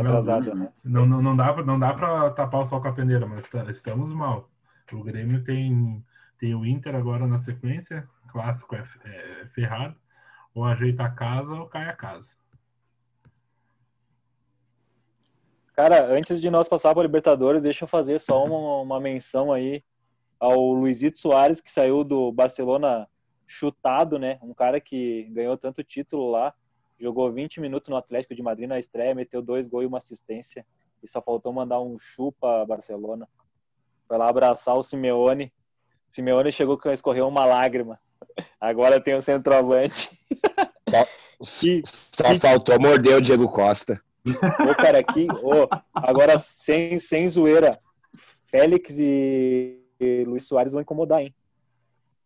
Atrasado, 0.00 0.54
né? 0.54 0.72
Não, 0.84 1.06
não, 1.06 1.20
não 1.22 1.36
dá, 1.36 1.52
pra- 1.52 1.64
não 1.64 1.78
dá 1.78 1.92
para 1.94 2.30
tapar 2.30 2.62
o 2.62 2.66
sol 2.66 2.80
com 2.80 2.88
a 2.88 2.92
peneira, 2.92 3.26
mas 3.26 3.48
tá- 3.48 3.70
estamos 3.70 4.12
mal. 4.12 4.50
O 4.92 5.02
Grêmio 5.02 5.44
tem, 5.44 6.04
tem 6.38 6.54
o 6.54 6.64
Inter 6.64 6.94
agora 6.94 7.26
na 7.26 7.38
sequência, 7.38 8.08
clássico 8.30 8.74
é, 8.74 8.84
é 9.04 9.46
ferrado. 9.54 9.96
Ou 10.54 10.64
ajeita 10.64 11.04
a 11.04 11.10
casa 11.10 11.52
ou 11.52 11.66
cai 11.66 11.88
a 11.88 11.92
casa. 11.92 12.28
Cara, 15.74 16.06
antes 16.12 16.40
de 16.40 16.50
nós 16.50 16.68
passar 16.68 16.92
para 16.92 17.02
Libertadores, 17.04 17.62
deixa 17.62 17.84
eu 17.84 17.88
fazer 17.88 18.18
só 18.18 18.44
uma, 18.44 18.82
uma 18.82 19.00
menção 19.00 19.52
aí 19.52 19.84
ao 20.40 20.72
Luizito 20.72 21.18
Soares, 21.18 21.60
que 21.60 21.70
saiu 21.70 22.02
do 22.02 22.32
Barcelona 22.32 23.08
chutado, 23.46 24.18
né? 24.18 24.38
Um 24.42 24.52
cara 24.52 24.80
que 24.80 25.24
ganhou 25.30 25.56
tanto 25.56 25.84
título 25.84 26.30
lá, 26.30 26.52
jogou 26.98 27.30
20 27.32 27.60
minutos 27.60 27.88
no 27.88 27.96
Atlético 27.96 28.34
de 28.34 28.42
Madrid 28.42 28.68
na 28.68 28.78
estreia, 28.78 29.14
meteu 29.14 29.40
dois 29.42 29.68
gols 29.68 29.84
e 29.84 29.86
uma 29.86 29.98
assistência, 29.98 30.66
e 31.02 31.08
só 31.08 31.20
faltou 31.22 31.52
mandar 31.52 31.80
um 31.80 31.96
chupa 31.98 32.64
Barcelona. 32.66 33.28
Foi 34.06 34.16
lá 34.18 34.28
abraçar 34.28 34.74
o 34.76 34.82
Simeone. 34.82 35.52
Simeone 36.06 36.50
chegou 36.50 36.78
a 36.84 36.92
escorrer 36.92 37.26
uma 37.26 37.44
lágrima. 37.44 37.98
Agora 38.60 39.00
tem 39.00 39.14
o 39.14 39.22
centroavante. 39.22 40.10
Que- 41.60 41.82
Só 41.84 42.24
faltou 42.40 42.80
morder 42.80 43.16
o 43.16 43.20
Diego 43.20 43.46
Costa. 43.48 44.00
Ô, 44.26 44.74
cara, 44.74 44.98
aqui, 44.98 45.26
ô, 45.42 45.68
agora 45.94 46.38
sem, 46.38 46.98
sem 46.98 47.28
zoeira, 47.28 47.78
Félix 48.44 48.98
e, 48.98 49.80
e 50.00 50.24
Luiz 50.24 50.46
Soares 50.46 50.72
vão 50.72 50.82
incomodar, 50.82 51.20
hein? 51.22 51.34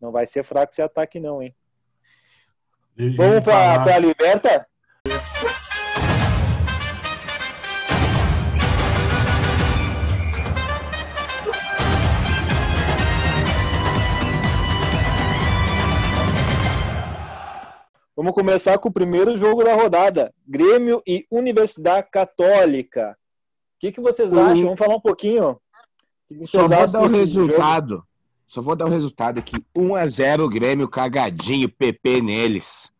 Não 0.01 0.11
vai 0.11 0.25
ser 0.25 0.43
fraco 0.43 0.71
esse 0.73 0.81
ataque, 0.81 1.19
não, 1.19 1.41
hein? 1.43 1.53
E- 2.97 3.15
Vamos 3.15 3.43
pra, 3.43 3.53
falar- 3.53 3.83
pra 3.83 3.99
Liberta? 3.99 4.67
Vamos 18.15 18.33
começar 18.33 18.77
com 18.77 18.89
o 18.89 18.93
primeiro 18.93 19.35
jogo 19.35 19.63
da 19.63 19.73
rodada. 19.73 20.31
Grêmio 20.47 21.01
e 21.05 21.25
Universidade 21.31 22.07
Católica. 22.11 23.17
O 23.75 23.79
que, 23.79 23.91
que 23.91 23.99
vocês 24.01 24.31
Uhum. 24.31 24.39
acham? 24.39 24.63
Vamos 24.63 24.79
falar 24.79 24.95
um 24.95 25.01
pouquinho. 25.01 25.59
Só 26.45 26.67
vocês 26.67 26.69
vou 26.69 26.77
acham 26.83 26.91
dar 26.91 27.01
o 27.03 27.07
resultado. 27.11 28.03
Só 28.53 28.61
vou 28.61 28.75
dar 28.75 28.85
o 28.85 28.89
resultado 28.89 29.39
aqui. 29.39 29.65
1x0 29.75 30.47
Grêmio 30.47 30.87
cagadinho, 30.87 31.67
PP 31.67 32.21
neles. 32.21 32.93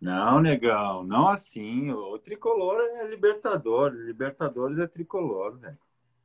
Não, 0.00 0.40
negão, 0.40 1.04
não 1.04 1.28
assim. 1.28 1.90
O 1.90 2.18
tricolor 2.18 2.80
é 2.80 3.06
Libertadores. 3.06 4.06
Libertadores 4.06 4.78
é 4.78 4.86
tricolor, 4.86 5.58
velho. 5.58 5.76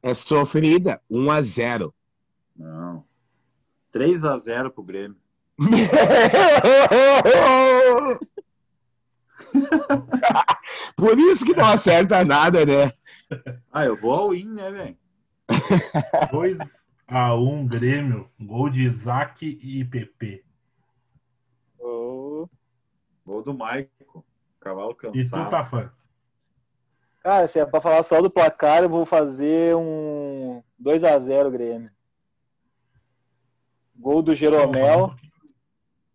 É 0.01 0.13
sofrida. 0.13 1.01
1x0. 1.11 1.91
Não. 2.55 3.03
3 3.91 4.23
a 4.23 4.37
0 4.37 4.71
pro 4.71 4.83
Grêmio. 4.83 5.17
Por 10.95 11.19
isso 11.19 11.43
que 11.43 11.53
não 11.53 11.65
acerta 11.65 12.23
nada, 12.23 12.65
né? 12.65 12.93
Ah, 13.69 13.83
eu 13.83 13.99
vou 13.99 14.13
ao 14.13 14.29
win, 14.29 14.45
né, 14.45 14.71
velho? 14.71 14.97
2 16.31 16.57
a 17.07 17.33
1 17.35 17.67
Grêmio, 17.67 18.29
gol 18.39 18.69
de 18.69 18.85
Isaac 18.87 19.45
e 19.45 19.83
PP. 19.85 20.43
Ô, 21.79 22.47
Gol 23.25 23.43
do 23.43 23.53
Maico. 23.53 24.25
Cavalo 24.59 24.91
E 24.91 24.95
tu, 24.95 25.31
cansado. 25.31 25.49
Tafa? 25.49 25.93
Cara, 27.21 27.47
se 27.47 27.59
é 27.59 27.65
pra 27.65 27.81
falar 27.81 28.03
só 28.03 28.21
do 28.21 28.29
placar, 28.29 28.83
eu 28.83 28.89
vou 28.89 29.05
fazer 29.05 29.75
um 29.75 30.63
2x0 30.81 31.51
Grêmio. 31.51 31.91
Gol 33.95 34.21
do 34.21 34.33
Jeromel, 34.33 35.11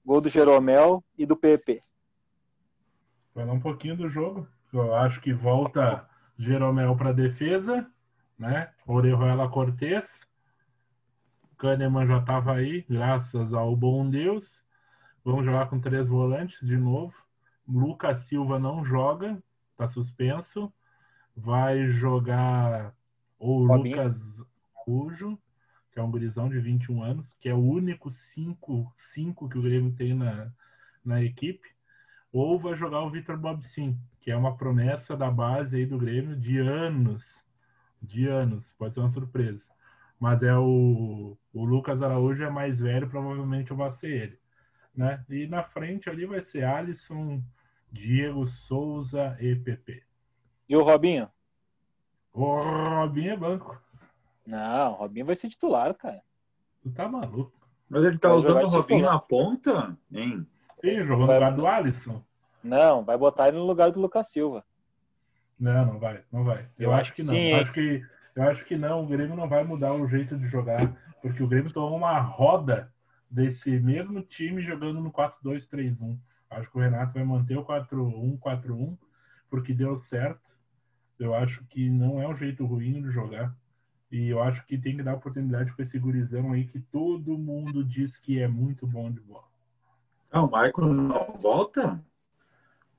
gol 0.04 0.20
do 0.20 0.28
Jeromel 0.28 1.04
e 1.18 1.26
do 1.26 1.36
PP. 1.36 1.80
Falar 3.34 3.52
um 3.52 3.60
pouquinho 3.60 3.96
do 3.96 4.08
jogo. 4.08 4.48
Eu 4.72 4.94
acho 4.94 5.20
que 5.20 5.32
volta 5.32 6.08
Jeromel 6.38 6.96
para 6.96 7.12
defesa, 7.12 7.86
né? 8.38 8.70
Orejuela 8.86 9.48
Cortez. 9.48 10.20
Kahneman 11.58 12.06
já 12.06 12.18
estava 12.18 12.54
aí, 12.54 12.84
graças 12.88 13.52
ao 13.52 13.74
bom 13.76 14.08
Deus. 14.08 14.64
Vamos 15.24 15.44
jogar 15.44 15.68
com 15.68 15.80
três 15.80 16.06
volantes 16.08 16.66
de 16.66 16.76
novo. 16.76 17.14
Lucas 17.66 18.20
Silva 18.20 18.58
não 18.58 18.84
joga, 18.84 19.42
tá 19.76 19.88
suspenso. 19.88 20.72
Vai 21.36 21.88
jogar 21.88 22.94
o 23.38 23.66
Robinho. 23.66 23.96
Lucas 23.96 24.42
Araújo, 24.86 25.38
que 25.90 25.98
é 25.98 26.02
um 26.02 26.10
gurizão 26.10 26.48
de 26.48 26.58
21 26.58 27.02
anos, 27.02 27.34
que 27.40 27.48
é 27.48 27.54
o 27.54 27.58
único 27.58 28.12
5 28.12 28.92
cinco 28.96 29.48
que 29.48 29.58
o 29.58 29.62
Grêmio 29.62 29.94
tem 29.94 30.14
na, 30.14 30.52
na 31.04 31.22
equipe 31.22 31.74
ou 32.34 32.58
vai 32.58 32.74
jogar 32.74 33.00
o 33.02 33.10
Vitor 33.10 33.38
Bobsin, 33.38 33.96
que 34.20 34.28
é 34.28 34.36
uma 34.36 34.56
promessa 34.56 35.16
da 35.16 35.30
base 35.30 35.76
aí 35.76 35.86
do 35.86 35.96
Grêmio 35.96 36.34
de 36.34 36.58
anos, 36.58 37.43
de 38.04 38.26
anos, 38.26 38.72
pode 38.74 38.94
ser 38.94 39.00
uma 39.00 39.10
surpresa. 39.10 39.66
Mas 40.18 40.42
é 40.42 40.56
o, 40.56 41.36
o 41.52 41.64
Lucas 41.64 42.02
Araújo 42.02 42.42
é 42.44 42.50
mais 42.50 42.78
velho, 42.78 43.08
provavelmente 43.08 43.72
vai 43.72 43.92
ser 43.92 44.10
ele, 44.10 44.38
né? 44.94 45.24
E 45.28 45.46
na 45.46 45.62
frente 45.62 46.08
ali 46.08 46.24
vai 46.24 46.42
ser 46.42 46.64
Alisson, 46.64 47.42
Diego 47.90 48.46
Souza 48.46 49.36
e 49.40 49.54
PP. 49.56 50.02
E 50.68 50.76
o 50.76 50.82
Robinho? 50.82 51.28
O 52.32 52.44
Robinho 52.60 53.32
é 53.32 53.36
banco. 53.36 53.80
Não, 54.46 54.92
o 54.92 54.96
Robinho 54.96 55.26
vai 55.26 55.34
ser 55.36 55.48
titular, 55.48 55.94
cara. 55.94 56.22
Tu 56.82 56.92
tá 56.94 57.08
maluco? 57.08 57.52
Mas 57.88 58.02
ele 58.04 58.18
tá 58.18 58.28
Vai 58.28 58.38
usando 58.38 58.62
o 58.64 58.68
Robinho 58.68 59.00
titular. 59.00 59.12
na 59.12 59.18
ponta? 59.18 59.98
Hein? 60.12 60.46
Sim, 60.80 61.00
jogou 61.00 61.26
no 61.26 61.32
lugar 61.32 61.54
do 61.54 61.66
Alisson. 61.66 62.22
Não, 62.62 63.04
vai 63.04 63.16
botar 63.16 63.48
ele 63.48 63.58
no 63.58 63.64
lugar 63.66 63.90
do 63.90 64.00
Lucas 64.00 64.28
Silva. 64.28 64.64
Não, 65.58 65.86
não 65.86 65.98
vai, 65.98 66.22
não 66.32 66.44
vai. 66.44 66.66
Eu, 66.78 66.90
Eu 66.90 66.92
acho 66.92 67.12
acho 67.12 67.14
que 67.14 67.22
não. 67.22 67.34
eu 67.34 67.40
hein? 67.40 67.54
acho 67.60 67.72
que 67.72 68.06
eu 68.36 68.42
acho 68.42 68.64
que 68.64 68.76
não. 68.76 69.04
O 69.04 69.06
Grêmio 69.06 69.36
não 69.36 69.48
vai 69.48 69.62
mudar 69.64 69.92
o 69.94 70.08
jeito 70.08 70.36
de 70.36 70.48
jogar, 70.48 70.96
porque 71.22 71.42
o 71.42 71.46
Grêmio 71.48 71.72
tomou 71.72 71.96
uma 71.96 72.18
roda 72.20 72.92
desse 73.30 73.70
mesmo 73.80 74.20
time 74.22 74.62
jogando 74.62 75.00
no 75.00 75.12
4-2-3-1. 75.12 76.18
Acho 76.50 76.70
que 76.70 76.76
o 76.78 76.80
Renato 76.80 77.14
vai 77.14 77.24
manter 77.24 77.56
o 77.56 77.64
4-1-4-1 77.64 78.96
porque 79.48 79.72
deu 79.72 79.96
certo. 79.96 80.40
Eu 81.18 81.34
acho 81.34 81.64
que 81.66 81.88
não 81.88 82.20
é 82.20 82.26
um 82.26 82.36
jeito 82.36 82.64
ruim 82.66 83.00
de 83.02 83.10
jogar. 83.10 83.54
E 84.10 84.28
eu 84.28 84.42
acho 84.42 84.64
que 84.66 84.76
tem 84.78 84.96
que 84.96 85.02
dar 85.02 85.14
oportunidade 85.14 85.72
para 85.72 85.84
esse 85.84 85.98
gurizão 85.98 86.52
aí 86.52 86.66
que 86.66 86.78
todo 86.80 87.38
mundo 87.38 87.84
diz 87.84 88.16
que 88.18 88.40
é 88.40 88.46
muito 88.48 88.86
bom 88.86 89.10
de 89.10 89.20
bola. 89.20 89.44
Não, 90.32 90.46
o 90.46 90.50
Michael 90.50 90.92
não 90.92 91.32
volta? 91.34 92.00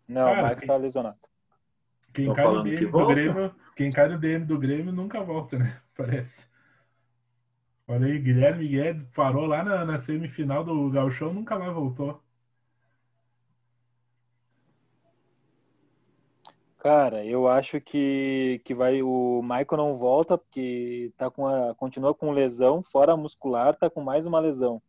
Não, 0.07 0.25
Cara, 0.33 0.53
o 0.53 0.57
quem- 0.57 0.67
tá 0.67 0.75
lesionado. 0.77 1.17
Quem 2.15 2.27
Tô 2.27 2.33
cai, 2.33 2.45
no 2.45 2.51
falando 2.51 2.69
que 2.69 2.75
DM 2.77 2.91
do. 2.91 3.07
Grêmio, 3.07 3.55
quem 3.75 3.91
cai 3.91 4.07
no 4.07 4.17
DM 4.17 4.45
do 4.45 4.57
Grêmio 4.57 4.93
nunca 4.93 5.21
volta, 5.21 5.59
né? 5.59 5.81
Parece. 5.95 6.47
Olha 7.87 8.07
aí, 8.07 8.17
Guilherme 8.17 8.67
Guedes 8.69 9.03
parou 9.13 9.45
lá 9.45 9.63
na, 9.63 9.83
na 9.83 9.99
semifinal 9.99 10.63
do 10.63 10.89
Gauchão, 10.89 11.33
nunca 11.33 11.59
mais 11.59 11.73
voltou. 11.73 12.23
Cara, 16.79 17.25
eu 17.25 17.49
acho 17.49 17.81
que, 17.81 18.61
que 18.63 18.73
vai 18.73 19.01
o 19.01 19.41
Michael 19.41 19.77
não 19.77 19.95
volta 19.95 20.37
porque 20.37 21.11
tá 21.17 21.29
com 21.29 21.45
a, 21.45 21.75
continua 21.75 22.13
com 22.15 22.31
lesão, 22.31 22.81
fora 22.81 23.17
muscular, 23.17 23.75
tá 23.75 23.89
com 23.89 24.01
mais 24.01 24.25
uma 24.25 24.39
lesão. 24.39 24.81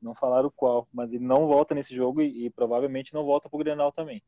Não 0.00 0.14
falaram 0.14 0.50
qual, 0.54 0.88
mas 0.92 1.12
ele 1.12 1.24
não 1.24 1.46
volta 1.46 1.74
nesse 1.74 1.94
jogo 1.94 2.20
e, 2.20 2.46
e 2.46 2.50
provavelmente 2.50 3.14
não 3.14 3.24
volta 3.24 3.48
pro 3.48 3.58
Grenal 3.58 3.92
também. 3.92 4.20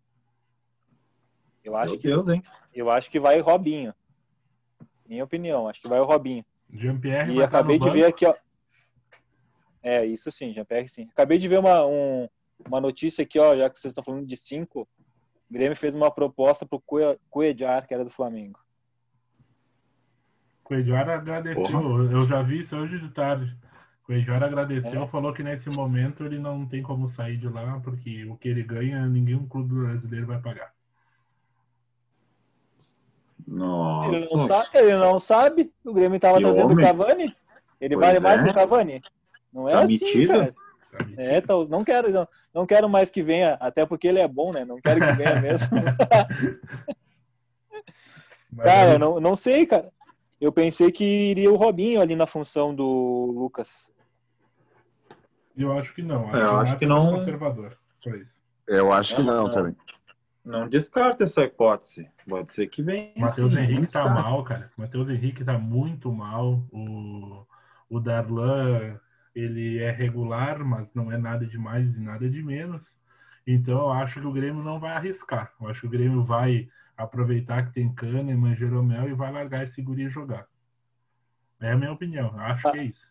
Eu 1.65 1.77
acho 1.77 1.93
Meu 1.95 2.01
que 2.01 2.09
Deus, 2.09 2.29
hein? 2.29 2.43
eu 2.75 2.91
acho 2.91 3.11
que 3.11 3.19
vai 3.19 3.41
Robinho. 3.41 3.95
Minha 5.09 5.25
opinião, 5.25 5.67
acho 5.69 5.81
que 5.81 5.89
vai 5.89 5.99
o 6.01 6.05
Robinho. 6.05 6.45
Jean-Pierre 6.73 7.31
E 7.33 7.37
vai 7.37 7.45
estar 7.47 7.59
acabei 7.59 7.79
no 7.79 7.85
de 7.85 7.89
banco. 7.89 8.01
ver 8.01 8.07
aqui, 8.07 8.27
ó. 8.27 8.35
É, 9.83 10.05
isso 10.05 10.31
sim, 10.31 10.53
Jean-Pierre 10.53 10.89
sim. 10.89 11.09
Acabei 11.13 11.39
de 11.39 11.49
ver 11.49 11.59
uma, 11.59 11.85
um- 11.87 12.29
uma 12.67 12.81
notícia 12.81 13.23
aqui, 13.23 13.39
ó, 13.39 13.55
já 13.57 13.69
que 13.71 13.81
vocês 13.81 13.91
estão 13.91 14.05
falando 14.05 14.27
de 14.27 14.37
cinco. 14.37 14.89
O 15.51 15.53
Grêmio 15.53 15.77
fez 15.77 15.95
uma 15.95 16.11
proposta 16.11 16.67
pro 16.67 16.83
Cuejar, 17.31 17.87
que 17.87 17.95
era 17.95 18.05
do 18.05 18.11
Flamengo. 18.11 18.59
Coelhor 20.63 21.09
agradeceu, 21.09 22.01
eu 22.11 22.23
já 22.25 22.43
vi 22.43 22.61
isso 22.61 22.77
hoje 22.77 22.99
de 22.99 23.11
tarde. 23.11 23.55
Coelhor 24.05 24.43
agradeceu, 24.43 25.03
É. 25.03 25.07
falou 25.07 25.33
que 25.33 25.43
nesse 25.43 25.69
momento 25.69 26.25
ele 26.25 26.39
não 26.39 26.67
tem 26.67 26.83
como 26.83 27.07
sair 27.09 27.37
de 27.37 27.49
lá, 27.49 27.79
porque 27.81 28.25
o 28.25 28.37
que 28.37 28.49
ele 28.49 28.63
ganha, 28.63 29.07
nenhum 29.07 29.47
clube 29.47 29.75
brasileiro 29.75 30.27
vai 30.27 30.41
pagar. 30.41 30.73
Nossa. 33.47 34.17
Ele 34.17 34.29
não, 34.31 34.47
sabe, 34.47 34.69
ele 34.75 34.97
não 34.97 35.19
sabe. 35.19 35.73
O 35.85 35.93
Grêmio 35.93 36.21
tava 36.21 36.37
Que 36.39 36.43
trazendo 36.45 36.75
o. 36.75 36.77
Cavani. 36.77 37.35
Ele 37.81 37.95
Pois 37.97 38.07
vale 38.07 38.21
mais 38.21 38.41
é. 38.41 38.45
que 38.45 38.51
o 38.51 38.55
Cavani. 38.55 39.03
Não 39.53 39.69
é 39.69 39.73
Tá 39.73 39.81
assim, 39.81 39.93
metido? 40.05 40.33
cara. 40.33 40.45
sabe? 40.45 40.55
É, 41.17 41.41
tá, 41.41 41.55
não 41.69 41.83
quero, 41.85 42.11
não, 42.11 42.29
não 42.55 42.67
quero 42.67 42.89
mais 42.89 43.11
que 43.11 43.21
venha, 43.23 43.55
até 43.61 43.85
porque 43.85 44.07
ele 44.07 44.21
é 44.21 44.29
bom, 44.29 44.53
né? 44.53 44.65
Não 44.65 44.81
quero 44.81 45.01
que 45.01 45.13
venha 45.13 45.39
mesmo. 45.43 45.69
Cara, 48.63 48.99
não, 48.99 49.21
não 49.21 49.37
sei, 49.37 49.67
cara. 49.67 49.91
Eu 50.41 50.53
pensei 50.53 50.91
que 50.93 51.05
iria 51.05 51.51
o 51.53 51.57
Robinho 51.57 52.01
ali 52.01 52.15
na 52.15 52.27
função 52.27 52.75
do 52.75 53.33
Lucas. 53.35 53.93
eu 55.57 55.73
acho 55.79 55.95
que 55.95 56.03
não. 56.03 56.29
Acho 56.29 56.37
É, 56.37 56.43
eu 56.43 56.49
que 56.49 56.55
acho 56.55 56.65
Nato 56.71 56.79
que 56.79 56.85
é 56.85 56.89
não- 56.89 57.11
conservador. 57.13 57.77
Foi 58.03 58.19
isso. 58.21 58.41
Eu 58.67 58.93
acho 58.93 59.17
que 59.17 59.23
não. 59.23 59.49
também. 59.51 59.77
Não 60.45 60.69
descarta 60.69 61.25
essa 61.25 61.43
hipótese. 61.43 62.11
Pode 62.29 62.53
ser 62.53 62.67
que 62.67 62.83
venha. 62.83 63.13
Matheus 63.17 63.53
sim, 63.53 63.59
Henrique 63.61 63.91
tá 63.91 64.07
mal, 64.07 64.45
cara. 64.45 64.69
Matheus 64.77 65.09
Henrique 65.09 65.43
tá 65.43 65.59
muito 65.59 66.13
mal. 66.13 66.63
O, 66.71 67.47
o 67.89 67.99
Darlan, 67.99 69.01
ele 69.35 69.79
é 69.79 69.91
regular, 69.91 70.63
mas 70.63 70.95
não 70.95 71.11
é 71.11 71.17
nada 71.17 71.47
de 71.47 71.57
mais 71.57 71.97
e 71.97 72.01
nada 72.01 72.29
de 72.29 72.43
menos. 72.43 72.95
Então 73.47 73.79
eu 73.79 73.93
acho 73.93 74.21
que 74.21 74.27
o 74.27 74.33
Grêmio 74.33 74.63
não 74.63 74.79
vai 74.79 74.93
arriscar. 74.93 75.53
Eu 75.59 75.69
acho 75.69 75.81
que 75.81 75.87
o 75.87 75.91
Grêmio 75.91 76.23
vai 76.23 76.69
aproveitar 76.97 77.67
que 77.67 77.73
tem 77.73 77.95
Kahneman, 77.95 78.55
Jeromel 78.55 79.09
e 79.09 79.15
vai 79.15 79.33
largar 79.33 79.65
esse 79.65 79.81
guri 79.81 80.09
jogar. 80.09 80.47
É 81.61 81.73
a 81.73 81.77
minha 81.77 81.93
opinião. 81.93 82.29
Eu 82.35 82.41
acho 82.41 82.71
que 82.71 82.79
é 82.79 82.85
isso. 82.85 83.09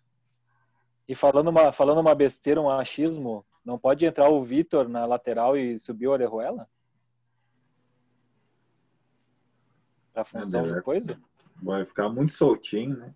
E 1.08 1.16
falando 1.16 1.50
uma, 1.50 1.72
falando 1.72 2.00
uma 2.00 2.16
besteira, 2.16 2.62
um 2.62 2.70
achismo, 2.70 3.46
não 3.66 3.78
pode 3.78 4.06
entrar 4.06 4.30
o 4.30 4.44
Vitor 4.44 4.88
na 4.88 5.06
lateral 5.06 5.58
e 5.58 5.78
subir 5.78 6.08
o 6.08 6.12
Orejuela? 6.12 6.68
Pra 10.14 10.24
função 10.24 10.61
da 10.61 10.82
coisa? 10.82 11.20
Vai 11.61 11.86
ficar 11.86 12.09
muito 12.09 12.34
soltinho, 12.34 12.97
né? 12.97 13.14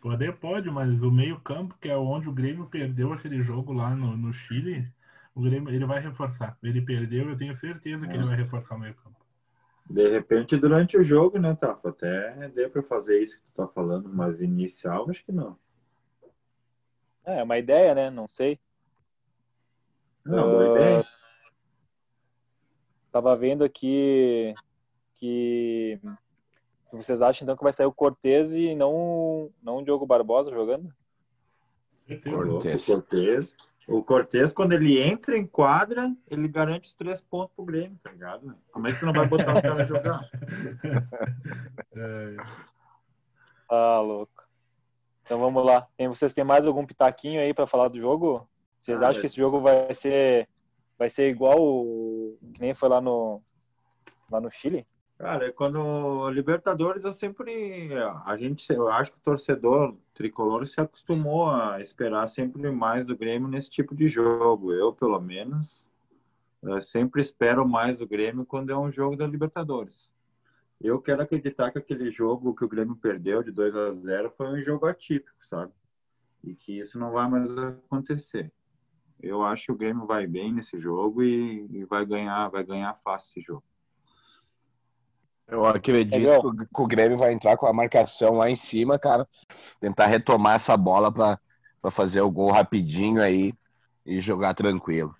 Poder 0.00 0.36
pode, 0.36 0.70
mas 0.70 1.02
o 1.02 1.10
meio-campo, 1.10 1.76
que 1.80 1.88
é 1.88 1.96
onde 1.96 2.28
o 2.28 2.32
Grêmio 2.32 2.66
perdeu 2.66 3.12
aquele 3.12 3.42
jogo 3.42 3.72
lá 3.72 3.94
no, 3.94 4.16
no 4.16 4.32
Chile, 4.32 4.90
o 5.34 5.42
Grêmio 5.42 5.72
ele 5.72 5.84
vai 5.84 6.00
reforçar. 6.00 6.56
Ele 6.62 6.80
perdeu, 6.80 7.28
eu 7.28 7.36
tenho 7.36 7.54
certeza 7.54 8.08
que 8.08 8.16
ele 8.16 8.24
vai 8.24 8.36
reforçar 8.36 8.76
o 8.76 8.78
meio-campo. 8.78 9.18
De 9.88 10.08
repente, 10.08 10.56
durante 10.56 10.96
o 10.96 11.02
jogo, 11.04 11.38
né, 11.38 11.54
Tafa? 11.54 11.90
Até 11.90 12.48
deu 12.48 12.70
pra 12.70 12.82
fazer 12.82 13.22
isso 13.22 13.36
que 13.36 13.42
tu 13.46 13.52
tá 13.54 13.66
falando, 13.66 14.08
mas 14.08 14.40
inicial, 14.40 15.10
acho 15.10 15.24
que 15.24 15.32
não. 15.32 15.58
É, 17.24 17.42
uma 17.42 17.58
ideia, 17.58 17.94
né? 17.94 18.10
Não 18.10 18.28
sei. 18.28 18.58
Não, 20.24 20.50
boa 20.50 20.64
Ah, 20.64 20.76
ideia. 20.76 21.04
Tava 23.12 23.36
vendo 23.36 23.64
aqui 23.64 24.54
que 25.20 26.00
vocês 26.92 27.20
acham 27.22 27.44
então 27.44 27.56
que 27.56 27.62
vai 27.62 27.72
sair 27.72 27.86
o 27.86 27.92
Cortez 27.92 28.56
e 28.56 28.74
não, 28.74 29.50
não 29.62 29.78
o 29.78 29.84
Diogo 29.84 30.06
Barbosa 30.06 30.50
jogando? 30.50 30.92
Cortez. 32.24 32.88
O 32.88 32.92
Cortez. 32.92 33.56
O 33.86 34.02
Cortez, 34.02 34.52
quando 34.52 34.72
ele 34.72 35.00
entra 35.00 35.36
em 35.36 35.46
quadra, 35.46 36.12
ele 36.28 36.48
garante 36.48 36.88
os 36.88 36.94
três 36.94 37.20
pontos 37.20 37.54
pro 37.54 37.64
Grêmio, 37.64 37.98
tá 38.02 38.10
ligado? 38.10 38.56
Como 38.72 38.88
é 38.88 38.92
que 38.92 39.00
tu 39.00 39.06
não 39.06 39.12
vai 39.12 39.26
botar 39.28 39.56
o 39.56 39.62
cara 39.62 39.86
jogar? 39.86 40.28
Ah, 43.68 44.00
louco. 44.02 44.44
Então 45.24 45.38
vamos 45.38 45.64
lá. 45.64 45.86
Tem, 45.96 46.08
vocês 46.08 46.32
têm 46.32 46.44
mais 46.44 46.66
algum 46.66 46.84
pitaquinho 46.86 47.40
aí 47.40 47.54
pra 47.54 47.66
falar 47.66 47.88
do 47.88 47.98
jogo? 48.00 48.48
Vocês 48.78 49.02
Ah, 49.02 49.08
acham 49.08 49.18
é. 49.18 49.20
que 49.20 49.26
esse 49.26 49.36
jogo 49.36 49.60
vai 49.60 49.92
ser 49.94 50.48
vai 50.98 51.08
ser 51.08 51.30
igual 51.30 51.56
o, 51.60 52.36
que 52.52 52.60
nem 52.60 52.74
foi 52.74 52.88
lá 52.88 53.00
no 53.00 53.40
lá 54.30 54.40
no 54.40 54.50
Chile? 54.50 54.86
Cara, 55.20 55.52
quando 55.52 56.30
Libertadores 56.30 57.04
eu 57.04 57.12
sempre 57.12 57.92
a 58.24 58.38
gente, 58.38 58.72
eu 58.72 58.88
acho 58.88 59.12
que 59.12 59.18
o 59.18 59.22
torcedor 59.22 59.94
tricolor 60.14 60.66
se 60.66 60.80
acostumou 60.80 61.50
a 61.50 61.78
esperar 61.82 62.26
sempre 62.26 62.70
mais 62.70 63.04
do 63.04 63.14
Grêmio 63.14 63.46
nesse 63.46 63.68
tipo 63.68 63.94
de 63.94 64.08
jogo. 64.08 64.72
Eu, 64.72 64.94
pelo 64.94 65.20
menos, 65.20 65.84
eh, 66.64 66.80
sempre 66.80 67.20
espero 67.20 67.68
mais 67.68 67.98
do 67.98 68.08
Grêmio 68.08 68.46
quando 68.46 68.72
é 68.72 68.78
um 68.78 68.90
jogo 68.90 69.14
da 69.14 69.26
Libertadores. 69.26 70.10
Eu 70.80 70.98
quero 71.02 71.20
acreditar 71.20 71.70
que 71.70 71.78
aquele 71.78 72.10
jogo 72.10 72.54
que 72.54 72.64
o 72.64 72.68
Grêmio 72.68 72.96
perdeu 72.96 73.42
de 73.42 73.50
2 73.50 73.76
a 73.76 73.92
0 73.92 74.30
foi 74.38 74.46
um 74.46 74.62
jogo 74.62 74.86
atípico, 74.86 75.44
sabe? 75.44 75.70
E 76.42 76.54
que 76.54 76.78
isso 76.78 76.98
não 76.98 77.12
vai 77.12 77.28
mais 77.28 77.58
acontecer. 77.58 78.50
Eu 79.22 79.42
acho 79.42 79.66
que 79.66 79.72
o 79.72 79.76
Grêmio 79.76 80.06
vai 80.06 80.26
bem 80.26 80.50
nesse 80.50 80.80
jogo 80.80 81.22
e, 81.22 81.66
e 81.70 81.84
vai 81.84 82.06
ganhar, 82.06 82.48
vai 82.48 82.64
ganhar 82.64 82.94
fácil 83.04 83.38
esse 83.38 83.46
jogo. 83.46 83.69
Eu 85.50 85.66
acredito 85.66 86.38
que 86.38 86.46
o- 86.46 86.54
que 86.54 86.82
o 86.82 86.86
Grêmio 86.86 87.18
vai 87.18 87.32
entrar 87.32 87.56
com 87.56 87.66
a 87.66 87.72
marcação 87.72 88.34
lá 88.34 88.48
em 88.50 88.56
cima, 88.56 88.98
cara. 88.98 89.26
Tentar 89.80 90.06
retomar 90.06 90.56
essa 90.56 90.76
bola 90.76 91.12
pra 91.12 91.38
pra 91.82 91.90
fazer 91.90 92.20
o 92.22 92.30
gol 92.30 92.52
rapidinho 92.52 93.22
aí 93.22 93.54
e 94.06 94.20
jogar 94.20 94.54
tranquilo. 94.54 95.14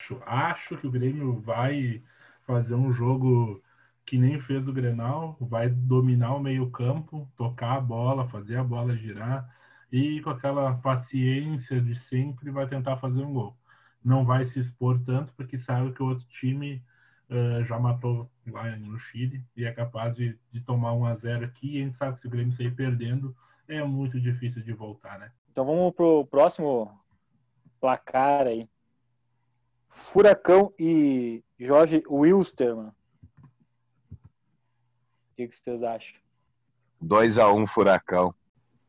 acho, 0.00 0.20
acho 0.26 0.76
que 0.78 0.86
o 0.86 0.90
Grêmio 0.90 1.40
vai 1.40 2.02
fazer 2.46 2.74
um 2.74 2.92
jogo 2.92 3.62
que 4.06 4.18
nem 4.18 4.40
fez 4.40 4.66
o 4.66 4.72
Grenal, 4.72 5.36
vai 5.40 5.68
dominar 5.68 6.34
o 6.34 6.40
meio-campo, 6.40 7.30
tocar 7.36 7.76
a 7.76 7.80
bola, 7.80 8.28
fazer 8.28 8.56
a 8.56 8.64
bola 8.64 8.96
girar 8.96 9.48
e 9.92 10.20
com 10.22 10.30
aquela 10.30 10.74
paciência 10.78 11.80
de 11.80 11.98
sempre 11.98 12.50
vai 12.50 12.66
tentar 12.68 12.96
fazer 12.98 13.22
um 13.22 13.32
gol. 13.34 13.56
Não 14.04 14.24
vai 14.24 14.46
se 14.46 14.60
expor 14.60 14.98
tanto 15.04 15.32
porque 15.34 15.58
sabe 15.58 15.92
que 15.92 16.02
o 16.02 16.06
outro 16.08 16.26
time 16.28 16.82
eh, 17.30 17.64
já 17.64 17.78
matou 17.78 18.30
lá 18.46 18.74
no 18.76 18.98
Chile 18.98 19.44
e 19.54 19.64
é 19.64 19.72
capaz 19.72 20.14
de, 20.14 20.38
de 20.50 20.60
tomar 20.60 20.94
1 20.94 21.04
a 21.06 21.14
0 21.14 21.44
aqui. 21.44 21.76
E 21.76 21.80
a 21.80 21.84
gente 21.84 21.96
sabe 21.96 22.14
que 22.14 22.22
se 22.22 22.26
o 22.26 22.30
Grêmio 22.30 22.54
sair 22.54 22.74
perdendo 22.74 23.36
é 23.68 23.82
muito 23.84 24.18
difícil 24.18 24.62
de 24.62 24.72
voltar, 24.72 25.18
né? 25.18 25.30
Então 25.50 25.64
vamos 25.66 25.92
pro 25.94 26.24
próximo 26.26 26.98
placar 27.80 28.46
aí. 28.46 28.68
Furacão 29.88 30.72
e 30.78 31.42
Jorge 31.58 32.02
Wilstermann. 32.08 32.88
O 32.88 32.94
que, 35.36 35.48
que 35.48 35.56
vocês 35.56 35.82
acham? 35.82 36.18
2x1 37.02 37.66
Furacão. 37.66 38.34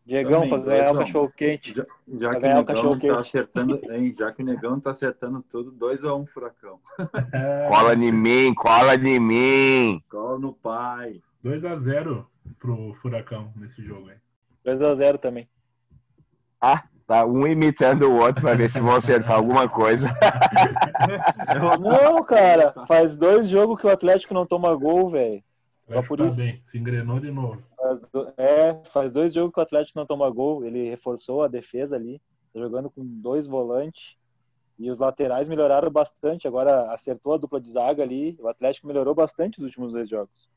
Diegão, 0.10 0.49
para 0.49 0.57
ganhar 0.64 0.91
o 0.91 0.93
dois 0.93 0.95
um. 0.95 0.99
cachorro 0.99 1.32
quente. 1.36 1.74
Já, 1.76 1.86
já 2.20 2.30
Pra 2.30 2.41
que 2.41 2.41
ganhar 2.41 2.57
o 2.57 2.62
o 2.62 2.66
cachorro 2.66 2.95
Negão 2.95 2.99
tá 2.99 3.07
quente. 3.07 3.20
acertando, 3.20 3.80
hein, 3.93 4.16
já 4.18 4.32
que 4.32 4.41
o 4.41 4.45
Negão 4.45 4.80
tá 4.80 4.91
acertando 4.91 5.43
tudo, 5.49 5.72
2x1 5.74 6.28
Furacão. 6.28 6.80
Cola 7.70 7.93
em 7.93 8.12
mim, 8.12 8.53
cola 8.55 8.95
em 8.95 9.20
mim. 9.20 10.03
Cola 10.10 10.39
no 10.39 10.53
pai. 10.53 11.22
2 11.43 11.64
a 11.66 11.76
0 11.78 12.28
pro 12.60 12.93
Furacão 13.01 13.51
nesse 13.55 13.82
jogo 13.84 14.10
aí. 14.10 14.18
2x0 14.66 15.18
também. 15.20 15.47
Ah, 16.60 16.84
tá 17.07 17.26
um 17.26 17.47
imitando 17.47 18.03
o 18.10 18.18
outro 18.18 18.41
pra 18.41 18.55
ver 18.55 18.70
se 18.70 18.82
vão 18.82 18.95
acertar 18.95 19.38
alguma 19.38 19.70
coisa. 19.70 20.10
Não, 21.80 22.24
cara. 22.24 22.74
Faz 22.88 23.18
dois 23.18 23.47
jogos 23.47 23.80
que 23.80 23.88
o 23.88 23.91
Atlético 23.91 24.34
não 24.34 24.45
toma 24.45 24.76
gol, 24.76 25.10
velho. 25.10 25.41
O 25.88 25.93
Só 25.93 26.01
por 26.03 26.18
tá 26.18 26.28
isso. 26.28 26.38
bem, 26.38 26.62
se 26.68 26.78
engrenou 26.78 27.20
de 27.20 27.32
novo. 27.32 27.62
Faz 27.89 27.99
do- 28.01 28.33
É, 28.37 28.83
faz 28.85 29.11
dois 29.11 29.33
jogos 29.33 29.51
que 29.53 29.59
o 29.59 29.63
Atlético 29.63 29.97
não 29.97 30.05
toma 30.05 30.29
gol. 30.29 30.63
Ele 30.63 30.89
reforçou 30.89 31.41
a 31.41 31.47
defesa 31.47 31.95
ali. 31.95 32.21
Tá 32.53 32.59
jogando 32.59 32.89
com 32.89 33.03
dois 33.03 33.47
volantes. 33.47 34.15
E 34.77 34.89
os 34.91 34.99
laterais 34.99 35.47
melhoraram 35.47 35.89
bastante. 35.91 36.47
Agora 36.47 36.91
acertou 36.93 37.33
a 37.33 37.37
dupla 37.37 37.59
de 37.59 37.69
zaga 37.69 38.03
ali. 38.03 38.37
O 38.39 38.47
Atlético 38.47 38.85
melhorou 38.87 39.15
bastante 39.15 39.59
nos 39.59 39.67
últimos 39.69 39.91
dois 39.93 40.07
jogos. 40.07 40.49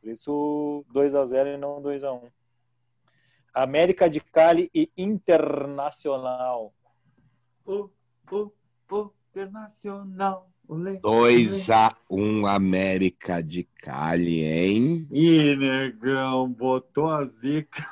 Por 0.00 0.10
isso, 0.10 0.84
2 0.92 1.14
a 1.14 1.24
0 1.24 1.48
e 1.50 1.56
não 1.56 1.80
2 1.82 2.04
a 2.04 2.12
1 2.12 2.30
América 3.54 4.08
de 4.08 4.20
Cali 4.20 4.70
e 4.74 4.90
Internacional. 4.96 6.72
O, 7.64 7.88
o, 8.30 8.52
o 8.90 9.10
Internacional. 9.30 10.50
2 11.00 11.70
a 11.70 11.94
1 12.10 12.20
um, 12.20 12.46
América 12.46 13.42
de 13.42 13.68
Cali, 13.82 14.42
hein? 14.42 15.06
Ih, 15.12 15.54
negão, 15.54 16.48
botou 16.50 17.08
a 17.08 17.24
zica. 17.24 17.86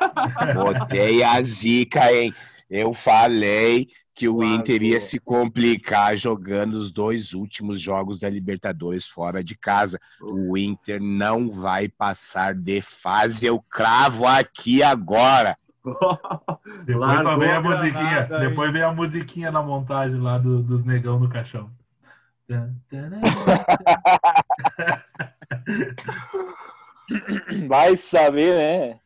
Botei 0.54 1.22
a 1.22 1.40
zica, 1.42 2.12
hein? 2.12 2.34
Eu 2.68 2.92
falei 2.92 3.88
que 4.16 4.28
o 4.28 4.42
Inter 4.42 4.82
ia 4.82 5.00
se 5.00 5.20
complicar 5.20 6.16
jogando 6.16 6.74
os 6.74 6.90
dois 6.90 7.34
últimos 7.34 7.80
jogos 7.80 8.20
da 8.20 8.30
Libertadores 8.30 9.06
fora 9.06 9.44
de 9.44 9.56
casa. 9.56 10.00
O 10.20 10.56
Inter 10.56 11.00
não 11.00 11.50
vai 11.50 11.86
passar 11.88 12.54
de 12.54 12.80
fase, 12.80 13.46
eu 13.46 13.60
cravo 13.60 14.26
aqui 14.26 14.82
agora. 14.82 15.56
Depois 16.84 17.22
só 17.22 17.36
vem 17.36 17.50
a 17.50 17.60
musiquinha. 17.60 18.22
depois 18.22 18.72
vem 18.72 18.82
a 18.82 18.92
musiquinha 18.92 19.52
na 19.52 19.62
montagem 19.62 20.18
lá 20.18 20.36
do, 20.38 20.62
dos 20.62 20.84
negão 20.84 21.20
no 21.20 21.28
caixão. 21.28 21.70
Vai 27.66 27.96
saber, 27.96 28.56
né? 28.56 29.00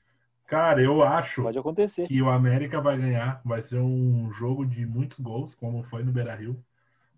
Cara, 0.47 0.83
eu 0.83 1.03
acho 1.03 1.43
Pode 1.43 1.59
acontecer. 1.59 2.09
que 2.09 2.21
o 2.21 2.29
América 2.29 2.81
vai 2.81 2.99
ganhar. 2.99 3.41
Vai 3.45 3.63
ser 3.63 3.79
um 3.79 4.33
jogo 4.33 4.67
de 4.67 4.85
muitos 4.85 5.21
gols, 5.21 5.55
como 5.55 5.85
foi 5.85 6.03
no 6.03 6.11
Beira 6.11 6.35
Rio. 6.35 6.57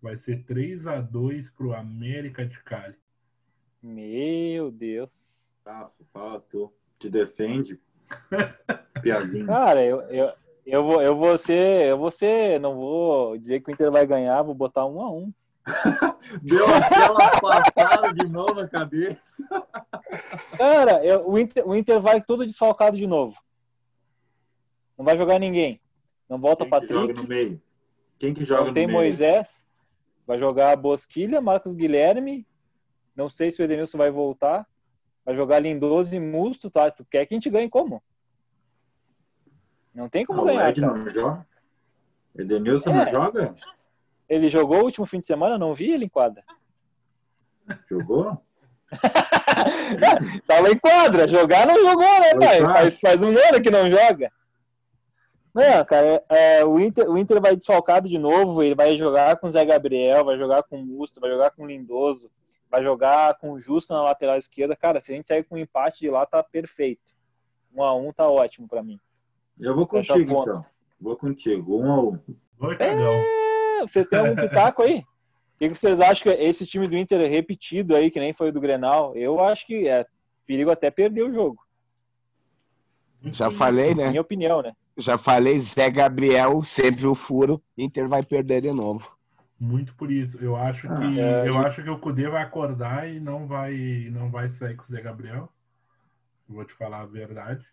Vai 0.03 0.19
ser 0.19 0.43
3 0.45 0.87
a 0.87 1.01
2 1.01 1.49
pro 1.51 1.73
América 1.73 2.45
de 2.45 2.59
Cali. 2.63 2.95
Meu 3.83 4.71
Deus. 4.71 5.51
Tá, 5.65 5.89
fala 6.13 6.41
tu. 6.51 6.71
Te 6.99 7.09
defende. 7.09 7.81
Piazinho. 9.03 9.47
Cara, 9.47 9.83
eu, 9.83 10.03
eu, 10.03 10.33
eu, 10.67 10.85
vou, 10.85 11.01
eu 11.01 11.17
vou 11.17 11.39
ser. 11.39 11.87
Eu 11.87 11.97
vou 11.99 12.11
ser. 12.11 12.61
Não 12.61 12.75
vou 12.75 13.39
dizer 13.39 13.61
que 13.61 13.71
o 13.71 13.73
Inter 13.73 13.91
vai 13.91 14.07
ganhar, 14.07 14.43
vou 14.43 14.55
botar 14.55 14.85
um 14.85 15.01
a 15.01 15.11
um. 15.11 15.33
Deu 16.43 16.67
aquela 16.67 17.41
passada 17.41 18.13
de 18.15 18.31
novo 18.31 18.55
na 18.55 18.69
cabeça. 18.69 19.21
Cara, 20.59 21.05
eu, 21.05 21.29
o, 21.29 21.39
Inter, 21.39 21.67
o 21.69 21.75
Inter 21.77 22.01
vai 22.01 22.21
tudo 22.21 22.45
desfalcado 22.47 22.97
de 22.97 23.07
novo. 23.07 23.39
Não 24.99 25.05
vai 25.05 25.17
jogar 25.17 25.39
ninguém. 25.39 25.81
Não 26.29 26.39
volta 26.39 26.65
Quem 26.65 26.71
Patrick. 26.71 26.93
Que 26.95 27.01
joga 27.01 27.15
no 27.15 27.29
meio? 27.29 27.63
Quem 28.19 28.35
que 28.35 28.45
joga 28.45 28.65
não 28.67 28.73
tem 28.73 28.87
no 28.87 28.93
meio? 28.93 29.01
Moisés. 29.03 29.65
Vai 30.27 30.39
jogar 30.39 30.77
Bosquilha, 30.77 31.41
Marcos 31.41 31.75
Guilherme. 31.75 32.47
Não 33.15 33.29
sei 33.29 33.51
se 33.51 33.61
o 33.61 33.65
Edenilson 33.65 33.99
vai 33.99 34.11
voltar. 34.11 34.67
Vai 35.25 35.35
jogar 35.35 35.59
Lindoso 35.61 36.17
e 36.17 36.21
Musto, 36.21 36.71
tá? 36.71 36.91
Tu 36.91 37.05
quer 37.05 37.27
que 37.27 37.35
a 37.35 37.37
gente 37.37 37.51
ganhe 37.51 37.69
como? 37.69 38.03
Não 39.95 40.09
tem 40.09 40.25
como 40.25 40.41
Ah, 40.41 40.43
o 40.43 40.47
ganhar. 40.47 40.71
Ed 40.71 40.81
cara. 40.81 40.95
não 40.97 41.11
joga? 41.13 41.47
Edenilson 42.37 42.91
É. 42.91 43.05
não 43.05 43.11
joga? 43.11 43.55
Ele 44.33 44.49
jogou 44.49 44.79
o 44.79 44.85
último 44.85 45.05
fim 45.05 45.21
de 45.21 45.27
semana, 45.27 45.59
não 45.59 45.75
vi 45.75 45.91
ele 45.91 46.07
em 46.07 46.09
quadra. 46.09 46.43
Jogou? 47.87 48.43
Tava 50.47 50.71
em 50.71 50.79
quadra, 50.79 51.29
jogar 51.29 51.67
não 51.67 51.79
jogou, 51.79 52.21
né, 52.21 52.35
pai? 52.41 52.61
Faz, 52.63 52.99
faz 52.99 53.23
um 53.23 53.29
ano 53.29 53.61
que 53.63 53.71
não 53.71 53.91
joga. 53.91 54.33
Não, 55.55 55.85
cara, 55.85 56.23
é, 56.31 56.65
o, 56.65 56.81
Inter, 56.81 57.11
o 57.11 57.19
Inter 57.19 57.43
vai 57.43 57.55
desfalcado 57.55 58.09
de 58.09 58.17
novo, 58.17 58.63
ele 58.63 58.75
vai 58.75 58.97
jogar 58.97 59.37
com 59.37 59.49
o 59.49 59.51
Zé 59.51 59.67
Gabriel, 59.67 60.25
vai 60.25 60.39
jogar 60.39 60.63
com 60.63 60.81
o 60.81 60.87
Musto, 60.87 61.21
vai 61.21 61.29
jogar 61.29 61.51
com 61.51 61.65
o 61.65 61.67
Lindoso, 61.67 62.31
vai 62.71 62.83
jogar 62.83 63.35
com 63.35 63.53
o 63.53 63.61
Justo 63.61 63.93
na 63.93 64.01
lateral 64.01 64.39
esquerda. 64.39 64.75
Cara, 64.75 64.99
se 64.99 65.13
a 65.13 65.15
gente 65.15 65.29
sair 65.29 65.45
com 65.45 65.57
um 65.57 65.59
empate 65.59 66.01
de 66.01 66.09
lá, 66.09 66.25
tá 66.25 66.43
perfeito. 66.43 67.13
Um 67.75 67.83
a 67.83 67.95
um 67.95 68.11
tá 68.15 68.27
ótimo 68.27 68.67
pra 68.67 68.83
mim. 68.83 68.99
Eu 69.61 69.75
vou 69.75 69.87
contigo, 69.87 70.41
então. 70.41 70.65
Vou 70.99 71.19
contigo. 71.19 71.83
Um 71.83 71.93
a 71.93 72.01
um. 72.01 72.19
Oi, 72.61 72.77
cagão. 72.79 73.13
É, 73.13 73.42
vocês 73.89 74.07
têm 74.07 74.19
algum 74.19 74.37
pitaco 74.37 74.83
aí? 74.83 74.99
O 75.01 75.59
que, 75.59 75.69
vocês 75.71 76.01
acham 76.01 76.25
que 76.33 76.43
esse 76.43 76.67
time 76.67 76.89
do 76.89 76.97
Inter 76.97 77.21
é 77.21 77.27
repetido 77.27 77.95
aí, 77.95 78.11
que 78.11 78.19
nem 78.19 78.33
foi 78.33 78.49
o 78.49 78.53
do 78.53 78.61
Grenal? 78.61 79.15
Eu 79.17 79.43
acho 79.43 79.67
que 79.67 79.87
é 79.87 80.05
perigo 80.47 80.71
até 80.71 80.91
perder 80.91 81.23
o 81.23 81.31
jogo. 81.31 81.63
Já 83.27 83.51
falei, 83.51 83.95
né? 83.95 84.09
Minha 84.11 84.21
opinião, 84.21 84.61
né? 84.63 84.73
Já 84.97 85.17
falei, 85.17 85.59
Zé 85.59 85.89
Gabriel, 85.89 86.63
sempre 86.65 87.07
o 87.07 87.15
furo. 87.15 87.63
Inter 87.79 88.09
vai 88.09 88.23
perder 88.23 88.63
de 88.63 88.73
novo. 88.73 89.17
Muito 89.59 89.95
por 89.95 90.11
isso. 90.11 90.37
Eu 90.39 90.57
acho 90.57 90.89
que 90.89 91.21
É, 91.21 91.49
eu 91.49 91.55
e- 91.55 91.65
acho 91.65 91.83
que 91.85 91.89
o 91.91 91.99
Cudê 92.01 92.29
vai 92.29 92.43
acordar 92.43 93.09
e 93.09 93.21
não 93.21 93.47
vai 93.47 94.09
não 94.11 94.29
vai 94.29 94.49
sair 94.49 94.75
com 94.75 94.83
o 94.83 94.91
Zé 94.95 95.01
Gabriel. 95.01 95.49
Vou 96.49 96.65
te 96.65 96.75
falar 96.75 97.03
a 97.03 97.07
verdade. 97.07 97.65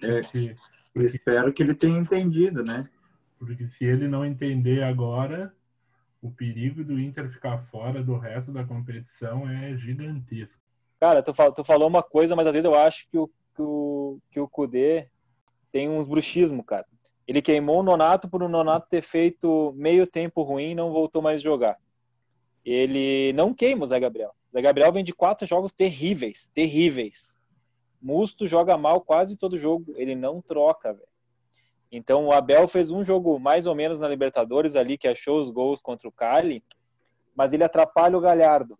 É. 0.00 0.20
Porque, 0.22 0.54
Eu 0.94 1.02
espero 1.02 1.52
que 1.52 1.62
ele 1.62 1.74
tenha 1.74 1.98
entendido, 1.98 2.62
né? 2.62 2.84
Porque 3.38 3.66
se 3.66 3.84
ele 3.84 4.08
não 4.08 4.24
entender 4.24 4.82
agora, 4.82 5.54
o 6.22 6.30
perigo 6.30 6.82
do 6.82 6.98
Inter 6.98 7.30
ficar 7.30 7.58
fora 7.66 8.02
do 8.02 8.16
resto 8.16 8.50
da 8.52 8.64
competição 8.64 9.48
é 9.48 9.76
gigantesco. 9.76 10.60
Cara, 10.98 11.22
tu, 11.22 11.34
fal- 11.34 11.52
tu 11.52 11.62
falou 11.62 11.88
uma 11.88 12.02
coisa, 12.02 12.34
mas 12.34 12.46
às 12.46 12.52
vezes 12.54 12.64
eu 12.64 12.74
acho 12.74 13.06
que 13.10 13.18
o, 13.18 13.28
que 13.54 13.62
o, 13.62 14.18
que 14.30 14.40
o 14.40 14.48
Kudê 14.48 15.08
tem 15.70 15.88
uns 15.88 16.08
bruxismo, 16.08 16.64
cara. 16.64 16.86
Ele 17.28 17.42
queimou 17.42 17.80
o 17.80 17.82
Nonato 17.82 18.28
por 18.28 18.42
o 18.42 18.48
Nonato 18.48 18.88
ter 18.88 19.02
feito 19.02 19.74
meio 19.76 20.06
tempo 20.06 20.42
ruim 20.42 20.70
e 20.70 20.74
não 20.74 20.92
voltou 20.92 21.20
mais 21.20 21.42
jogar. 21.42 21.76
Ele 22.64 23.32
não 23.34 23.52
queima 23.52 23.84
o 23.84 23.86
Zé 23.86 23.98
Gabriel. 24.00 24.32
O 24.50 24.56
Zé 24.56 24.62
Gabriel 24.62 24.92
vem 24.92 25.04
de 25.04 25.12
quatro 25.12 25.46
jogos 25.46 25.72
terríveis, 25.72 26.48
terríveis. 26.54 27.36
Musto 28.00 28.46
joga 28.46 28.76
mal 28.78 29.00
quase 29.00 29.36
todo 29.36 29.58
jogo, 29.58 29.92
ele 29.96 30.14
não 30.14 30.40
troca, 30.40 30.92
velho. 30.92 31.08
Então 31.90 32.26
o 32.26 32.32
Abel 32.32 32.66
fez 32.66 32.90
um 32.90 33.04
jogo 33.04 33.38
mais 33.38 33.66
ou 33.66 33.74
menos 33.74 33.98
na 33.98 34.08
Libertadores 34.08 34.76
ali, 34.76 34.98
que 34.98 35.08
achou 35.08 35.40
os 35.40 35.50
gols 35.50 35.80
contra 35.80 36.08
o 36.08 36.12
Cali, 36.12 36.62
mas 37.34 37.52
ele 37.52 37.64
atrapalha 37.64 38.16
o 38.16 38.20
Galhardo. 38.20 38.78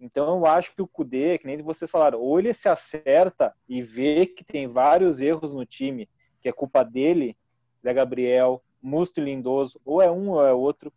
Então 0.00 0.38
eu 0.38 0.46
acho 0.46 0.74
que 0.74 0.80
o 0.80 0.88
Kudê, 0.88 1.36
que 1.38 1.46
nem 1.46 1.60
vocês 1.62 1.90
falaram, 1.90 2.18
ou 2.18 2.38
ele 2.38 2.54
se 2.54 2.68
acerta 2.68 3.54
e 3.68 3.82
vê 3.82 4.26
que 4.26 4.42
tem 4.42 4.66
vários 4.66 5.20
erros 5.20 5.54
no 5.54 5.66
time, 5.66 6.08
que 6.40 6.48
é 6.48 6.52
culpa 6.52 6.82
dele, 6.82 7.36
Zé 7.82 7.92
Gabriel, 7.92 8.62
Musto 8.82 9.20
e 9.20 9.24
Lindoso, 9.24 9.78
ou 9.84 10.00
é 10.00 10.10
um 10.10 10.30
ou 10.30 10.46
é 10.46 10.52
outro. 10.52 10.90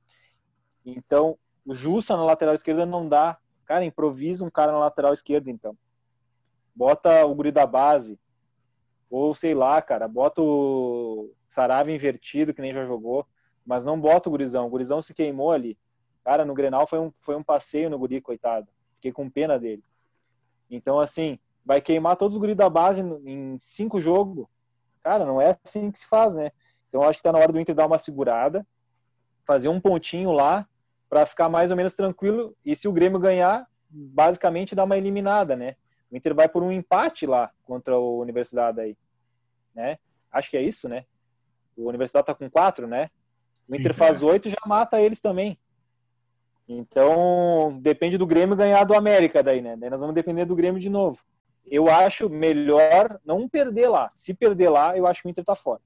Então, 0.86 1.38
o 1.66 1.74
Jussa 1.74 2.16
na 2.16 2.24
lateral 2.24 2.54
esquerda 2.54 2.86
não 2.86 3.08
dá. 3.08 3.38
Cara, 3.66 3.84
improvisa 3.84 4.46
um 4.46 4.50
cara 4.50 4.72
na 4.72 4.80
lateral 4.80 5.14
esquerda, 5.14 5.50
então. 5.50 5.78
Bota 6.76 7.26
o 7.26 7.36
guri 7.36 7.52
da 7.52 7.66
base. 7.66 8.18
Ou 9.14 9.36
sei 9.36 9.54
lá, 9.54 9.80
cara, 9.80 10.08
bota 10.08 10.42
o 10.42 11.30
Sarave 11.48 11.94
invertido, 11.94 12.52
que 12.52 12.64
nem 12.64 12.74
já 12.74 12.84
jogou. 12.84 13.28
Mas 13.64 13.86
não 13.86 14.02
bota 14.02 14.28
o 14.28 14.32
gurizão. 14.32 14.66
O 14.66 14.70
gurizão 14.72 15.04
se 15.04 15.14
queimou 15.14 15.52
ali. 15.52 15.78
Cara, 16.26 16.44
no 16.44 16.56
Grenal 16.56 16.88
foi 16.88 16.98
um, 16.98 17.14
foi 17.20 17.36
um 17.36 17.44
passeio 17.44 17.92
no 17.92 18.00
guri, 18.00 18.20
coitado. 18.20 18.68
Fiquei 18.96 19.12
com 19.12 19.30
pena 19.30 19.60
dele. 19.60 19.84
Então, 20.68 21.00
assim, 21.00 21.38
vai 21.64 21.80
queimar 21.80 22.16
todos 22.16 22.36
os 22.36 22.42
guris 22.42 22.56
da 22.56 22.68
base 22.68 23.02
em 23.02 23.56
cinco 23.60 24.00
jogos. 24.00 24.48
Cara, 25.04 25.26
não 25.26 25.40
é 25.40 25.60
assim 25.64 25.92
que 25.92 26.00
se 26.00 26.08
faz, 26.08 26.34
né? 26.34 26.52
Então, 26.90 27.04
acho 27.04 27.20
que 27.20 27.24
tá 27.24 27.32
na 27.32 27.38
hora 27.38 27.52
do 27.52 27.60
Inter 27.60 27.76
dar 27.76 27.86
uma 27.86 28.00
segurada, 28.00 28.66
fazer 29.46 29.70
um 29.70 29.80
pontinho 29.80 30.32
lá, 30.32 30.68
para 31.08 31.24
ficar 31.28 31.50
mais 31.50 31.70
ou 31.70 31.78
menos 31.78 31.94
tranquilo. 31.94 32.58
E 32.66 32.76
se 32.76 32.88
o 32.88 32.92
Grêmio 32.92 33.20
ganhar, 33.20 33.68
basicamente 33.92 34.74
dá 34.74 34.86
uma 34.86 34.98
eliminada, 34.98 35.56
né? 35.56 35.76
O 36.10 36.18
Inter 36.18 36.34
vai 36.34 36.50
por 36.50 36.64
um 36.64 36.72
empate 36.72 37.28
lá 37.28 37.52
contra 37.64 37.96
o 37.96 38.20
Universidade 38.20 38.82
aí, 38.82 38.98
né? 39.74 39.98
Acho 40.32 40.50
que 40.50 40.58
é 40.58 40.62
isso, 40.62 40.88
né? 40.88 41.06
O 41.76 41.88
Universidade 41.88 42.26
tá 42.26 42.36
com 42.36 42.50
quatro, 42.50 42.88
né? 42.88 43.10
O 43.68 43.76
Inter 43.76 43.94
Sim, 43.94 44.00
faz 44.00 44.24
oito 44.24 44.48
e 44.48 44.52
já 44.52 44.58
mata 44.66 45.02
eles 45.02 45.20
também. 45.20 45.58
Então, 46.68 47.78
depende 47.82 48.18
do 48.18 48.26
Grêmio 48.26 48.56
ganhar 48.56 48.84
do 48.84 48.94
América 48.94 49.44
daí, 49.44 49.62
né? 49.62 49.76
Daí 49.76 49.90
nós 49.90 50.00
vamos 50.00 50.16
depender 50.16 50.46
do 50.46 50.56
Grêmio 50.56 50.80
de 50.80 50.90
novo. 50.90 51.22
Eu 51.66 51.90
acho 51.90 52.30
melhor 52.30 53.20
não 53.26 53.48
perder 53.48 53.88
lá. 53.90 54.12
Se 54.16 54.34
perder 54.34 54.70
lá, 54.70 54.98
eu 54.98 55.06
acho 55.08 55.22
que 55.22 55.28
o 55.28 55.32
Inter 55.32 55.44
tá 55.44 55.56
fora. 55.56 55.82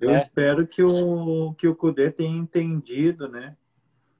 Eu 0.00 0.10
É. 0.10 0.18
espero 0.18 0.66
que 0.66 0.82
o, 0.82 1.54
que 1.54 1.66
o 1.66 1.74
Kudê 1.74 2.10
tenha 2.10 2.36
entendido, 2.36 3.28
né? 3.28 3.56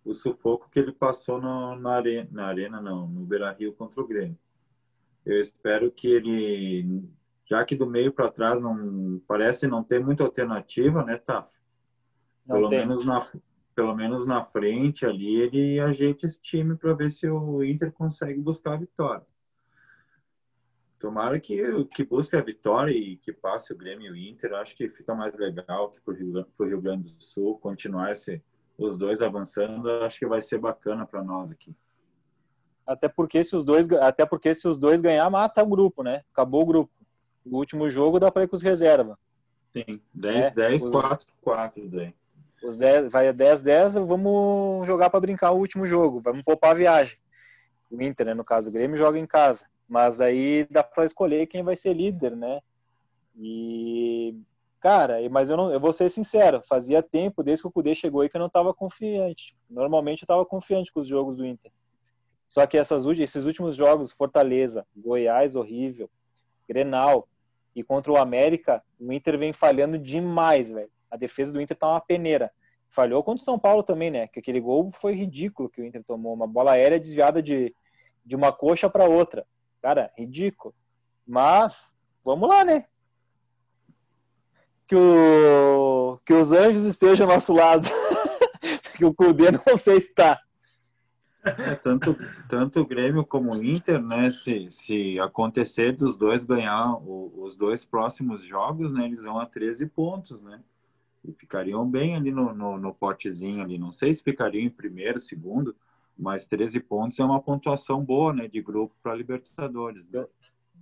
O 0.04 0.14
sufoco 0.14 0.68
que 0.70 0.78
ele 0.78 0.92
passou 0.92 1.40
no, 1.40 1.76
na, 1.76 1.94
arena, 1.94 2.28
na 2.32 2.46
arena, 2.46 2.80
não, 2.80 3.06
no 3.06 3.24
Beira 3.24 3.52
Rio 3.52 3.72
contra 3.72 4.00
o 4.00 4.06
Grêmio. 4.06 4.38
Eu 5.28 5.40
espero 5.40 5.90
que 5.90 6.08
ele, 6.08 7.04
já 7.44 7.62
que 7.64 7.76
do 7.76 7.86
meio 7.86 8.10
para 8.10 8.30
trás 8.30 8.60
não 8.60 9.20
parece 9.28 9.66
não 9.66 9.84
ter 9.84 10.02
muita 10.02 10.24
alternativa, 10.24 11.04
né, 11.04 11.18
tá? 11.18 11.46
Pelo 12.46 12.68
tem. 12.68 12.78
menos 12.78 13.04
na 13.04 13.26
pelo 13.74 13.94
menos 13.94 14.26
na 14.26 14.44
frente 14.44 15.06
ali 15.06 15.36
ele 15.36 15.78
ajeita 15.78 16.26
esse 16.26 16.40
time 16.42 16.74
para 16.76 16.94
ver 16.94 17.12
se 17.12 17.28
o 17.28 17.62
Inter 17.62 17.92
consegue 17.92 18.40
buscar 18.40 18.72
a 18.72 18.76
vitória. 18.78 19.24
Tomara 20.98 21.38
que, 21.38 21.62
que 21.94 22.04
busque 22.04 22.34
a 22.34 22.40
vitória 22.40 22.90
e 22.90 23.18
que 23.18 23.32
passe 23.32 23.72
o 23.72 23.76
Grêmio 23.76 24.08
e 24.08 24.10
o 24.10 24.16
Inter. 24.16 24.54
Acho 24.54 24.74
que 24.76 24.88
fica 24.88 25.14
mais 25.14 25.32
legal 25.36 25.92
que 25.92 26.00
para 26.00 26.12
o 26.12 26.16
Rio, 26.16 26.46
Rio, 26.58 26.80
Grande 26.80 27.14
do 27.14 27.22
Sul 27.22 27.56
continuar 27.58 28.10
esse, 28.10 28.42
os 28.76 28.96
dois 28.96 29.22
avançando. 29.22 29.88
Acho 30.02 30.18
que 30.18 30.26
vai 30.26 30.42
ser 30.42 30.58
bacana 30.58 31.06
para 31.06 31.22
nós 31.22 31.52
aqui. 31.52 31.72
Até 32.88 33.06
porque 33.06 33.44
se 33.44 33.54
os 33.54 33.66
dois, 33.66 33.86
até 33.92 34.24
porque 34.24 34.54
se 34.54 34.66
os 34.66 34.78
dois 34.78 35.02
ganhar, 35.02 35.28
mata 35.28 35.62
o 35.62 35.66
grupo, 35.66 36.02
né? 36.02 36.22
Acabou 36.32 36.62
o 36.62 36.66
grupo. 36.66 36.90
O 37.44 37.58
último 37.58 37.90
jogo 37.90 38.18
dá 38.18 38.32
para 38.32 38.44
ir 38.44 38.48
com 38.48 38.56
os 38.56 38.62
reservas. 38.62 39.14
Sim, 39.74 40.00
10, 40.14 40.46
é, 40.46 40.50
10, 40.50 40.84
os, 40.84 40.90
4, 40.90 41.26
4 41.42 41.88
daí. 41.90 42.14
Os 42.62 42.78
10, 42.78 43.12
vai 43.12 43.28
a 43.28 43.32
10, 43.32 43.60
10, 43.60 43.94
vamos 43.96 44.86
jogar 44.86 45.10
para 45.10 45.20
brincar 45.20 45.50
o 45.50 45.58
último 45.58 45.86
jogo. 45.86 46.22
Vamos 46.24 46.42
poupar 46.42 46.70
a 46.70 46.74
viagem. 46.74 47.18
O 47.90 48.02
Inter, 48.02 48.26
né, 48.26 48.34
no 48.34 48.42
caso, 48.42 48.70
o 48.70 48.72
Grêmio 48.72 48.96
joga 48.96 49.18
em 49.18 49.26
casa. 49.26 49.66
Mas 49.86 50.18
aí 50.18 50.66
dá 50.70 50.82
para 50.82 51.04
escolher 51.04 51.46
quem 51.46 51.62
vai 51.62 51.76
ser 51.76 51.92
líder, 51.92 52.34
né? 52.34 52.60
E 53.36 54.34
cara, 54.80 55.16
mas 55.30 55.50
eu 55.50 55.56
não, 55.58 55.70
eu 55.70 55.80
vou 55.80 55.92
ser 55.92 56.08
sincero, 56.08 56.62
fazia 56.62 57.02
tempo 57.02 57.42
desde 57.42 57.62
que 57.62 57.68
o 57.68 57.70
Cudê 57.70 57.94
chegou 57.94 58.20
aí 58.20 58.28
que 58.28 58.36
eu 58.36 58.40
não 58.40 58.46
estava 58.46 58.72
confiante. 58.72 59.54
Normalmente 59.68 60.22
eu 60.22 60.24
estava 60.24 60.44
confiante 60.46 60.92
com 60.92 61.00
os 61.00 61.06
jogos 61.06 61.36
do 61.36 61.44
Inter. 61.44 61.70
Só 62.48 62.66
que 62.66 62.78
essas, 62.78 63.04
esses 63.04 63.44
últimos 63.44 63.76
jogos, 63.76 64.10
Fortaleza, 64.10 64.86
Goiás 64.96 65.54
horrível, 65.54 66.10
Grenal 66.66 67.28
e 67.76 67.84
contra 67.84 68.10
o 68.10 68.16
América, 68.16 68.82
o 68.98 69.12
Inter 69.12 69.38
vem 69.38 69.52
falhando 69.52 69.98
demais, 69.98 70.70
velho. 70.70 70.90
A 71.10 71.16
defesa 71.16 71.52
do 71.52 71.60
Inter 71.60 71.76
tá 71.76 71.88
uma 71.88 72.00
peneira. 72.00 72.50
Falhou 72.88 73.22
contra 73.22 73.42
o 73.42 73.44
São 73.44 73.58
Paulo 73.58 73.82
também, 73.82 74.10
né? 74.10 74.26
Que 74.26 74.40
aquele 74.40 74.60
gol 74.60 74.90
foi 74.90 75.12
ridículo 75.12 75.68
que 75.68 75.80
o 75.80 75.84
Inter 75.84 76.02
tomou, 76.02 76.32
uma 76.32 76.46
bola 76.46 76.72
aérea 76.72 76.98
desviada 76.98 77.42
de, 77.42 77.74
de 78.24 78.34
uma 78.34 78.50
coxa 78.50 78.88
para 78.88 79.04
outra. 79.04 79.46
Cara, 79.82 80.10
ridículo. 80.16 80.74
Mas, 81.26 81.92
vamos 82.24 82.48
lá, 82.48 82.64
né? 82.64 82.84
Que, 84.86 84.96
o, 84.96 86.18
que 86.26 86.32
os 86.32 86.50
anjos 86.50 86.86
estejam 86.86 87.28
ao 87.28 87.34
nosso 87.34 87.52
lado. 87.52 87.86
que 88.96 89.04
o 89.04 89.12
Cudê 89.12 89.50
não 89.50 89.76
sei 89.76 90.00
se 90.00 90.08
está. 90.08 90.40
É, 91.44 91.74
tanto, 91.76 92.16
tanto 92.48 92.80
o 92.80 92.86
Grêmio 92.86 93.24
como 93.24 93.52
o 93.52 93.64
Inter, 93.64 94.02
né? 94.02 94.30
Se, 94.30 94.70
se 94.70 95.18
acontecer 95.20 95.96
dos 95.96 96.16
dois 96.16 96.44
ganhar 96.44 96.94
o, 96.94 97.32
os 97.42 97.56
dois 97.56 97.84
próximos 97.84 98.42
jogos, 98.42 98.92
né? 98.92 99.06
Eles 99.06 99.22
vão 99.22 99.38
a 99.38 99.46
13 99.46 99.86
pontos, 99.86 100.40
né? 100.42 100.60
E 101.24 101.32
ficariam 101.32 101.88
bem 101.88 102.16
ali 102.16 102.30
no, 102.30 102.54
no, 102.54 102.78
no 102.78 102.94
potezinho 102.94 103.62
ali. 103.62 103.78
Não 103.78 103.92
sei 103.92 104.12
se 104.12 104.22
ficariam 104.22 104.64
em 104.64 104.70
primeiro, 104.70 105.20
segundo, 105.20 105.74
mas 106.16 106.46
13 106.46 106.80
pontos 106.80 107.18
é 107.20 107.24
uma 107.24 107.40
pontuação 107.40 108.04
boa, 108.04 108.32
né, 108.32 108.48
de 108.48 108.60
grupo 108.60 108.94
para 109.02 109.14
Libertadores. 109.14 110.08
Né? 110.08 110.26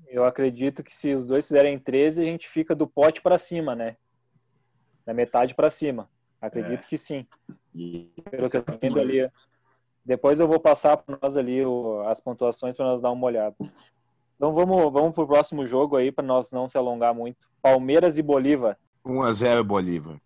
Eu 0.09 0.25
acredito 0.25 0.83
que 0.83 0.95
se 0.95 1.15
os 1.15 1.27
dois 1.27 1.47
fizerem 1.47 1.79
13, 1.79 2.23
a 2.23 2.25
gente 2.25 2.49
fica 2.49 2.75
do 2.75 2.87
pote 2.87 3.21
para 3.21 3.39
cima, 3.39 3.75
né? 3.75 3.97
Da 5.05 5.13
metade 5.13 5.55
para 5.55 5.71
cima. 5.71 6.09
Acredito 6.41 6.85
é. 6.85 6.89
que 6.89 6.97
sim. 6.97 7.27
E 7.75 8.11
Pelo 8.31 8.49
que 8.49 8.57
eu 8.57 8.63
tô 8.63 8.79
vendo 8.79 9.01
ali. 9.01 9.29
Depois 10.07 10.39
eu 10.39 10.47
vou 10.47 10.61
passar 10.61 10.97
para 10.97 11.19
nós 11.21 11.37
ali 11.37 11.67
o, 11.67 12.01
as 12.07 12.21
pontuações 12.21 12.77
para 12.77 12.87
nós 12.87 13.03
dar 13.03 13.11
uma 13.11 13.27
olhada. 13.27 13.57
Então 14.37 14.55
vamos, 14.55 14.93
vamos 14.93 15.13
pro 15.13 15.27
próximo 15.27 15.67
jogo 15.67 15.97
aí 15.97 16.13
para 16.13 16.25
nós 16.25 16.53
não 16.53 16.69
se 16.69 16.79
alongar 16.79 17.13
muito. 17.13 17.49
Palmeiras 17.61 18.17
e 18.17 18.23
Bolívar. 18.23 18.79
1 19.05 19.23
a 19.23 19.33
0 19.33 19.65
Bolívar. 19.65 20.21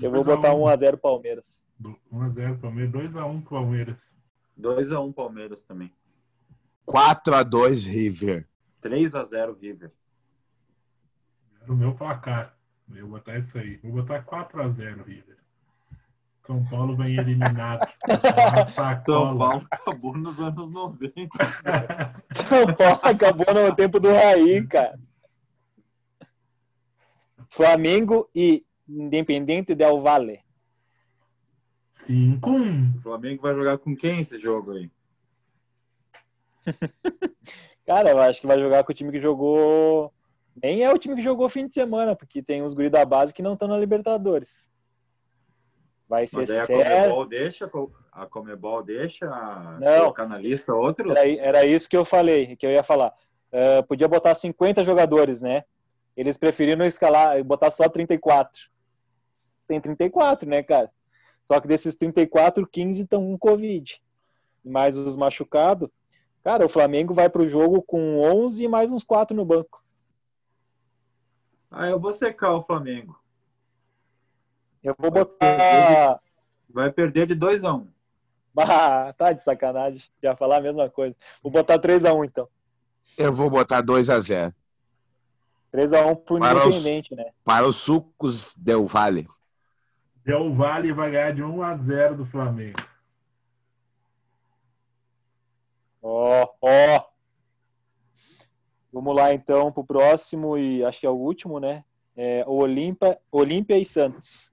Eu 0.00 0.10
vou 0.10 0.24
botar 0.24 0.52
1 0.52 0.66
a 0.66 0.76
0 0.76 0.98
Palmeiras. 0.98 1.44
1x0 2.12 2.60
Palmeiras, 2.60 2.92
2x1 2.92 3.44
Palmeiras. 3.44 4.16
2x1 4.60 5.14
Palmeiras 5.14 5.62
também. 5.62 5.92
4x2 6.86 7.86
River. 7.86 8.48
3x0 8.82 9.56
River. 9.60 9.92
O 11.68 11.74
meu 11.74 11.94
placar. 11.94 12.56
Eu 12.92 13.06
vou 13.06 13.18
botar 13.18 13.38
isso 13.38 13.56
aí. 13.58 13.76
Vou 13.76 13.92
botar 13.92 14.24
4x0 14.24 15.04
River. 15.04 15.41
São 16.46 16.64
Paulo 16.64 16.96
vem 16.96 17.16
eliminado. 17.16 17.86
São 18.74 19.02
Paulo 19.04 19.66
acabou 19.70 20.16
nos 20.16 20.38
anos 20.40 20.68
90. 20.70 21.12
São 22.48 22.74
Paulo 22.74 23.00
acabou 23.02 23.46
no 23.54 23.74
tempo 23.74 24.00
do 24.00 24.12
Raí, 24.12 24.66
cara. 24.66 24.98
Flamengo 27.48 28.28
e 28.34 28.64
Independente 28.88 29.74
Del 29.74 30.00
Valle. 30.00 30.40
5-1. 32.06 32.96
O 32.98 33.02
Flamengo 33.02 33.42
vai 33.42 33.54
jogar 33.54 33.78
com 33.78 33.94
quem 33.94 34.20
esse 34.20 34.38
jogo 34.40 34.72
aí? 34.72 34.90
Cara, 37.86 38.10
eu 38.10 38.20
acho 38.20 38.40
que 38.40 38.46
vai 38.46 38.58
jogar 38.58 38.84
com 38.84 38.92
o 38.92 38.94
time 38.94 39.12
que 39.12 39.20
jogou. 39.20 40.12
Nem 40.60 40.82
é 40.82 40.92
o 40.92 40.98
time 40.98 41.14
que 41.14 41.22
jogou 41.22 41.48
fim 41.48 41.66
de 41.66 41.72
semana, 41.72 42.16
porque 42.16 42.42
tem 42.42 42.62
uns 42.62 42.74
guri 42.74 42.90
da 42.90 43.04
base 43.04 43.32
que 43.32 43.42
não 43.42 43.54
estão 43.54 43.68
na 43.68 43.78
Libertadores. 43.78 44.71
Vai 46.12 46.26
ser 46.26 46.40
Mas 46.40 46.50
aí 46.50 46.58
a 46.58 46.66
Comebol 46.66 47.26
deixa, 47.26 47.70
a 48.12 48.26
Comebol 48.26 48.82
deixa 48.82 49.26
não, 49.80 50.00
colocar 50.00 50.28
na 50.28 50.36
lista 50.36 50.74
outros? 50.74 51.10
Era, 51.10 51.26
era, 51.40 51.64
isso 51.64 51.88
que 51.88 51.96
eu 51.96 52.04
falei, 52.04 52.54
que 52.54 52.66
eu 52.66 52.70
ia 52.70 52.82
falar. 52.82 53.14
Uh, 53.50 53.82
podia 53.88 54.06
botar 54.06 54.34
50 54.34 54.84
jogadores, 54.84 55.40
né? 55.40 55.64
Eles 56.14 56.36
preferiram 56.36 56.84
escalar, 56.84 57.42
botar 57.42 57.70
só 57.70 57.88
34. 57.88 58.60
Tem 59.66 59.80
34, 59.80 60.46
né, 60.46 60.62
cara? 60.62 60.92
Só 61.42 61.58
que 61.58 61.66
desses 61.66 61.94
34, 61.94 62.66
15 62.66 63.04
estão 63.04 63.24
com 63.24 63.38
Covid. 63.38 63.98
Mais 64.62 64.98
os 64.98 65.16
machucados. 65.16 65.88
Cara, 66.44 66.66
o 66.66 66.68
Flamengo 66.68 67.14
vai 67.14 67.30
pro 67.30 67.48
jogo 67.48 67.80
com 67.80 68.20
11 68.20 68.64
e 68.64 68.68
mais 68.68 68.92
uns 68.92 69.02
4 69.02 69.34
no 69.34 69.46
banco. 69.46 69.82
Ah, 71.70 71.88
eu 71.88 71.98
vou 71.98 72.12
secar 72.12 72.52
o 72.52 72.62
Flamengo. 72.62 73.21
Eu 74.82 74.94
vou 74.98 75.10
botar. 75.10 76.20
Vai 76.68 76.90
perder 76.90 77.26
de 77.26 77.34
2 77.34 77.64
a 77.64 77.72
1 77.72 77.76
um. 77.76 77.88
Bah, 78.54 79.12
tá 79.12 79.32
de 79.32 79.42
sacanagem. 79.42 80.02
Ia 80.22 80.36
falar 80.36 80.58
a 80.58 80.60
mesma 80.60 80.90
coisa. 80.90 81.14
Vou 81.42 81.52
botar 81.52 81.78
3 81.78 82.04
a 82.04 82.12
1 82.12 82.24
então. 82.24 82.48
Eu 83.16 83.32
vou 83.32 83.48
botar 83.48 83.80
2 83.80 84.10
a 84.10 84.20
0 84.20 84.54
3 85.70 85.92
a 85.94 86.06
1 86.06 86.14
pro 86.16 86.38
para 86.38 86.66
Independente, 86.66 87.14
os, 87.14 87.18
né? 87.18 87.30
Para 87.44 87.66
os 87.66 87.76
sucos 87.76 88.54
Del 88.56 88.84
Vale. 88.86 89.26
Del 90.24 90.54
Valle 90.54 90.92
vai 90.92 91.10
ganhar 91.10 91.32
de 91.32 91.42
1 91.42 91.62
a 91.62 91.76
0 91.76 92.16
do 92.16 92.26
Flamengo. 92.26 92.78
Ó, 96.02 96.42
oh, 96.42 96.54
ó. 96.60 96.98
Oh. 96.98 97.12
Vamos 98.92 99.16
lá 99.16 99.32
então 99.32 99.72
pro 99.72 99.84
próximo 99.84 100.58
e 100.58 100.84
acho 100.84 101.00
que 101.00 101.06
é 101.06 101.10
o 101.10 101.14
último, 101.14 101.58
né? 101.58 101.82
É 102.14 102.44
o 102.46 102.56
Olímpia, 102.56 103.18
Olímpia 103.30 103.78
e 103.78 103.84
Santos. 103.86 104.51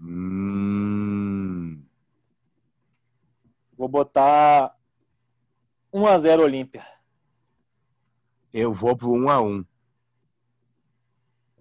Hum. 0.00 1.82
Vou 3.76 3.88
botar 3.88 4.76
1 5.92 6.06
a 6.06 6.18
0 6.18 6.42
Olímpia. 6.42 6.86
Eu 8.52 8.72
vou 8.72 8.96
pro 8.96 9.12
1 9.12 9.30
a 9.30 9.40
1. 9.40 9.64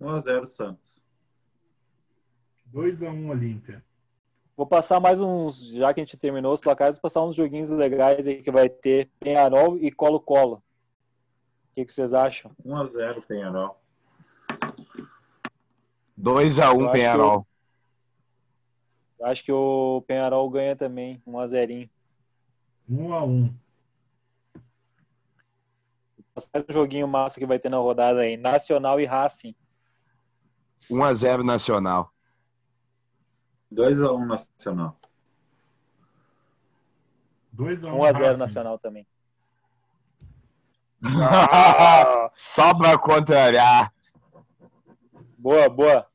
1 0.01 0.09
a 0.09 0.19
0 0.19 0.45
Santos. 0.45 1.01
2x1 2.73 3.29
Olímpia. 3.29 3.83
Vou 4.55 4.67
passar 4.67 4.99
mais 4.99 5.19
uns, 5.19 5.69
já 5.69 5.93
que 5.93 5.99
a 5.99 6.03
gente 6.03 6.17
terminou 6.17 6.53
os 6.53 6.61
placares, 6.61 6.99
passar 6.99 7.23
uns 7.23 7.33
joguinhos 7.33 7.69
legais 7.69 8.27
aí 8.27 8.41
que 8.41 8.51
vai 8.51 8.69
ter 8.69 9.09
Penharol 9.19 9.77
e 9.77 9.91
Colo-Colo. 9.91 10.55
O 10.55 10.61
que, 11.73 11.85
que, 11.85 11.93
vocês 11.93 12.13
acham? 12.13 12.51
1x0 12.63 13.25
Penharol. 13.25 13.81
2x1 16.19 16.91
Penharol. 16.91 17.47
Acho 19.23 19.43
que 19.43 19.51
o 19.51 20.03
Penharol 20.05 20.49
ganha 20.49 20.75
também, 20.75 21.21
1x0. 21.25 21.89
1x1. 22.89 23.53
Passar 26.33 26.65
um 26.67 26.73
joguinho 26.73 27.07
massa 27.07 27.39
que 27.39 27.45
vai 27.45 27.57
ter 27.57 27.69
na 27.69 27.77
rodada 27.77 28.21
aí. 28.21 28.35
Nacional 28.35 28.99
e 28.99 29.05
Racing. 29.05 29.55
1x0 30.89 31.43
Nacional. 31.43 32.11
2x1 33.71 34.25
Nacional. 34.25 34.99
2x1 37.55 37.91
1x0 37.91 38.37
Nacional 38.37 38.77
também. 38.77 39.07
Só 42.35 42.73
pra 42.75 42.97
contrariar. 42.97 43.93
Boa, 45.37 45.69
boa. 45.69 46.12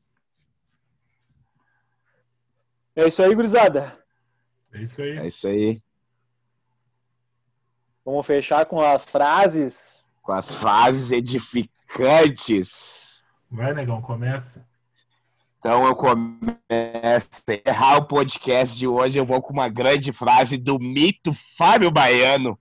É 2.99 3.07
isso 3.07 3.23
aí, 3.23 3.33
gurizada. 3.33 3.97
É 4.73 4.81
isso 4.81 5.01
aí. 5.01 5.17
É 5.17 5.27
isso 5.27 5.47
aí. 5.47 5.81
Vamos 8.03 8.25
fechar 8.25 8.65
com 8.65 8.81
as 8.81 9.05
frases. 9.05 10.05
Com 10.21 10.33
as 10.33 10.53
frases 10.53 11.13
edificantes. 11.13 13.23
Vai, 13.49 13.73
negão, 13.73 14.01
começa. 14.01 14.67
Então 15.59 15.87
eu 15.87 15.95
começo 15.95 16.49
a 17.47 17.69
errar 17.69 17.99
o 17.99 18.05
podcast 18.05 18.77
de 18.77 18.85
hoje. 18.85 19.17
Eu 19.17 19.25
vou 19.25 19.41
com 19.41 19.53
uma 19.53 19.69
grande 19.69 20.11
frase 20.11 20.57
do 20.57 20.77
mito 20.77 21.31
Fábio 21.57 21.89
Baiano, 21.89 22.59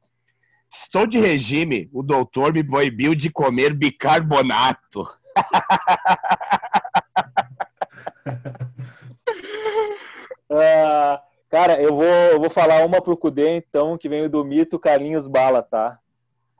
Estou 0.70 1.04
de 1.04 1.18
regime. 1.18 1.90
O 1.92 2.00
doutor 2.02 2.52
me 2.52 2.62
proibiu 2.62 3.12
de 3.14 3.28
comer 3.28 3.74
bicarbonato. 3.74 5.04
Ah, 10.50 11.22
cara, 11.50 11.80
eu 11.80 11.94
vou, 11.94 12.04
eu 12.04 12.40
vou 12.40 12.50
falar 12.50 12.84
uma 12.84 13.02
pro 13.02 13.16
Cudê, 13.16 13.56
então, 13.56 13.98
que 13.98 14.08
veio 14.08 14.28
do 14.28 14.44
mito 14.44 14.78
Carlinhos 14.78 15.26
Bala, 15.26 15.62
tá? 15.62 15.98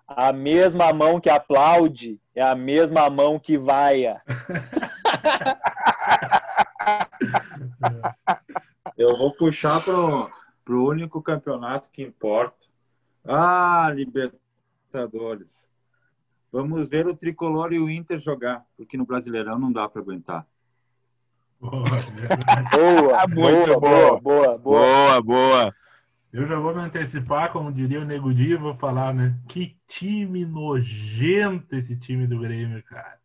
A 0.07 0.33
mesma 0.33 0.93
mão 0.93 1.21
que 1.21 1.29
aplaude 1.29 2.19
é 2.35 2.43
a 2.43 2.55
mesma 2.55 3.11
mão 3.11 3.39
que 3.39 3.59
vaia. 3.59 4.23
Eu 8.97 9.15
vou 9.17 9.33
puxar 9.33 9.83
pro, 9.85 10.31
pro 10.65 10.89
único 10.89 11.23
campeonato 11.23 11.91
que 11.91 12.03
importa. 12.03 12.57
Ah, 13.25 13.93
Libertadores. 13.95 15.69
Vamos 16.51 16.89
ver 16.89 17.07
o 17.07 17.15
Tricolor 17.15 17.73
e 17.73 17.79
o 17.79 17.91
Inter 17.91 18.19
jogar, 18.19 18.65
porque 18.77 18.97
no 18.97 19.05
Brasileirão 19.05 19.59
não 19.59 19.71
dá 19.71 19.89
para 19.89 20.01
aguentar. 20.01 20.47
Boa, 21.61 21.85
Boa, 22.73 23.29
Muito 23.29 23.81
boa, 23.81 23.81
boa. 23.81 24.21
boa, 24.21 24.21
boa, 24.21 24.59
boa. 24.59 24.59
Boa, 24.59 25.23
boa. 25.23 25.75
Eu 26.33 26.47
já 26.47 26.59
vou 26.59 26.75
me 26.75 26.83
antecipar, 26.83 27.51
como 27.53 27.73
diria 27.73 28.01
o 28.01 28.05
Nego 28.05 28.33
Di, 28.35 28.55
vou 28.55 28.75
falar, 28.77 29.15
né? 29.15 29.35
Que 29.49 29.77
time 29.89 30.45
nojento 30.45 31.75
esse 31.75 31.97
time 31.97 32.27
do 32.27 32.39
Grêmio, 32.39 32.83
cara. 32.85 33.19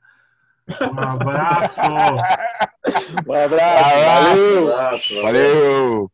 Um 0.91 0.99
abraço. 0.99 1.81
Um 3.27 3.33
abraço, 3.33 3.89
valeu! 4.05 4.73
Abraço, 4.73 5.21
Valeu. 5.21 6.11